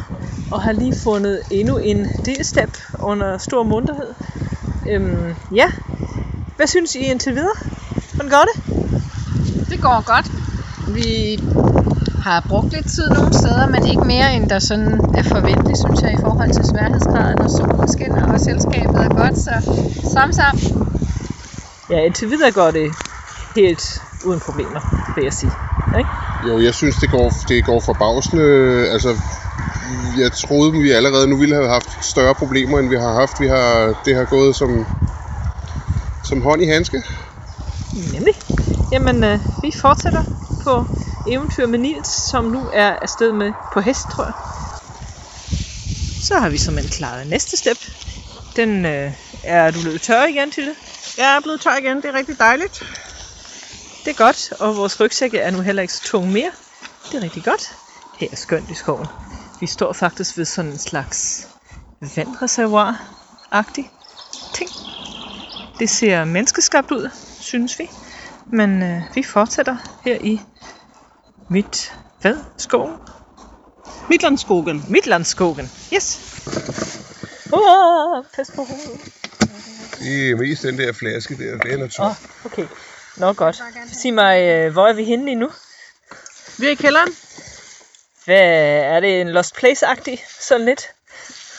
og 0.50 0.62
har 0.62 0.72
lige 0.72 0.94
fundet 1.02 1.42
endnu 1.50 1.78
en 1.78 2.06
delstep 2.24 2.70
under 3.00 3.38
stor 3.38 3.62
munterhed. 3.62 4.14
Øhm, 4.88 5.36
ja, 5.54 5.70
hvad 6.56 6.66
synes 6.66 6.94
I 6.94 6.98
indtil 6.98 7.34
videre? 7.34 7.56
Hvordan 8.14 8.30
går 8.30 8.44
det? 8.44 8.74
Det 9.70 9.80
går 9.80 10.02
godt. 10.06 10.26
Vi 10.94 11.38
har 12.26 12.46
brugt 12.48 12.72
lidt 12.72 12.86
tid 12.86 13.08
nogle 13.10 13.34
steder, 13.34 13.66
men 13.74 13.86
ikke 13.86 14.04
mere 14.14 14.34
end 14.34 14.48
der 14.48 14.58
sådan 14.58 14.92
er 15.14 15.22
forventeligt, 15.22 15.78
synes 15.84 16.00
jeg, 16.02 16.12
i 16.18 16.20
forhold 16.26 16.50
til 16.58 16.64
sværhedsgraden 16.64 17.38
og 17.38 17.50
solen 17.50 17.88
skinner, 17.88 18.32
og 18.34 18.40
selskabet 18.40 18.98
er 19.06 19.12
godt, 19.22 19.38
så 19.38 19.54
sam 20.14 20.32
sam. 20.32 20.54
Ja, 21.90 21.98
indtil 22.06 22.30
videre 22.30 22.50
går 22.50 22.70
det 22.70 22.88
helt 23.56 24.02
uden 24.24 24.40
problemer, 24.40 24.80
vil 25.14 25.24
jeg 25.24 25.32
sige. 25.32 25.52
Ikke? 25.98 26.10
Jo, 26.48 26.60
jeg 26.60 26.74
synes, 26.74 26.96
det 26.96 27.10
går, 27.10 27.32
det 27.48 27.64
går 27.64 27.80
forbavsende. 27.80 28.46
Altså, 28.94 29.08
jeg 30.18 30.32
troede, 30.32 30.72
vi 30.72 30.90
allerede 30.90 31.26
nu 31.28 31.36
ville 31.36 31.54
have 31.54 31.68
haft 31.68 32.04
større 32.04 32.34
problemer, 32.34 32.78
end 32.78 32.88
vi 32.88 32.96
har 32.96 33.12
haft. 33.20 33.40
Vi 33.40 33.46
har, 33.46 33.94
det 34.04 34.16
har 34.16 34.24
gået 34.24 34.56
som, 34.56 34.86
som 36.24 36.42
hånd 36.42 36.62
i 36.62 36.66
handske. 36.66 37.02
Nemlig. 38.12 38.34
Jamen, 38.92 39.24
øh, 39.24 39.38
vi 39.62 39.72
fortsætter 39.80 40.24
på 40.64 40.86
eventyr 41.26 41.66
med 41.66 41.78
Nils, 41.78 42.08
som 42.08 42.44
nu 42.44 42.70
er 42.72 42.98
afsted 43.02 43.32
med 43.32 43.52
på 43.72 43.80
hest, 43.80 44.08
tror 44.10 44.24
jeg. 44.24 44.34
Så 46.22 46.38
har 46.38 46.48
vi 46.48 46.58
som 46.58 46.78
en 46.78 46.84
klaret 46.84 47.26
næste 47.26 47.56
step. 47.56 47.78
Den 48.56 48.86
øh, 48.86 49.12
er 49.44 49.70
du 49.70 49.80
blevet 49.80 50.02
tør 50.02 50.24
igen 50.24 50.50
til 50.50 50.66
det? 50.66 50.76
Jeg 51.18 51.36
er 51.36 51.40
blevet 51.40 51.60
tør 51.60 51.76
igen, 51.76 51.96
det 51.96 52.04
er 52.04 52.12
rigtig 52.12 52.38
dejligt. 52.38 52.84
Det 54.04 54.10
er 54.10 54.14
godt, 54.14 54.52
og 54.52 54.76
vores 54.76 55.00
rygsække 55.00 55.38
er 55.38 55.50
nu 55.50 55.60
heller 55.60 55.82
ikke 55.82 55.94
så 55.94 56.02
tung 56.02 56.32
mere. 56.32 56.50
Det 57.12 57.18
er 57.18 57.22
rigtig 57.22 57.44
godt. 57.44 57.76
Her 58.18 58.28
er 58.32 58.36
skønt 58.36 58.70
i 58.70 58.74
skoven. 58.74 59.06
Vi 59.60 59.66
står 59.66 59.92
faktisk 59.92 60.38
ved 60.38 60.44
sådan 60.44 60.70
en 60.70 60.78
slags 60.78 61.48
vandreservoir-agtig 62.00 63.90
ting. 64.54 64.70
Det 65.78 65.90
ser 65.90 66.24
menneskeskabt 66.24 66.90
ud, 66.90 67.10
synes 67.40 67.78
vi. 67.78 67.90
Men 68.46 68.82
øh, 68.82 69.02
vi 69.14 69.22
fortsætter 69.22 69.76
her 70.04 70.18
i 70.20 70.40
midt... 71.52 71.92
Hvad? 72.20 72.36
Skoven? 72.56 72.92
Midtlandskogen. 74.10 74.84
Midtlandskogen, 74.88 75.70
yes. 75.94 76.18
Uh, 77.52 78.24
pas 78.36 78.50
på 78.56 78.64
hovedet. 78.64 79.00
Det 79.98 80.30
er 80.30 80.36
mest 80.36 80.62
den 80.62 80.78
der 80.78 80.92
flaske 80.92 81.38
der, 81.38 81.58
den 81.58 81.82
er 81.82 81.88
tom. 81.88 82.06
Åh, 82.06 82.14
okay. 82.44 82.66
Nå 83.16 83.32
godt. 83.32 83.62
Sig 83.92 84.14
mig, 84.14 84.42
øh, 84.42 84.72
hvor 84.72 84.88
er 84.88 84.92
vi 84.92 85.04
henne 85.04 85.24
lige 85.24 85.34
nu? 85.34 85.50
Vi 86.58 86.66
er 86.66 86.70
i 86.70 86.74
kælderen. 86.74 87.08
Hvad 88.24 88.42
er 88.94 89.00
det 89.00 89.20
en 89.20 89.28
Lost 89.28 89.54
Place-agtig? 89.56 90.18
Sådan 90.40 90.66
lidt? 90.66 90.82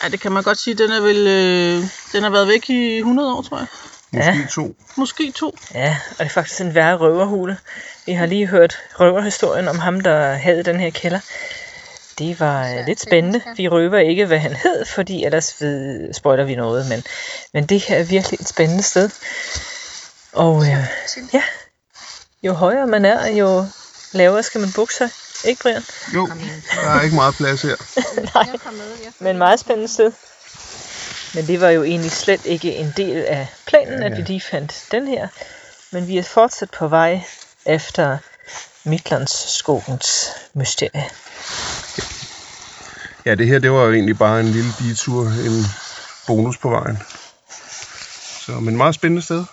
Ja, 0.04 0.10
det 0.10 0.20
kan 0.20 0.32
man 0.32 0.44
godt 0.44 0.58
sige. 0.58 0.74
Den 0.74 0.92
er 0.92 1.02
vel, 1.02 1.28
øh, 1.28 1.84
den 2.14 2.24
har 2.24 2.30
været 2.30 2.48
væk 2.48 2.70
i 2.70 2.98
100 2.98 3.34
år, 3.36 3.42
tror 3.42 3.58
jeg. 3.58 3.68
Måske 4.14 4.48
to. 4.52 4.76
Måske 4.96 5.32
to. 5.32 5.58
Ja, 5.74 5.98
og 6.10 6.18
det 6.18 6.26
er 6.26 6.30
faktisk 6.30 6.62
en 6.62 6.76
værre 6.76 6.98
røverhule. 6.98 7.58
Vi 8.06 8.14
har 8.14 8.26
lige 8.26 8.48
hørt 8.48 8.78
røverhistorien 9.00 9.68
om 9.68 9.80
ham, 9.80 10.00
der 10.02 10.34
havde 10.34 10.64
den 10.64 10.80
her 10.80 10.90
kælder. 10.90 11.20
Det 12.18 12.40
var 12.40 12.68
øh, 12.68 12.86
lidt 12.86 13.02
spændende. 13.02 13.42
Vi 13.58 13.68
røver 13.68 13.98
ikke, 13.98 14.26
hvad 14.26 14.40
han 14.40 14.54
hed, 14.54 14.86
fordi 14.86 15.24
ellers 15.24 15.62
ved, 15.62 16.14
spoiler 16.14 16.44
vi 16.44 16.56
noget. 16.56 16.90
Men, 16.90 17.04
men 17.54 17.66
det 17.66 17.82
her 17.82 17.98
er 17.98 18.04
virkelig 18.04 18.42
et 18.42 18.48
spændende 18.48 18.84
sted. 18.84 19.10
Og 20.34 20.62
øh, 20.62 20.88
ja, 21.34 21.44
jo 22.44 22.54
højere 22.54 22.88
man 22.88 23.06
er, 23.06 23.28
jo 23.28 23.66
lavere 24.12 24.44
skal 24.44 24.62
man 24.62 24.72
bukke 24.76 24.94
sig. 24.94 25.10
Ikke, 25.46 25.62
Brian? 25.62 25.84
Jo, 26.16 26.28
der 26.84 26.90
er 26.90 27.02
ikke 27.02 27.16
meget 27.16 27.36
plads 27.36 27.62
her. 27.62 27.76
Nej, 28.36 28.48
men 29.20 29.38
meget 29.38 29.60
spændende 29.60 29.94
sted. 29.94 30.12
Men 31.34 31.48
det 31.48 31.62
var 31.62 31.70
jo 31.70 31.84
egentlig 31.84 32.12
slet 32.12 32.46
ikke 32.46 32.76
en 32.76 32.94
del 32.98 33.18
af 33.26 33.48
planen, 33.66 34.00
ja, 34.00 34.00
ja. 34.00 34.12
at 34.12 34.18
vi 34.18 34.22
lige 34.22 34.42
fandt 34.42 34.86
den 34.92 35.08
her. 35.08 35.28
Men 35.92 36.08
vi 36.08 36.18
er 36.18 36.24
fortsat 36.24 36.70
på 36.72 36.88
vej 36.88 37.22
efter 37.66 38.18
Midtlandsskogens 38.84 40.30
mysterie. 40.54 41.10
Ja, 43.26 43.36
det 43.36 43.48
her, 43.48 43.60
det 43.60 43.72
var 43.72 43.84
jo 43.86 43.94
egentlig 43.94 44.18
bare 44.18 44.40
en 44.40 44.48
lille 44.48 44.72
detur, 44.80 45.28
en 45.28 45.66
bonus 46.28 46.58
på 46.58 46.70
vejen. 46.70 47.00
Så, 48.46 48.52
men 48.52 48.78
meget 48.78 48.96
spændende 48.96 49.22
sted. 49.22 49.46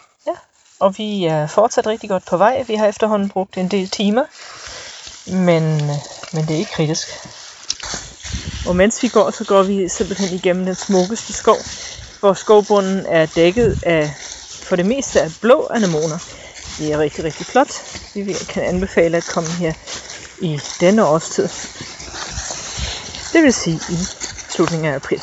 Og 0.80 0.98
vi 0.98 1.24
er 1.24 1.46
fortsat 1.46 1.86
rigtig 1.86 2.10
godt 2.10 2.24
på 2.24 2.36
vej. 2.36 2.62
Vi 2.62 2.74
har 2.74 2.86
efterhånden 2.86 3.28
brugt 3.28 3.56
en 3.56 3.68
del 3.68 3.88
timer. 3.88 4.24
Men, 5.26 5.76
men 6.32 6.46
det 6.46 6.50
er 6.50 6.58
ikke 6.58 6.72
kritisk. 6.72 7.08
Og 8.70 8.76
mens 8.76 9.02
vi 9.02 9.08
går, 9.08 9.30
så 9.30 9.44
går 9.44 9.62
vi 9.62 9.88
simpelthen 9.88 10.32
igennem 10.32 10.66
den 10.66 10.74
smukkeste 10.74 11.32
skov, 11.32 11.70
hvor 12.20 12.32
skovbunden 12.32 13.06
er 13.06 13.26
dækket 13.26 13.76
af 13.82 14.14
for 14.68 14.76
det 14.76 14.86
meste 14.86 15.20
af 15.20 15.30
blå 15.40 15.66
anemoner. 15.66 16.18
Det 16.78 16.92
er 16.92 16.98
rigtig, 16.98 17.24
rigtig 17.24 17.46
flot. 17.46 17.72
Vi 18.14 18.22
vil- 18.22 18.46
kan 18.48 18.62
anbefale 18.62 19.16
at 19.16 19.26
komme 19.26 19.50
her 19.50 19.72
i 20.42 20.60
denne 20.80 21.06
årstid. 21.06 21.48
Det 23.32 23.42
vil 23.42 23.52
sige 23.52 23.80
i 23.88 24.08
slutningen 24.48 24.92
af 24.92 24.96
april. 24.96 25.22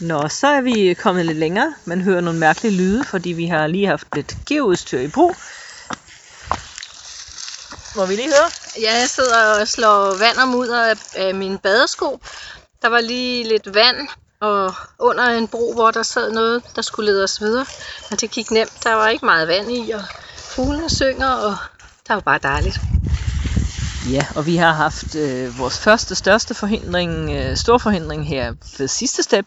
Nå, 0.00 0.28
så 0.28 0.46
er 0.46 0.60
vi 0.60 0.94
kommet 0.94 1.26
lidt 1.26 1.38
længere. 1.38 1.74
Man 1.84 2.00
hører 2.00 2.20
nogle 2.20 2.38
mærkelige 2.38 2.72
lyde, 2.76 3.04
fordi 3.04 3.30
vi 3.32 3.46
har 3.46 3.66
lige 3.66 3.86
haft 3.86 4.14
lidt 4.14 4.34
geoudstyr 4.48 5.00
i 5.00 5.08
brug. 5.08 5.34
Må 7.96 8.06
vi 8.06 8.16
lige 8.16 8.28
høre? 8.28 8.50
Ja, 8.80 8.98
jeg 8.98 9.08
sidder 9.08 9.60
og 9.60 9.68
slår 9.68 10.18
vand 10.18 10.38
og 10.38 10.48
mudder 10.48 10.84
af, 10.84 10.94
af 11.16 11.34
mine 11.34 11.58
badesko. 11.58 12.20
Der 12.82 12.88
var 12.88 13.00
lige 13.00 13.48
lidt 13.48 13.74
vand 13.74 14.08
og 14.40 14.74
under 14.98 15.24
en 15.24 15.48
bro, 15.48 15.72
hvor 15.74 15.90
der 15.90 16.02
sad 16.02 16.32
noget, 16.32 16.62
der 16.76 16.82
skulle 16.82 17.12
lede 17.12 17.24
os 17.24 17.40
videre. 17.40 17.66
Men 18.10 18.18
det 18.18 18.30
gik 18.30 18.50
nemt. 18.50 18.72
Der 18.84 18.94
var 18.94 19.08
ikke 19.08 19.24
meget 19.24 19.48
vand 19.48 19.72
i, 19.72 19.90
og 19.90 20.02
fuglene 20.36 20.90
synger, 20.90 21.28
og 21.28 21.56
der 22.08 22.14
var 22.14 22.20
bare 22.20 22.38
dejligt. 22.42 22.80
Ja, 24.10 24.26
og 24.36 24.46
vi 24.46 24.56
har 24.56 24.72
haft 24.72 25.14
øh, 25.14 25.58
vores 25.58 25.78
første 25.78 26.14
største 26.14 26.54
forhindring, 26.54 27.30
øh, 27.30 27.56
stor 27.56 27.78
forhindring 27.78 28.28
her 28.28 28.54
ved 28.78 28.88
sidste 28.88 29.22
step, 29.22 29.46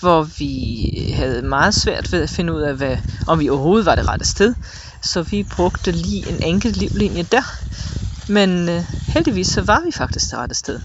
hvor 0.00 0.22
vi 0.22 1.12
havde 1.16 1.42
meget 1.42 1.74
svært 1.74 2.12
ved 2.12 2.22
at 2.22 2.30
finde 2.30 2.52
ud 2.52 2.60
af, 2.60 2.74
hvad, 2.74 2.96
om 3.26 3.40
vi 3.40 3.48
overhovedet 3.48 3.86
var 3.86 3.94
det 3.94 4.08
rette 4.08 4.24
sted. 4.24 4.54
Så 5.02 5.22
vi 5.22 5.42
brugte 5.42 5.90
lige 5.90 6.28
en 6.28 6.42
enkelt 6.42 6.76
livlinje 6.76 7.22
der. 7.22 7.42
Men 8.32 8.68
øh, 8.68 8.84
heldigvis 9.06 9.46
så 9.46 9.62
var 9.62 9.80
vi 9.80 9.92
faktisk 9.92 10.30
det 10.30 10.38
rette 10.38 10.54
sted. 10.54 10.80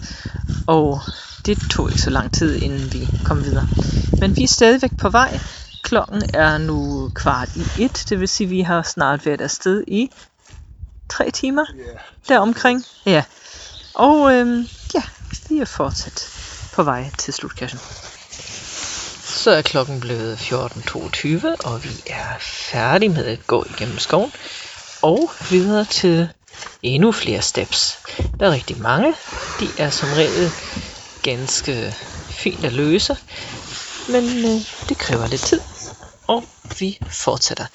Og 0.68 1.02
det 1.46 1.60
tog 1.70 1.90
ikke 1.90 2.02
så 2.02 2.10
lang 2.10 2.32
tid, 2.32 2.62
inden 2.62 2.94
vi 2.94 3.08
kom 3.24 3.44
videre. 3.44 3.66
Men 4.20 4.38
vi 4.38 4.44
er 4.44 4.48
stadigvæk 4.48 4.98
på 4.98 5.10
vej. 5.10 5.40
Klokken 5.82 6.24
er 6.34 6.58
nu 6.58 7.10
kvart 7.16 7.50
i 7.56 7.84
et, 7.84 8.06
det 8.10 8.20
vil 8.20 8.28
sige, 8.28 8.48
at 8.48 8.52
vi 8.52 8.62
har 8.62 8.82
snart 8.82 9.26
været 9.26 9.42
afsted 9.42 9.84
i 9.88 10.12
tre 11.10 11.32
timer 11.32 11.66
deromkring. 12.28 12.86
Ja. 13.06 13.24
Og 13.94 14.34
øhm, 14.34 14.68
ja, 14.94 15.04
vi 15.50 15.60
er 15.60 15.66
fortsat 15.66 16.30
på 16.74 16.84
vej 16.84 17.12
til 17.18 17.34
slutkassen. 17.34 17.80
Så 19.44 19.52
er 19.52 19.62
klokken 19.62 20.00
blevet 20.00 20.38
14.22, 20.38 21.48
og 21.64 21.84
vi 21.84 21.90
er 22.08 22.40
færdige 22.40 23.10
med 23.10 23.26
at 23.26 23.48
gå 23.48 23.66
igennem 23.70 24.00
skoven. 24.00 24.32
Og 25.02 25.32
videre 25.50 25.86
til 25.86 26.30
endnu 26.84 27.12
flere 27.12 27.42
steps. 27.42 28.00
Der 28.40 28.48
er 28.48 28.52
rigtig 28.52 28.82
mange. 28.82 29.14
De 29.60 29.68
er 29.78 29.90
som 29.90 30.10
regel 30.10 30.52
ganske 31.24 31.96
fint 32.30 32.66
at 32.66 32.74
løse. 32.74 33.18
Men 34.10 34.24
øh, 34.24 34.62
det 34.90 34.98
kræver 34.98 35.28
lidt 35.28 35.42
tid. 35.42 35.62
Og 36.28 36.44
vi 36.80 37.00
fortsætter. 37.10 37.66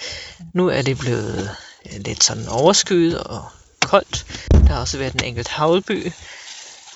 Nu 0.54 0.68
er 0.68 0.82
det 0.82 0.98
blevet 0.98 1.56
øh, 1.86 2.00
lidt 2.00 2.24
sådan 2.24 2.48
overskyet 2.48 3.18
og 3.18 3.44
koldt. 3.82 4.26
Der 4.50 4.72
har 4.72 4.80
også 4.80 4.98
været 4.98 5.14
en 5.14 5.24
enkelt 5.24 5.48
havlby. 5.48 6.12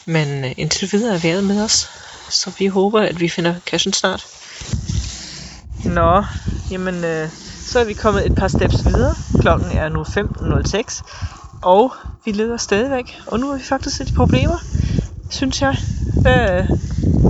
Men 0.06 0.44
øh, 0.44 0.52
indtil 0.56 0.92
videre 0.92 1.14
er 1.14 1.18
vejret 1.18 1.44
med 1.44 1.64
os. 1.64 1.90
Så 2.30 2.50
vi 2.58 2.66
håber, 2.66 3.00
at 3.00 3.20
vi 3.20 3.28
finder 3.28 3.54
cashen 3.66 3.92
snart. 3.92 4.41
Nå, 5.84 6.22
jamen 6.70 7.04
øh, 7.04 7.28
så 7.66 7.78
er 7.80 7.84
vi 7.84 7.92
kommet 7.92 8.26
et 8.26 8.34
par 8.34 8.48
steps 8.48 8.86
videre. 8.86 9.14
Klokken 9.40 9.70
er 9.70 9.88
nu 9.88 10.02
15.06. 10.02 11.02
Og 11.62 11.92
vi 12.24 12.32
leder 12.32 12.56
stadigvæk. 12.56 13.14
Og 13.26 13.40
nu 13.40 13.50
har 13.50 13.56
vi 13.56 13.62
faktisk 13.64 13.98
lidt 13.98 14.14
problemer, 14.14 14.58
synes 15.30 15.62
jeg. 15.62 15.76
Hvad 16.22 16.58
øh, 16.58 16.66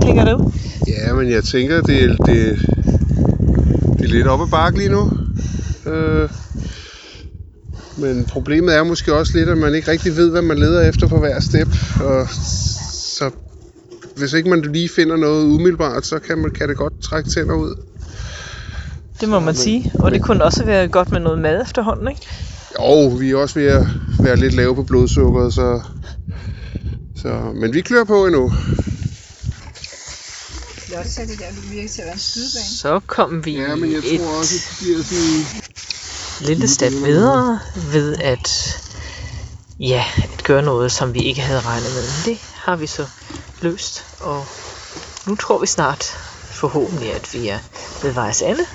tænker 0.01 0.25
du? 0.25 0.51
Ja, 0.87 1.13
men 1.13 1.31
jeg 1.31 1.43
tænker, 1.43 1.81
det, 1.81 2.03
er- 2.03 2.15
det, 2.25 2.59
det 3.97 4.03
er 4.05 4.07
lidt 4.13 4.27
op 4.27 4.41
ad 4.41 4.47
bakke 4.47 4.77
lige 4.77 4.89
nu. 4.89 5.09
Øh, 5.85 6.29
men 7.97 8.25
problemet 8.25 8.75
er 8.75 8.83
måske 8.83 9.13
også 9.13 9.37
lidt, 9.37 9.49
at 9.49 9.57
man 9.57 9.75
ikke 9.75 9.91
rigtig 9.91 10.15
ved, 10.15 10.29
hvad 10.31 10.41
man 10.41 10.59
leder 10.59 10.81
efter 10.89 11.07
på 11.07 11.19
hver 11.19 11.39
step. 11.39 11.67
Og 11.99 12.27
så 13.17 13.31
hvis 14.15 14.33
ikke 14.33 14.49
man 14.49 14.61
lige 14.61 14.89
finder 14.89 15.15
noget 15.15 15.45
umiddelbart, 15.45 16.05
så 16.05 16.19
kan, 16.19 16.37
man, 16.37 16.51
kan 16.51 16.69
det 16.69 16.77
godt 16.77 16.93
trække 17.01 17.29
tænder 17.29 17.55
ud. 17.55 17.75
Det 19.21 19.29
må 19.29 19.39
man 19.39 19.55
sige. 19.55 19.91
Og 19.99 20.11
det 20.11 20.21
kunne 20.21 20.43
også 20.43 20.65
være 20.65 20.87
godt 20.87 21.11
med 21.11 21.19
noget 21.19 21.39
mad 21.39 21.61
efterhånden, 21.61 22.07
ikke? 22.07 22.21
Jo, 22.79 23.07
vi 23.07 23.31
er 23.31 23.35
også 23.35 23.59
ved 23.59 23.67
at 23.67 23.87
være 24.19 24.35
lidt 24.35 24.53
lave 24.53 24.75
på 24.75 24.83
blodsukkeret, 24.83 25.53
så, 25.53 25.81
så... 27.15 27.51
Men 27.55 27.73
vi 27.73 27.81
klør 27.81 28.03
på 28.03 28.25
endnu. 28.25 28.51
Jeg 30.91 30.99
også 30.99 31.21
det 31.27 31.39
der, 31.39 31.71
virker 31.71 31.89
til 31.89 32.01
at 32.01 32.05
være 32.05 32.13
en 32.13 32.19
skydebane. 32.19 32.65
Så 32.77 32.99
kom 33.07 33.45
vi 33.45 33.51
Ja, 33.51 33.75
men 33.75 33.91
jeg 33.91 33.97
et 33.97 34.19
tror 34.19 34.37
også, 34.37 34.53
det 34.53 34.77
bliver 34.79 35.03
sådan... 35.03 36.47
lille 36.47 36.67
step 36.67 36.93
videre 37.05 37.59
ved 37.91 38.15
at, 38.15 38.77
ja, 39.79 40.03
at 40.23 40.43
gøre 40.43 40.61
noget, 40.61 40.91
som 40.91 41.13
vi 41.13 41.19
ikke 41.19 41.41
havde 41.41 41.59
regnet 41.59 41.89
med. 41.95 42.01
Men 42.01 42.33
det 42.33 42.41
har 42.55 42.75
vi 42.75 42.87
så 42.87 43.05
løst, 43.63 44.05
og 44.19 44.45
nu 45.27 45.35
tror 45.35 45.59
vi 45.59 45.67
snart 45.67 46.03
forhåbentlig, 46.51 47.13
at 47.13 47.33
vi 47.33 47.47
er 47.47 47.59
ved 48.03 48.11
vejs 48.11 48.41
ende. 48.41 48.65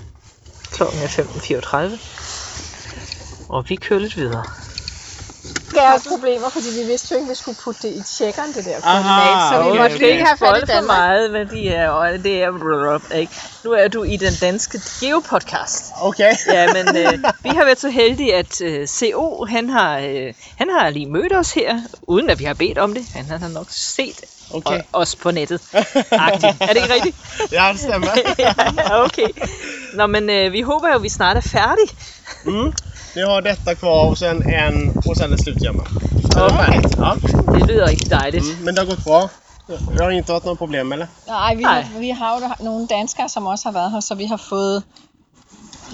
Klokken 0.73 1.03
er 1.03 1.07
15.34, 1.07 3.49
og 3.49 3.65
vi 3.69 3.77
kører 3.77 4.01
lidt 4.01 4.17
videre. 4.17 4.45
gav 5.75 5.95
os 5.95 6.07
problemer, 6.09 6.49
fordi 6.49 6.67
vi 6.81 6.87
vidste 6.87 7.09
jo 7.11 7.17
ikke, 7.17 7.27
at 7.27 7.31
vi 7.31 7.35
skulle 7.35 7.59
putte 7.65 7.89
det 7.89 7.95
i 7.95 8.03
tjekkeren, 8.17 8.53
det 8.53 8.65
der 8.65 8.77
Aha, 8.83 9.03
koordinat, 9.03 9.51
så 9.51 9.63
vi 9.63 9.69
okay, 9.69 9.81
måtte 9.81 9.95
okay. 9.95 10.07
ikke 10.07 10.25
have 10.25 10.39
fat 10.39 10.57
i 10.57 10.61
for 10.61 10.67
Danmark. 10.67 10.99
meget, 10.99 11.31
hvad 11.31 11.47
de 11.47 11.69
er, 11.69 11.89
og 11.89 12.13
det 12.13 12.43
er... 12.43 13.15
Ikke? 13.15 13.33
Nu 13.65 13.73
er 13.73 13.89
du 13.89 14.03
i 14.03 14.17
den 14.17 14.33
danske 14.41 14.79
Geo-podcast. 14.79 15.93
Okay. 16.03 16.33
ja, 16.55 16.73
men 16.73 16.97
øh, 16.97 17.13
vi 17.43 17.49
har 17.49 17.65
været 17.65 17.81
så 17.81 17.89
heldige, 17.89 18.35
at 18.35 18.61
øh, 18.61 18.87
CO, 18.87 19.45
han 19.45 19.71
har, 19.71 19.99
øh, 19.99 20.35
han 20.57 20.71
har 20.71 20.91
lige 20.91 21.07
mødt 21.07 21.33
os 21.33 21.53
her, 21.53 21.81
uden 22.03 22.31
at 22.31 22.39
vi 22.39 22.45
har 22.45 22.55
bedt 22.55 22.79
om 22.79 22.95
det. 22.95 23.07
Han 23.15 23.25
har 23.25 23.49
nok 23.49 23.67
set 23.71 24.25
Okay. 24.51 24.79
o- 24.79 24.83
os 24.93 25.17
på 25.17 25.31
nettet. 25.31 25.61
Agtigt. 26.27 26.57
Er 26.61 26.67
det 26.67 26.77
ikke 26.77 26.95
rigtigt? 26.95 27.17
Ja, 27.53 27.69
det 27.73 27.81
stemmer. 27.81 28.09
ja, 28.39 28.53
okay. 29.05 29.29
Nå, 29.95 30.07
men 30.07 30.31
øh, 30.31 30.53
vi 30.53 30.61
håber 30.61 30.89
jo, 30.89 30.95
at 30.95 31.03
vi 31.03 31.09
snart 31.09 31.37
er 31.37 31.41
færdige. 31.41 31.91
Mm. 32.45 32.73
Ni 33.17 33.23
har 33.23 33.41
detta 33.41 33.75
kvar 33.75 33.91
och 34.11 34.19
sen 34.19 34.43
en 34.51 34.93
och 35.07 35.17
sen 35.17 35.33
en 35.33 35.39
slutgömma. 35.39 35.83
Okay. 36.37 36.73
Ja. 36.99 37.13
Det 37.53 37.67
lyder 37.67 37.87
rigtig 37.87 38.11
dejligt. 38.11 38.45
Mm. 38.45 38.65
Men 38.65 38.75
det 38.75 38.79
har 38.79 38.87
gått 38.87 39.05
bra. 39.05 39.29
Det 39.93 40.01
har 40.01 40.11
inte 40.11 40.33
varit 40.33 40.45
något 40.45 40.59
problem 40.59 40.93
eller? 40.93 41.07
Nej, 41.27 41.57
vi, 41.57 41.63
Nej. 41.63 41.83
Har, 41.83 42.01
vi 42.01 42.11
har 42.11 42.41
jo 42.41 42.65
nogle 42.65 42.87
danskere, 42.87 43.29
som 43.29 43.47
også 43.47 43.65
har 43.69 43.73
været 43.73 43.91
her, 43.93 44.01
så 44.01 44.15
vi 44.15 44.25
har 44.27 44.37
fået 44.37 44.83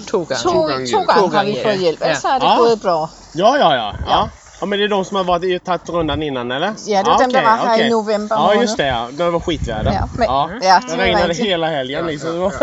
to 0.07 0.23
gange, 0.23 0.43
to, 0.43 0.49
to 0.49 0.61
gange, 0.67 0.87
to 0.91 0.99
gange 1.05 1.37
har 1.37 1.43
vi 1.45 1.57
fået 1.63 1.79
hjælp. 1.79 2.01
Ellers 2.01 2.17
så 2.21 2.27
er 2.27 2.39
det 2.39 2.45
Ja. 2.47 2.57
gået 2.57 2.81
bra. 2.81 3.09
Ja, 3.37 3.53
ja, 3.55 3.71
ja. 3.71 3.85
ja. 3.85 4.17
Ja, 4.17 4.23
men 4.61 4.79
det 4.79 4.85
är 4.85 4.89
de 4.89 5.05
som 5.05 5.17
har 5.17 5.23
varit 5.23 5.43
i 5.43 5.59
tagit 5.59 5.89
rundan 5.89 6.23
innan 6.23 6.51
eller? 6.51 6.73
Ja, 6.87 7.03
det 7.03 7.11
är 7.11 7.17
dem, 7.17 7.31
der 7.31 7.39
okej, 7.39 7.43
var 7.43 7.55
här 7.57 7.75
i 7.77 7.79
okej. 7.79 7.89
november 7.89 8.35
Ja, 8.35 8.41
månad. 8.41 8.61
just 8.61 8.77
det. 8.77 8.85
Ja. 8.87 9.07
Det 9.11 9.29
var 9.29 9.39
skitväder. 9.39 9.91
Ja, 9.91 10.07
men- 10.17 10.27
ja, 10.29 10.49
det 10.81 10.91
det 10.91 10.97
var 10.97 11.03
regnade 11.03 11.33
hela 11.33 11.67
helgen 11.67 12.05
liksom. 12.07 12.31
Det 12.31 12.39
var... 12.39 12.53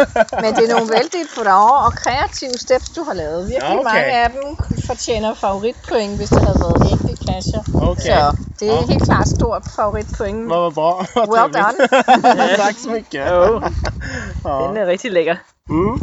Men 0.43 0.55
det 0.55 0.71
er 0.71 0.75
nogle 0.75 0.93
vældig 0.93 1.25
bra 1.43 1.87
og 1.87 1.93
kreative 1.93 2.59
steps, 2.59 2.89
du 2.91 3.03
har 3.05 3.15
lavet. 3.15 3.49
Virkelig 3.49 3.69
Ja, 3.71 3.75
okay. 3.75 3.85
mange 3.85 4.13
af 4.25 4.31
dem 4.31 4.57
fortjener 4.87 5.35
favoritpoint, 5.35 6.17
hvis 6.17 6.29
det 6.29 6.43
havde 6.47 6.59
været 6.61 6.93
enkelt 6.93 7.21
casher. 7.29 7.63
Okay. 7.75 8.03
Så 8.03 8.33
det 8.61 8.69
er 8.69 8.75
Ja. 8.75 8.87
helt 8.87 9.05
klart 9.05 9.29
stort 9.29 9.63
favoritpoint. 9.77 10.49
Vad 10.49 10.73
bra. 10.73 10.91
Vad 11.15 11.29
Well 11.29 11.53
done. 11.53 12.57
Tack 12.63 12.79
så 12.79 12.91
mycket. 12.91 13.31
Jo. 13.31 13.63
Ja. 14.45 14.69
Den 14.69 14.77
er 14.77 14.87
rigtig 14.87 15.13
lækker. 15.13 15.37
Mm. 15.69 16.01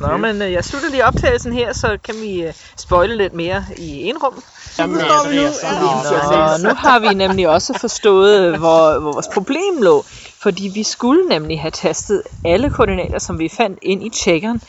Nå, 0.00 0.16
men 0.16 0.42
øh, 0.42 0.52
jeg 0.52 0.64
slutter 0.64 0.90
lige 0.90 1.04
optagelsen 1.06 1.52
her, 1.52 1.72
så 1.72 1.98
kan 2.04 2.14
vi 2.14 2.42
øh, 2.42 2.52
spoile 2.76 3.16
lidt 3.16 3.32
mere 3.34 3.64
i 3.76 4.08
en 4.08 4.18
rum. 4.18 4.42
Jamen, 4.78 4.96
Nå, 4.96 6.68
nu 6.68 6.74
har 6.74 6.98
vi 6.98 7.14
nemlig 7.14 7.48
også 7.48 7.78
forstået, 7.80 8.58
hvor, 8.58 8.98
hvor 8.98 9.12
vores 9.12 9.28
problem 9.34 9.82
lå. 9.82 10.04
Fordi 10.42 10.70
vi 10.74 10.82
skulle 10.82 11.28
nemlig 11.28 11.60
have 11.60 11.70
tastet 11.70 12.22
alle 12.44 12.70
koordinater, 12.70 13.18
som 13.18 13.38
vi 13.38 13.48
fandt 13.48 13.78
ind 13.82 14.06
i 14.06 14.10
tjekkeren. 14.10 14.62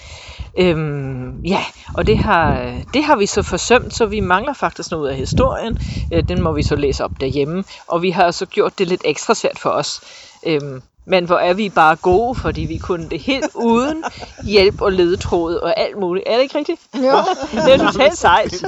Øhm, 0.58 1.40
ja, 1.40 1.64
og 1.94 2.08
det 2.08 2.18
har, 2.18 2.76
det 2.94 3.04
har 3.04 3.16
vi 3.16 3.26
så 3.26 3.42
forsømt, 3.42 3.94
så 3.94 4.06
vi 4.06 4.20
mangler 4.20 4.54
faktisk 4.54 4.92
noget 4.92 5.10
af 5.10 5.16
historien. 5.16 5.78
Øh, 6.12 6.24
den 6.28 6.42
må 6.42 6.52
vi 6.52 6.64
så 6.64 6.76
læse 6.76 7.04
op 7.04 7.12
derhjemme. 7.20 7.64
Og 7.88 8.02
vi 8.02 8.10
har 8.10 8.32
så 8.32 8.46
gjort 8.46 8.80
det 8.80 8.88
lidt 8.88 9.02
ekstra 9.06 9.34
svært 9.34 9.60
for 9.60 9.70
os. 9.70 10.02
Øhm, 10.46 10.82
men 11.06 11.26
hvor 11.26 11.38
er 11.38 11.54
vi 11.54 11.70
bare 11.70 11.96
gode, 11.96 12.36
fordi 12.36 12.62
vi 12.62 12.78
kunne 12.78 13.10
det 13.10 13.20
helt 13.20 13.56
uden 13.56 14.04
hjælp 14.44 14.82
og 14.82 14.92
ledetråd 14.92 15.56
og 15.56 15.80
alt 15.80 15.98
muligt. 16.00 16.28
Er 16.28 16.34
det 16.36 16.42
ikke 16.42 16.58
rigtigt? 16.58 16.82
Jo. 16.94 17.02
det 17.66 17.74
er 17.74 17.78
totalt 17.78 18.18
sejt. 18.18 18.64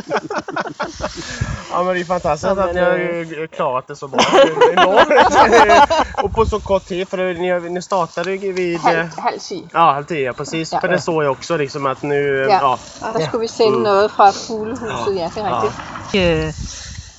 Ja 1.71 1.83
men 1.83 1.95
det 1.95 2.01
är 2.01 2.05
fantastiskt 2.05 2.49
Ja, 2.49 2.53
men, 2.53 2.67
att 2.67 3.29
ni 3.29 3.39
har 3.39 3.47
klarat 3.47 3.87
det 3.87 3.95
så 3.95 4.07
bra. 4.07 4.19
Det 4.19 4.41
är 4.41 4.71
enormt. 4.71 5.91
och 6.23 6.33
på 6.33 6.45
så 6.45 6.59
kort 6.59 6.85
tid 6.85 7.07
för 7.07 7.33
ni, 7.33 7.69
ni 7.69 7.81
startade 7.81 8.31
ju 8.35 8.51
vid... 8.53 8.79
Halv, 8.79 9.07
halv 9.17 9.39
tio. 9.39 9.69
Ja, 9.73 9.91
halv 9.91 10.05
tio, 10.05 10.19
ja 10.19 10.33
precis. 10.33 10.73
Ja. 10.73 10.79
För 10.79 10.87
det 10.87 11.01
står 11.01 11.23
ju 11.23 11.29
också 11.29 11.57
liksom 11.57 11.85
att 11.85 12.01
nu... 12.01 12.45
Ja, 12.49 12.77
Ja. 13.01 13.11
der 13.19 13.25
skulle 13.27 13.41
vi 13.41 13.47
sende 13.47 13.79
noget 13.83 14.11
fra 14.11 14.31
fuglehuset, 14.31 15.15
ja, 15.15 15.31
det 15.35 15.43
er 15.43 15.63
rigtigt. 15.63 16.47
Øh, 16.47 16.53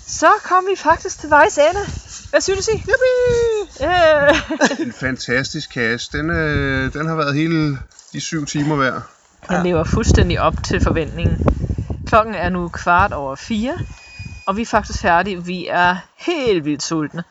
så 0.06 0.26
kom 0.44 0.66
vi 0.70 0.76
faktisk 0.76 1.20
til 1.20 1.30
vejs 1.30 1.58
ende. 1.58 1.80
Hvad 2.32 2.40
synes 2.40 2.68
I? 2.68 2.82
Øh. 3.84 4.86
En 4.86 4.92
fantastisk 4.92 5.72
cache. 5.72 6.18
Den, 6.18 6.30
øh, 6.30 6.92
den 6.92 7.06
har 7.06 7.14
været 7.14 7.34
hele 7.34 7.78
de 8.12 8.20
syv 8.20 8.46
timer 8.46 8.76
værd. 8.76 9.02
Den 9.48 9.62
lever 9.62 9.84
fuldstændig 9.84 10.40
op 10.40 10.54
til 10.64 10.80
forventningen. 10.80 11.40
Klokken 12.06 12.34
er 12.34 12.48
nu 12.48 12.68
kvart 12.68 13.12
over 13.12 13.36
fire, 13.36 13.78
og 14.46 14.56
vi 14.56 14.62
er 14.62 14.66
faktisk 14.66 15.00
færdige. 15.00 15.44
Vi 15.44 15.66
er 15.66 15.96
helt 16.16 16.64
vildt 16.64 16.82
sultne 16.82 17.24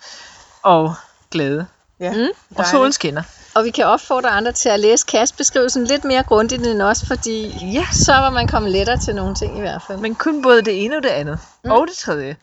og 0.63 0.93
glade. 1.31 1.67
Ja, 1.99 2.13
Mm, 2.13 2.27
og 2.55 2.65
solen 2.65 2.91
skinner. 2.93 3.23
Og 3.55 3.65
vi 3.65 3.69
kan 3.69 3.85
opfordre 3.85 4.29
andre 4.29 4.51
til 4.51 4.69
at 4.69 4.79
læse 4.79 5.05
kastbeskrivelsen 5.05 5.83
lidt 5.83 6.03
mere 6.03 6.23
grundigt 6.23 6.67
end 6.67 6.81
os, 6.81 7.03
fordi 7.07 7.47
ja, 7.73 7.85
så 7.91 8.13
var 8.13 8.29
man 8.29 8.47
kommet 8.47 8.71
lettere 8.71 8.97
til 8.97 9.15
nogle 9.15 9.35
ting 9.35 9.57
i 9.57 9.59
hvert 9.59 9.81
fald. 9.87 9.97
Men 9.97 10.15
kun 10.15 10.41
både 10.41 10.61
det 10.61 10.85
ene 10.85 10.97
og 10.97 11.03
det 11.03 11.09
andet. 11.09 11.39
Mm. 11.63 11.71
Og 11.71 11.87
det 11.87 11.97
tredje. 11.97 12.37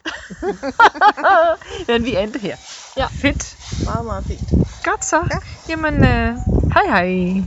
Men 1.88 2.04
vi 2.04 2.16
endte 2.16 2.38
her. 2.38 2.56
Ja. 2.96 3.06
Fedt. 3.06 3.56
Meget, 3.84 4.04
meget 4.04 4.24
fint. 4.28 4.44
Godt 4.84 5.04
så. 5.04 5.16
Ja. 5.16 5.36
Jamen, 5.68 6.04
øh, 6.04 6.34
hej 6.74 6.86
hej. 6.86 7.42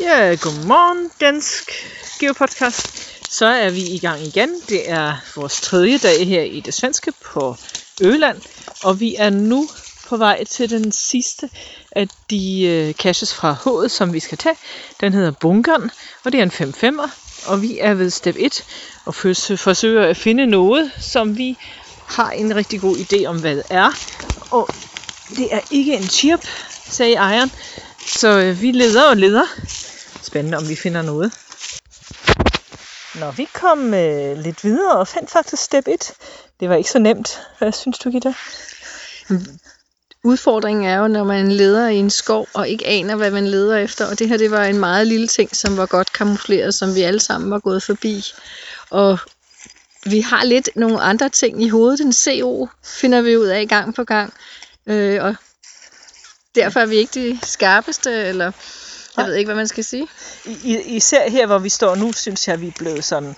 Ja, 0.00 0.36
godmorgen, 0.42 1.10
Dansk 1.20 1.70
Geopodcast. 2.20 2.88
Så 3.30 3.46
er 3.46 3.70
vi 3.70 3.82
i 3.82 3.98
gang 3.98 4.20
igen. 4.20 4.60
Det 4.68 4.90
er 4.90 5.16
vores 5.36 5.60
tredje 5.60 5.98
dag 5.98 6.26
her 6.26 6.42
i 6.42 6.60
det 6.60 6.74
svenske 6.74 7.12
på 7.24 7.56
Øland. 8.02 8.40
Og 8.84 9.00
vi 9.00 9.14
er 9.18 9.30
nu 9.30 9.68
på 10.14 10.18
vej 10.18 10.44
til 10.44 10.70
den 10.70 10.92
sidste 10.92 11.50
af 11.92 12.08
de 12.30 12.62
øh, 12.62 12.94
caches 12.94 13.34
fra 13.34 13.56
H'et, 13.66 13.88
som 13.88 14.12
vi 14.12 14.20
skal 14.20 14.38
tage. 14.38 14.56
Den 15.00 15.12
hedder 15.12 15.30
Bunkeren, 15.30 15.90
og 16.24 16.32
det 16.32 16.40
er 16.40 16.42
en 16.42 16.50
5-5'er. 16.50 17.10
Og 17.46 17.62
vi 17.62 17.78
er 17.78 17.94
ved 17.94 18.10
step 18.10 18.36
1 18.38 18.64
og 19.04 19.14
forsøger 19.14 20.06
at 20.06 20.16
finde 20.16 20.46
noget, 20.46 20.92
som 21.00 21.38
vi 21.38 21.56
har 22.06 22.30
en 22.30 22.56
rigtig 22.56 22.80
god 22.80 22.96
idé 22.96 23.24
om, 23.24 23.40
hvad 23.40 23.56
det 23.56 23.64
er. 23.70 23.90
Og 24.50 24.68
det 25.36 25.54
er 25.54 25.60
ikke 25.70 25.96
en 25.96 26.08
chirp, 26.08 26.46
sagde 26.86 27.14
ejeren. 27.14 27.52
Så 28.06 28.38
øh, 28.38 28.62
vi 28.62 28.72
leder 28.72 29.08
og 29.10 29.16
leder. 29.16 29.46
Spændende, 30.22 30.58
om 30.58 30.68
vi 30.68 30.76
finder 30.76 31.02
noget. 31.02 31.32
Nå, 33.14 33.30
vi 33.30 33.48
kom 33.52 33.94
øh, 33.94 34.38
lidt 34.38 34.64
videre 34.64 34.96
og 34.96 35.08
fandt 35.08 35.30
faktisk 35.30 35.62
step 35.62 35.88
1. 35.88 36.12
Det 36.60 36.68
var 36.68 36.74
ikke 36.74 36.90
så 36.90 36.98
nemt. 36.98 37.40
Hvad 37.58 37.72
synes 37.72 37.98
du, 37.98 38.10
Gitta? 38.10 38.34
Mm. 39.28 39.46
Udfordringen 40.24 40.84
er 40.84 40.98
jo, 40.98 41.08
når 41.08 41.24
man 41.24 41.52
leder 41.52 41.88
i 41.88 41.96
en 41.96 42.10
skov 42.10 42.48
og 42.54 42.68
ikke 42.68 42.86
aner, 42.86 43.16
hvad 43.16 43.30
man 43.30 43.46
leder 43.46 43.76
efter. 43.76 44.06
Og 44.06 44.18
det 44.18 44.28
her, 44.28 44.36
det 44.36 44.50
var 44.50 44.64
en 44.64 44.78
meget 44.78 45.06
lille 45.06 45.26
ting, 45.26 45.56
som 45.56 45.76
var 45.76 45.86
godt 45.86 46.12
kamufleret, 46.12 46.74
som 46.74 46.94
vi 46.94 47.02
alle 47.02 47.20
sammen 47.20 47.50
var 47.50 47.58
gået 47.58 47.82
forbi. 47.82 48.24
Og 48.90 49.18
vi 50.06 50.20
har 50.20 50.44
lidt 50.44 50.68
nogle 50.76 51.00
andre 51.00 51.28
ting 51.28 51.62
i 51.62 51.68
hovedet. 51.68 51.98
Den 51.98 52.12
CO 52.12 52.68
finder 52.84 53.20
vi 53.20 53.36
ud 53.36 53.46
af 53.46 53.68
gang 53.68 53.94
på 53.94 54.04
gang. 54.04 54.34
Øh, 54.86 55.24
og 55.24 55.36
derfor 56.54 56.80
er 56.80 56.86
vi 56.86 56.96
ikke 56.96 57.30
de 57.30 57.38
skarpeste, 57.42 58.10
eller 58.10 58.52
jeg 59.16 59.26
ved 59.26 59.34
ikke, 59.34 59.48
hvad 59.48 59.56
man 59.56 59.68
skal 59.68 59.84
sige. 59.84 60.08
I, 60.44 60.78
især 60.86 61.30
her, 61.30 61.46
hvor 61.46 61.58
vi 61.58 61.68
står 61.68 61.94
nu, 61.94 62.12
synes 62.12 62.48
jeg, 62.48 62.60
vi 62.60 62.66
er 62.66 62.78
blevet 62.78 63.04
sådan 63.04 63.36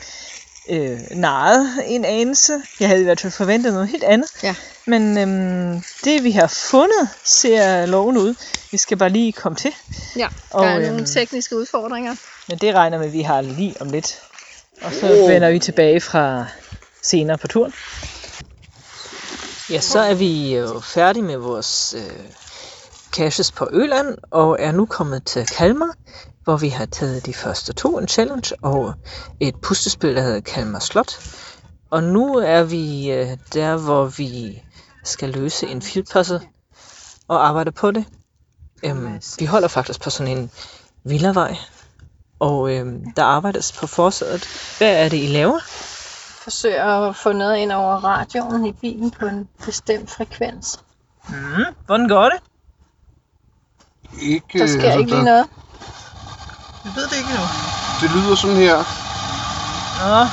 øh, 0.69 1.01
narret 1.11 1.73
en 1.87 2.05
anelse. 2.05 2.53
Jeg 2.81 2.89
havde 2.89 3.01
i 3.01 3.05
hvert 3.05 3.21
fald 3.21 3.33
forventet 3.33 3.73
noget 3.73 3.89
helt 3.89 4.05
andet. 4.05 4.31
Ja. 4.43 4.55
Men 4.87 5.19
øhm, 5.19 5.83
det, 6.05 6.25
vi 6.25 6.31
har 6.31 6.47
fundet, 6.47 7.09
ser 7.25 7.87
loven 7.87 8.17
ud. 8.17 8.35
Vi 8.73 8.79
skal 8.79 8.97
bare 8.97 9.09
lige 9.09 9.33
komme 9.33 9.57
til. 9.57 9.73
Ja, 10.17 10.29
der 10.53 10.59
Og, 10.59 10.67
er 10.67 10.73
nogle 10.81 10.89
øhm, 10.97 11.05
tekniske 11.07 11.57
udfordringer. 11.57 12.17
Men 12.49 12.59
det 12.59 12.75
regner 12.75 12.99
med, 12.99 13.07
at 13.07 13.12
vi 13.12 13.23
har 13.23 13.41
lige 13.41 13.75
om 13.81 13.91
lidt. 13.91 14.19
Og 14.83 14.93
så 14.93 15.07
Oh. 15.23 15.29
vender 15.31 15.51
vi 15.51 15.59
tilbage 15.59 16.01
fra 16.01 16.45
senere 17.03 17.39
på 17.39 17.49
turen. 17.49 17.73
Ja, 19.71 19.81
så 19.81 19.99
er 19.99 20.14
vi 20.14 20.57
jo 20.57 20.81
færdige 20.81 21.23
med 21.23 21.37
vores 21.37 21.95
øh, 21.99 22.03
caches 23.13 23.53
på 23.53 23.69
Øland, 23.73 24.19
og 24.31 24.57
er 24.61 24.73
nu 24.73 24.87
kommet 24.87 25.25
til 25.25 25.47
Kalmar, 25.47 25.95
hvor 26.45 26.57
vi 26.57 26.69
har 26.69 26.87
taget 26.87 27.27
de 27.27 27.35
første 27.35 27.73
to, 27.73 27.99
en 27.99 28.09
challenge 28.09 28.55
og 28.63 28.95
et 29.41 29.57
puslespil, 29.57 30.17
der 30.17 30.23
hedder 30.23 30.41
Kalmar 30.41 30.79
Slot. 30.79 31.19
Og 31.91 32.03
nu 32.03 32.35
er 32.35 32.63
vi 32.63 33.11
øh, 33.13 33.29
der, 33.53 33.77
hvor 33.77 34.05
vi 34.05 34.63
skal 35.05 35.29
løse 35.29 35.67
en 35.67 35.83
field 35.83 36.07
puzzle 36.13 36.41
og 37.29 37.49
arbejde 37.49 37.73
på 37.73 37.91
det. 37.91 38.05
Øhm, 38.83 39.21
vi 39.39 39.45
holder 39.45 39.69
faktisk 39.69 40.01
på 40.01 40.11
sådan 40.11 40.39
en 40.39 40.51
villavej, 41.05 41.57
og 42.39 42.75
øhm, 42.75 43.13
der 43.13 43.25
arbejdes 43.25 43.73
på 43.73 43.87
forsædet. 43.87 44.49
Hvad 44.79 45.05
er 45.05 45.09
det, 45.09 45.17
I 45.17 45.27
laver? 45.27 45.59
Forsøger 46.43 47.09
at 47.09 47.17
få 47.17 47.33
noget 47.33 47.57
ind 47.57 47.73
over 47.73 48.05
radioen 48.05 48.67
i 48.67 48.73
bilen 48.73 49.11
på 49.11 49.27
en 49.27 49.49
bestemt 49.65 50.11
frekvens. 50.11 50.81
Mm, 51.29 51.65
hvordan 51.87 52.09
går 52.09 52.25
det? 52.25 52.41
Ikke, 54.13 54.59
Der 54.59 54.67
sker 54.67 54.83
altså, 54.83 54.99
ikke 54.99 55.11
lige 55.11 55.19
der- 55.19 55.25
noget. 55.25 55.47
Vi 56.83 56.91
ved 56.95 57.09
det 57.09 57.17
ikke 57.19 57.31
endnu. 57.33 57.49
Det 58.01 58.11
lyder 58.11 58.35
sådan 58.35 58.57
her. 58.57 58.77
Nå, 59.99 60.27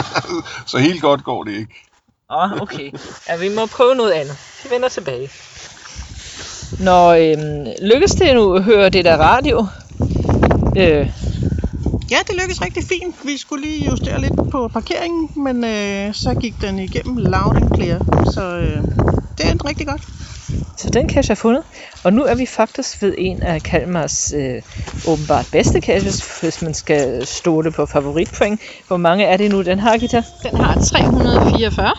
Så 0.70 0.78
helt 0.78 1.02
godt 1.02 1.24
går 1.24 1.44
det 1.44 1.52
ikke. 1.52 1.74
Åh, 2.30 2.52
okay. 2.52 2.92
Ja, 3.28 3.36
vi 3.36 3.48
må 3.54 3.66
prøve 3.66 3.94
noget 3.94 4.12
andet. 4.12 4.36
Vi 4.64 4.70
vender 4.70 4.88
tilbage. 4.88 5.30
Når 6.80 7.08
øhm, 7.10 7.66
lykkes 7.82 8.10
det 8.10 8.34
nu 8.34 8.54
at 8.54 8.62
høre 8.64 8.88
det 8.88 9.04
der 9.04 9.16
radio, 9.16 9.66
øh, 10.76 11.10
Ja, 12.10 12.16
det 12.26 12.34
lykkedes 12.40 12.62
rigtig 12.62 12.82
fint. 12.88 13.16
Vi 13.24 13.36
skulle 13.36 13.66
lige 13.66 13.90
justere 13.90 14.20
lidt 14.20 14.50
på 14.50 14.68
parkeringen, 14.68 15.30
men 15.44 15.64
øh, 15.64 16.14
så 16.14 16.34
gik 16.34 16.62
den 16.62 16.78
igennem 16.78 17.16
loud 17.16 17.56
and 17.56 17.74
clear. 17.74 17.98
Så 18.30 18.42
øh, 18.42 18.82
det 19.38 19.50
endte 19.50 19.68
rigtig 19.68 19.86
godt. 19.86 20.02
Så 20.76 20.90
den 20.90 21.08
cache 21.08 21.32
er 21.32 21.36
fundet. 21.36 21.62
Og 22.04 22.12
nu 22.12 22.24
er 22.24 22.34
vi 22.34 22.46
faktisk 22.46 23.02
ved 23.02 23.14
en 23.18 23.42
af 23.42 23.62
Kalmars 23.62 24.32
øh, 24.32 24.62
åbenbart 25.04 25.46
bedste 25.46 25.80
caches, 25.80 26.40
hvis 26.40 26.62
man 26.62 26.74
skal 26.74 27.26
stole 27.26 27.72
på 27.72 27.86
favoritpoint. 27.86 28.60
Hvor 28.86 28.96
mange 28.96 29.24
er 29.24 29.36
det 29.36 29.50
nu, 29.50 29.62
den 29.62 29.78
har, 29.78 29.98
Gita? 29.98 30.22
Den 30.42 30.56
har 30.56 30.76
344. 30.76 31.94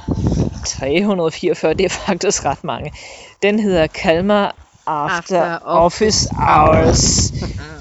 344, 0.65 1.73
det 1.73 1.85
er 1.85 1.89
faktisk 1.89 2.45
ret 2.45 2.63
mange. 2.63 2.91
Den 3.41 3.59
hedder 3.59 3.87
Kalmar 3.87 4.66
After, 4.87 5.41
After 5.41 5.65
Office 5.65 6.29
Hours. 6.47 7.33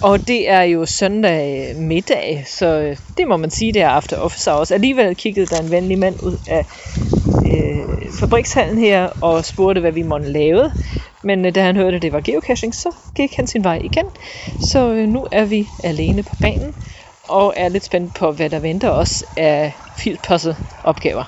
Og 0.02 0.28
det 0.28 0.50
er 0.50 0.62
jo 0.62 0.86
søndag 0.86 1.72
middag, 1.76 2.44
så 2.46 2.66
øh, 2.66 2.96
det 3.16 3.28
må 3.28 3.36
man 3.36 3.50
sige, 3.50 3.72
det 3.72 3.82
er 3.82 3.88
After 3.88 4.16
Office 4.16 4.50
Hours. 4.50 4.70
Alligevel 4.70 5.16
kiggede 5.16 5.46
der 5.46 5.60
en 5.60 5.70
venlig 5.70 5.98
mand 5.98 6.16
ud 6.22 6.38
af 6.46 6.66
øh, 7.44 8.12
fabrikshallen 8.20 8.78
her 8.78 9.04
og 9.20 9.44
spurgte, 9.44 9.80
hvad 9.80 9.92
vi 9.92 10.02
måtte 10.02 10.32
lave. 10.32 10.72
Men 11.22 11.46
øh, 11.46 11.54
da 11.54 11.62
han 11.62 11.76
hørte, 11.76 11.96
at 11.96 12.02
det 12.02 12.12
var 12.12 12.20
geocaching, 12.20 12.74
så 12.74 12.90
gik 13.16 13.36
han 13.36 13.46
sin 13.46 13.64
vej 13.64 13.80
igen. 13.84 14.04
Så 14.60 14.92
øh, 14.92 15.08
nu 15.08 15.26
er 15.32 15.44
vi 15.44 15.68
alene 15.84 16.22
på 16.22 16.34
banen 16.40 16.74
og 17.28 17.54
er 17.56 17.68
lidt 17.68 17.84
spændt 17.84 18.14
på, 18.14 18.32
hvad 18.32 18.50
der 18.50 18.58
venter 18.58 18.90
os 18.90 19.24
af 19.36 19.72
filtpuzzle 19.98 20.56
opgaver. 20.84 21.24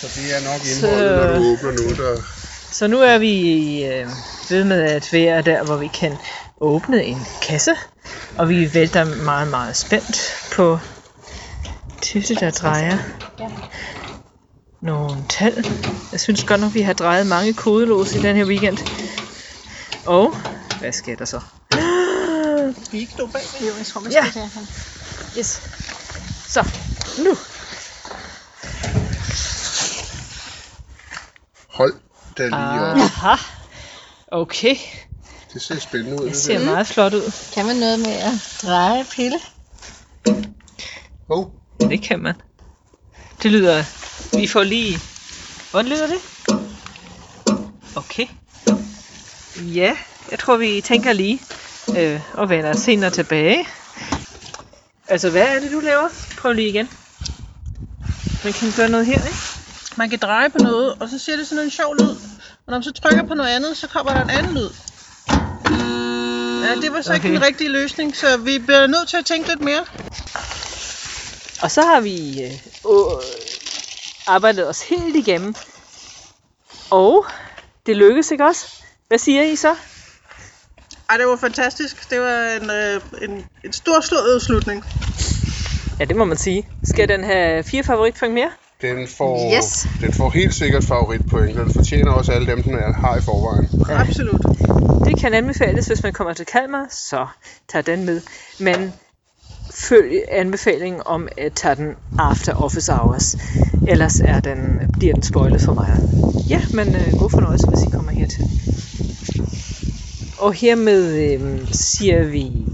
Så 0.00 0.06
det 0.16 0.36
er 0.36 0.40
nok 0.44 0.60
indholdet, 0.72 1.16
når 1.16 1.38
du 1.38 1.52
åbner 1.52 1.72
nu, 1.82 1.88
der... 2.02 2.45
Så 2.78 2.86
nu 2.86 3.00
er 3.00 3.18
vi 3.18 3.84
øh, 3.84 4.08
ved 4.50 4.64
med 4.64 4.82
at 4.82 5.12
være 5.12 5.42
der, 5.42 5.64
hvor 5.64 5.76
vi 5.76 5.86
kan 5.86 6.16
åbne 6.60 7.04
en 7.04 7.26
kasse. 7.42 7.70
Og 8.38 8.48
vi 8.48 8.74
vælter 8.74 9.04
meget, 9.04 9.48
meget 9.48 9.76
spændt 9.76 10.34
på 10.52 10.78
Tysse, 12.02 12.34
der 12.34 12.50
drejer 12.50 12.98
nogle 14.82 15.24
tal. 15.28 15.64
Jeg 16.12 16.20
synes 16.20 16.44
godt 16.44 16.60
nok, 16.60 16.74
vi 16.74 16.80
har 16.80 16.92
drejet 16.92 17.26
mange 17.26 17.54
kodelås 17.54 18.14
i 18.14 18.22
den 18.22 18.36
her 18.36 18.44
weekend. 18.44 18.78
Og 20.06 20.34
hvad 20.80 20.92
sker 20.92 21.16
der 21.16 21.24
så? 21.24 21.40
Vi 22.90 22.98
ikke 22.98 23.12
stå 23.12 23.26
bag 23.26 23.42
Jo, 23.60 23.66
jeg 23.78 23.86
tror, 23.86 24.02
Ja. 24.10 24.30
skal 24.30 24.50
til 24.50 25.38
Yes. 25.38 25.62
Så, 26.48 26.68
nu. 27.24 27.34
Hold 31.70 32.05
da 32.38 32.44
lige 32.44 32.56
op. 32.56 32.96
Aha. 32.96 33.36
Okay. 34.32 34.76
Det 35.52 35.62
ser 35.62 35.78
spændende 35.78 36.22
ud. 36.22 36.28
Det 36.28 36.36
ser 36.36 36.64
meget 36.64 36.86
flot 36.86 37.14
ud. 37.14 37.32
Kan 37.54 37.66
man 37.66 37.76
noget 37.76 37.98
med 37.98 38.12
at 38.12 38.32
dreje 38.62 39.04
pille? 39.04 39.38
Oh. 41.28 41.46
Det 41.80 42.02
kan 42.02 42.20
man. 42.20 42.34
Det 43.42 43.50
lyder... 43.50 43.84
Vi 44.38 44.46
får 44.46 44.62
lige... 44.62 44.98
Hvordan 45.70 45.90
lyder 45.90 46.06
det? 46.06 46.20
Okay. 47.96 48.26
Ja, 49.58 49.96
jeg 50.30 50.38
tror, 50.38 50.56
vi 50.56 50.80
tænker 50.80 51.12
lige 51.12 51.40
øh, 51.96 52.20
og 52.34 52.48
vender 52.48 52.72
senere 52.76 53.10
tilbage. 53.10 53.68
Altså, 55.08 55.30
hvad 55.30 55.42
er 55.42 55.60
det, 55.60 55.72
du 55.72 55.80
laver? 55.80 56.08
Prøv 56.38 56.52
lige 56.52 56.68
igen. 56.68 56.90
Man 58.44 58.52
kan 58.52 58.72
gøre 58.76 58.88
noget 58.88 59.06
her, 59.06 59.24
ikke? 59.26 59.45
Man 59.98 60.10
kan 60.10 60.18
dreje 60.18 60.50
på 60.50 60.58
noget, 60.58 60.94
og 61.00 61.08
så 61.08 61.18
siger 61.18 61.36
det 61.36 61.46
sådan 61.46 61.64
en 61.64 61.70
sjov 61.70 61.94
lyd. 61.94 62.10
Og 62.66 62.66
når 62.66 62.74
man 62.74 62.82
så 62.82 62.92
trykker 62.92 63.22
på 63.22 63.34
noget 63.34 63.50
andet, 63.50 63.76
så 63.76 63.88
kommer 63.88 64.14
der 64.14 64.22
en 64.24 64.30
anden 64.30 64.54
lyd. 64.54 64.70
Ja, 66.64 66.74
det 66.80 66.92
var 66.92 67.02
så 67.02 67.14
okay. 67.14 67.24
ikke 67.24 67.34
den 67.34 67.42
rigtige 67.46 67.70
løsning, 67.70 68.16
så 68.16 68.36
vi 68.36 68.58
bliver 68.58 68.86
nødt 68.86 69.08
til 69.08 69.16
at 69.16 69.26
tænke 69.26 69.48
lidt 69.48 69.60
mere. 69.60 69.84
Og 71.62 71.70
så 71.70 71.82
har 71.82 72.00
vi 72.00 72.42
øh, 72.42 72.52
øh, 72.88 73.22
arbejdet 74.26 74.68
os 74.68 74.82
helt 74.82 75.16
igennem. 75.16 75.54
Og 76.90 77.26
det 77.86 77.96
lykkedes, 77.96 78.30
ikke 78.30 78.44
også? 78.44 78.66
Hvad 79.08 79.18
siger 79.18 79.42
I 79.42 79.56
så? 79.56 79.74
Ej, 81.10 81.16
det 81.16 81.26
var 81.26 81.36
fantastisk. 81.36 82.10
Det 82.10 82.20
var 82.20 82.48
en, 82.48 82.70
øh, 82.70 83.00
en, 83.22 83.46
en 83.64 83.72
stor 83.72 84.00
slået 84.00 84.42
slutning. 84.42 84.84
Ja, 86.00 86.04
det 86.04 86.16
må 86.16 86.24
man 86.24 86.36
sige. 86.36 86.68
Skal 86.84 87.08
den 87.08 87.24
have 87.24 87.62
fire 87.62 87.84
favoritpoint 87.84 88.34
mere? 88.34 88.50
Den 88.80 89.08
får, 89.08 89.54
Yes. 89.56 89.88
den 90.00 90.12
får 90.12 90.30
helt 90.30 90.54
sikkert 90.54 90.84
favoritpoint, 90.84 91.56
den 91.56 91.70
fortjener 91.70 92.10
også 92.10 92.32
alle 92.32 92.46
dem, 92.46 92.62
den 92.62 92.74
er- 92.74 92.92
har 92.92 93.16
i 93.16 93.20
forvejen. 93.20 93.70
Ja. 93.88 94.00
Absolut. 94.00 94.42
Det 95.04 95.18
kan 95.20 95.34
anbefales, 95.34 95.86
hvis 95.86 96.02
man 96.02 96.12
kommer 96.12 96.32
til 96.34 96.46
Kalmar, 96.46 96.86
så 96.90 97.26
tag 97.68 97.86
den 97.86 98.04
med. 98.04 98.20
Men 98.60 98.92
følg 99.74 100.24
anbefalingen 100.28 101.02
om 101.06 101.28
at 101.36 101.52
tage 101.52 101.74
den 101.74 101.94
after 102.18 102.52
office 102.54 102.92
hours. 102.92 103.36
Ellers 103.86 104.20
er 104.20 104.40
den, 104.40 104.80
bliver 104.98 105.14
den 105.14 105.22
spoilet 105.22 105.60
for 105.60 105.74
mig. 105.74 105.88
Ja, 106.50 106.62
men 106.72 106.88
øh, 106.96 107.12
god 107.18 107.30
fornøjelse, 107.30 107.66
hvis 107.68 107.82
I 107.84 107.88
kommer 107.96 108.12
hertil. 108.12 108.44
Og 110.38 110.52
hermed 110.52 111.32
øh, 111.32 111.68
siger 111.72 112.22
vi 112.24 112.66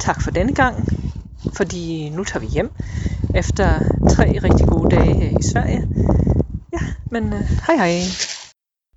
tak 0.00 0.20
for 0.22 0.30
denne 0.30 0.54
gang, 0.54 0.88
fordi 1.56 2.10
nu 2.10 2.24
tager 2.24 2.40
vi 2.40 2.46
hjem 2.46 2.70
efter 3.34 3.68
tre 4.10 4.24
rigtig 4.44 4.66
gode 4.68 4.96
dage 4.96 5.14
her 5.14 5.38
i 5.38 5.42
Sverige. 5.42 5.88
Ja, 6.72 6.78
men 7.10 7.32
øh, 7.32 7.40
hej 7.66 7.76
hej. 7.76 7.92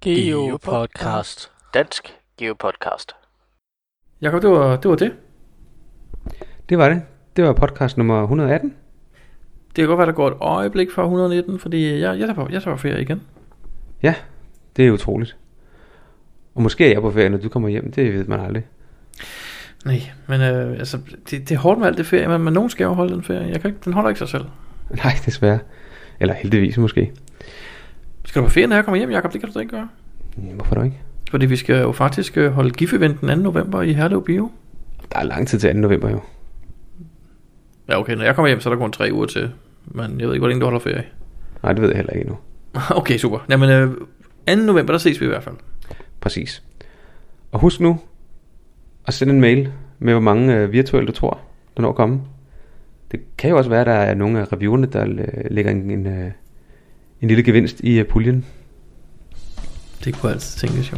Geopodcast. 0.02 1.52
Dansk 1.74 2.14
Geopodcast. 2.38 3.16
Jakob, 4.22 4.42
det 4.42 4.50
var, 4.50 4.76
det 4.78 4.90
var 4.90 4.96
det. 4.96 5.12
Det 6.70 6.78
var 6.78 6.90
det. 6.90 7.02
Det 7.36 7.44
var 7.44 7.54
podcast 7.54 7.98
nummer 7.98 8.22
118. 8.22 8.74
Det 9.68 9.76
kan 9.76 9.88
godt 9.88 9.98
være, 9.98 10.08
der 10.08 10.14
går 10.14 10.28
et 10.28 10.38
øjeblik 10.40 10.92
fra 10.92 11.04
119, 11.04 11.60
fordi 11.60 12.00
jeg, 12.00 12.20
jeg, 12.20 12.28
tager, 12.28 12.34
på, 12.34 12.48
jeg 12.52 12.64
tager 12.64 12.76
på 12.76 12.82
ferie 12.82 13.02
igen. 13.02 13.22
Ja, 14.04 14.14
det 14.76 14.88
er 14.88 14.92
utroligt. 14.92 15.38
Og 16.56 16.62
måske 16.62 16.86
er 16.86 16.92
jeg 16.92 17.02
på 17.02 17.12
ferie, 17.12 17.30
når 17.30 17.38
du 17.38 17.50
kommer 17.50 17.70
hjem. 17.70 17.92
Det 17.92 18.14
ved 18.14 18.26
man 18.26 18.40
aldrig. 18.40 18.66
Nej, 19.86 20.02
men 20.28 20.42
øh, 20.42 20.72
altså, 20.80 20.98
det, 21.30 21.50
det 21.50 21.52
er 21.52 21.58
hårdt 21.60 21.80
med 21.80 21.88
alt 21.88 21.98
det 21.98 22.06
ferie, 22.06 22.28
men, 22.28 22.42
men 22.42 22.54
nogen 22.54 22.70
skal 22.70 22.84
jo 22.84 22.94
holde 22.94 23.14
den 23.14 23.24
ferie. 23.24 23.48
Jeg 23.48 23.62
kan 23.62 23.70
ikke, 23.70 23.80
den 23.86 23.94
holder 23.94 24.10
ikke 24.10 24.20
sig 24.20 24.30
selv. 24.30 24.46
Nej, 24.90 25.14
desværre. 25.26 25.60
Eller 26.20 26.34
heldigvis 26.34 26.78
måske. 26.78 27.12
Skal 28.26 28.42
du 28.42 28.48
på 28.48 28.52
ferie, 28.52 28.68
når 28.68 28.76
jeg 28.76 28.86
kommer 28.86 28.98
hjem, 28.98 29.12
Jacob? 29.12 29.34
Det 29.34 29.42
kan 29.42 29.50
du 29.50 29.54
da 29.54 29.60
ikke 29.60 29.72
gøre. 29.72 29.88
Hvorfor 30.36 30.76
da 30.76 30.82
ikke? 30.82 31.00
Fordi 31.32 31.46
vi 31.46 31.56
skal 31.56 31.82
jo 31.82 31.92
faktisk 31.92 32.38
øh, 32.38 32.52
holde 32.52 32.72
GIF-event 32.78 33.22
den 33.22 33.30
2. 33.30 33.36
november 33.36 33.82
i 33.82 33.94
Herlev 33.94 34.26
Bio. 34.26 34.52
Der 35.12 35.20
er 35.20 35.24
lang 35.24 35.48
tid 35.48 35.60
til 35.60 35.74
2. 35.74 35.80
november 35.80 36.10
jo. 36.10 36.22
Ja, 37.90 38.00
okay, 38.00 38.16
når 38.16 38.24
jeg 38.24 38.36
kommer 38.36 38.48
hjem, 38.48 38.60
så 38.60 38.70
er 38.70 38.74
der 38.74 38.82
kun 38.82 38.92
tre 38.92 39.10
uger 39.14 39.26
til. 39.26 39.52
Men 39.86 40.20
jeg 40.20 40.28
ved 40.28 40.36
ikke, 40.36 40.42
hvor 40.42 40.48
længe 40.48 40.62
du 40.62 40.66
holder 40.66 40.80
ferie. 40.80 41.04
Nej, 41.64 41.74
det 41.74 41.82
ved 41.82 41.90
jeg 41.90 41.98
heller 41.98 42.14
ikke 42.14 42.22
endnu. 42.22 42.38
okay, 43.00 43.18
super. 43.18 43.40
Jamen, 43.50 43.70
øh, 43.70 43.92
2. 44.48 44.56
november, 44.56 44.94
der 44.94 44.98
ses 44.98 45.22
vi 45.22 45.26
i 45.26 45.30
hvert 45.30 45.44
fald. 45.44 45.56
Præcis. 46.22 46.64
Og 47.52 47.60
husk 47.60 47.80
nu 47.80 48.00
at 49.10 49.14
sende 49.14 49.34
en 49.34 49.42
mail 49.42 49.72
med, 50.00 50.14
hvor 50.14 50.22
mange 50.22 50.56
øh, 50.56 50.72
virtuelle 50.72 51.08
du 51.08 51.12
tror, 51.12 51.40
der 51.78 51.82
når 51.82 51.90
at 51.90 51.96
komme. 51.96 52.22
Det 53.12 53.20
kan 53.38 53.50
jo 53.50 53.58
også 53.58 53.70
være, 53.70 53.82
at 53.82 53.88
der 53.88 53.94
er 53.94 54.14
nogle 54.14 54.40
af 54.40 54.54
reviewerne, 54.54 54.88
der 54.88 55.06
øh, 55.08 55.52
lægger 55.52 55.72
en, 55.72 55.92
en, 55.92 56.08
øh, 56.08 56.32
en 57.22 57.28
lille 57.28 57.44
gevinst 57.44 57.80
i 57.80 58.00
øh, 58.00 58.06
puljen. 58.06 58.46
Det 60.06 60.16
kunne 60.16 60.32
altså 60.32 60.60
tænkes 60.60 60.92
jo. 60.92 60.98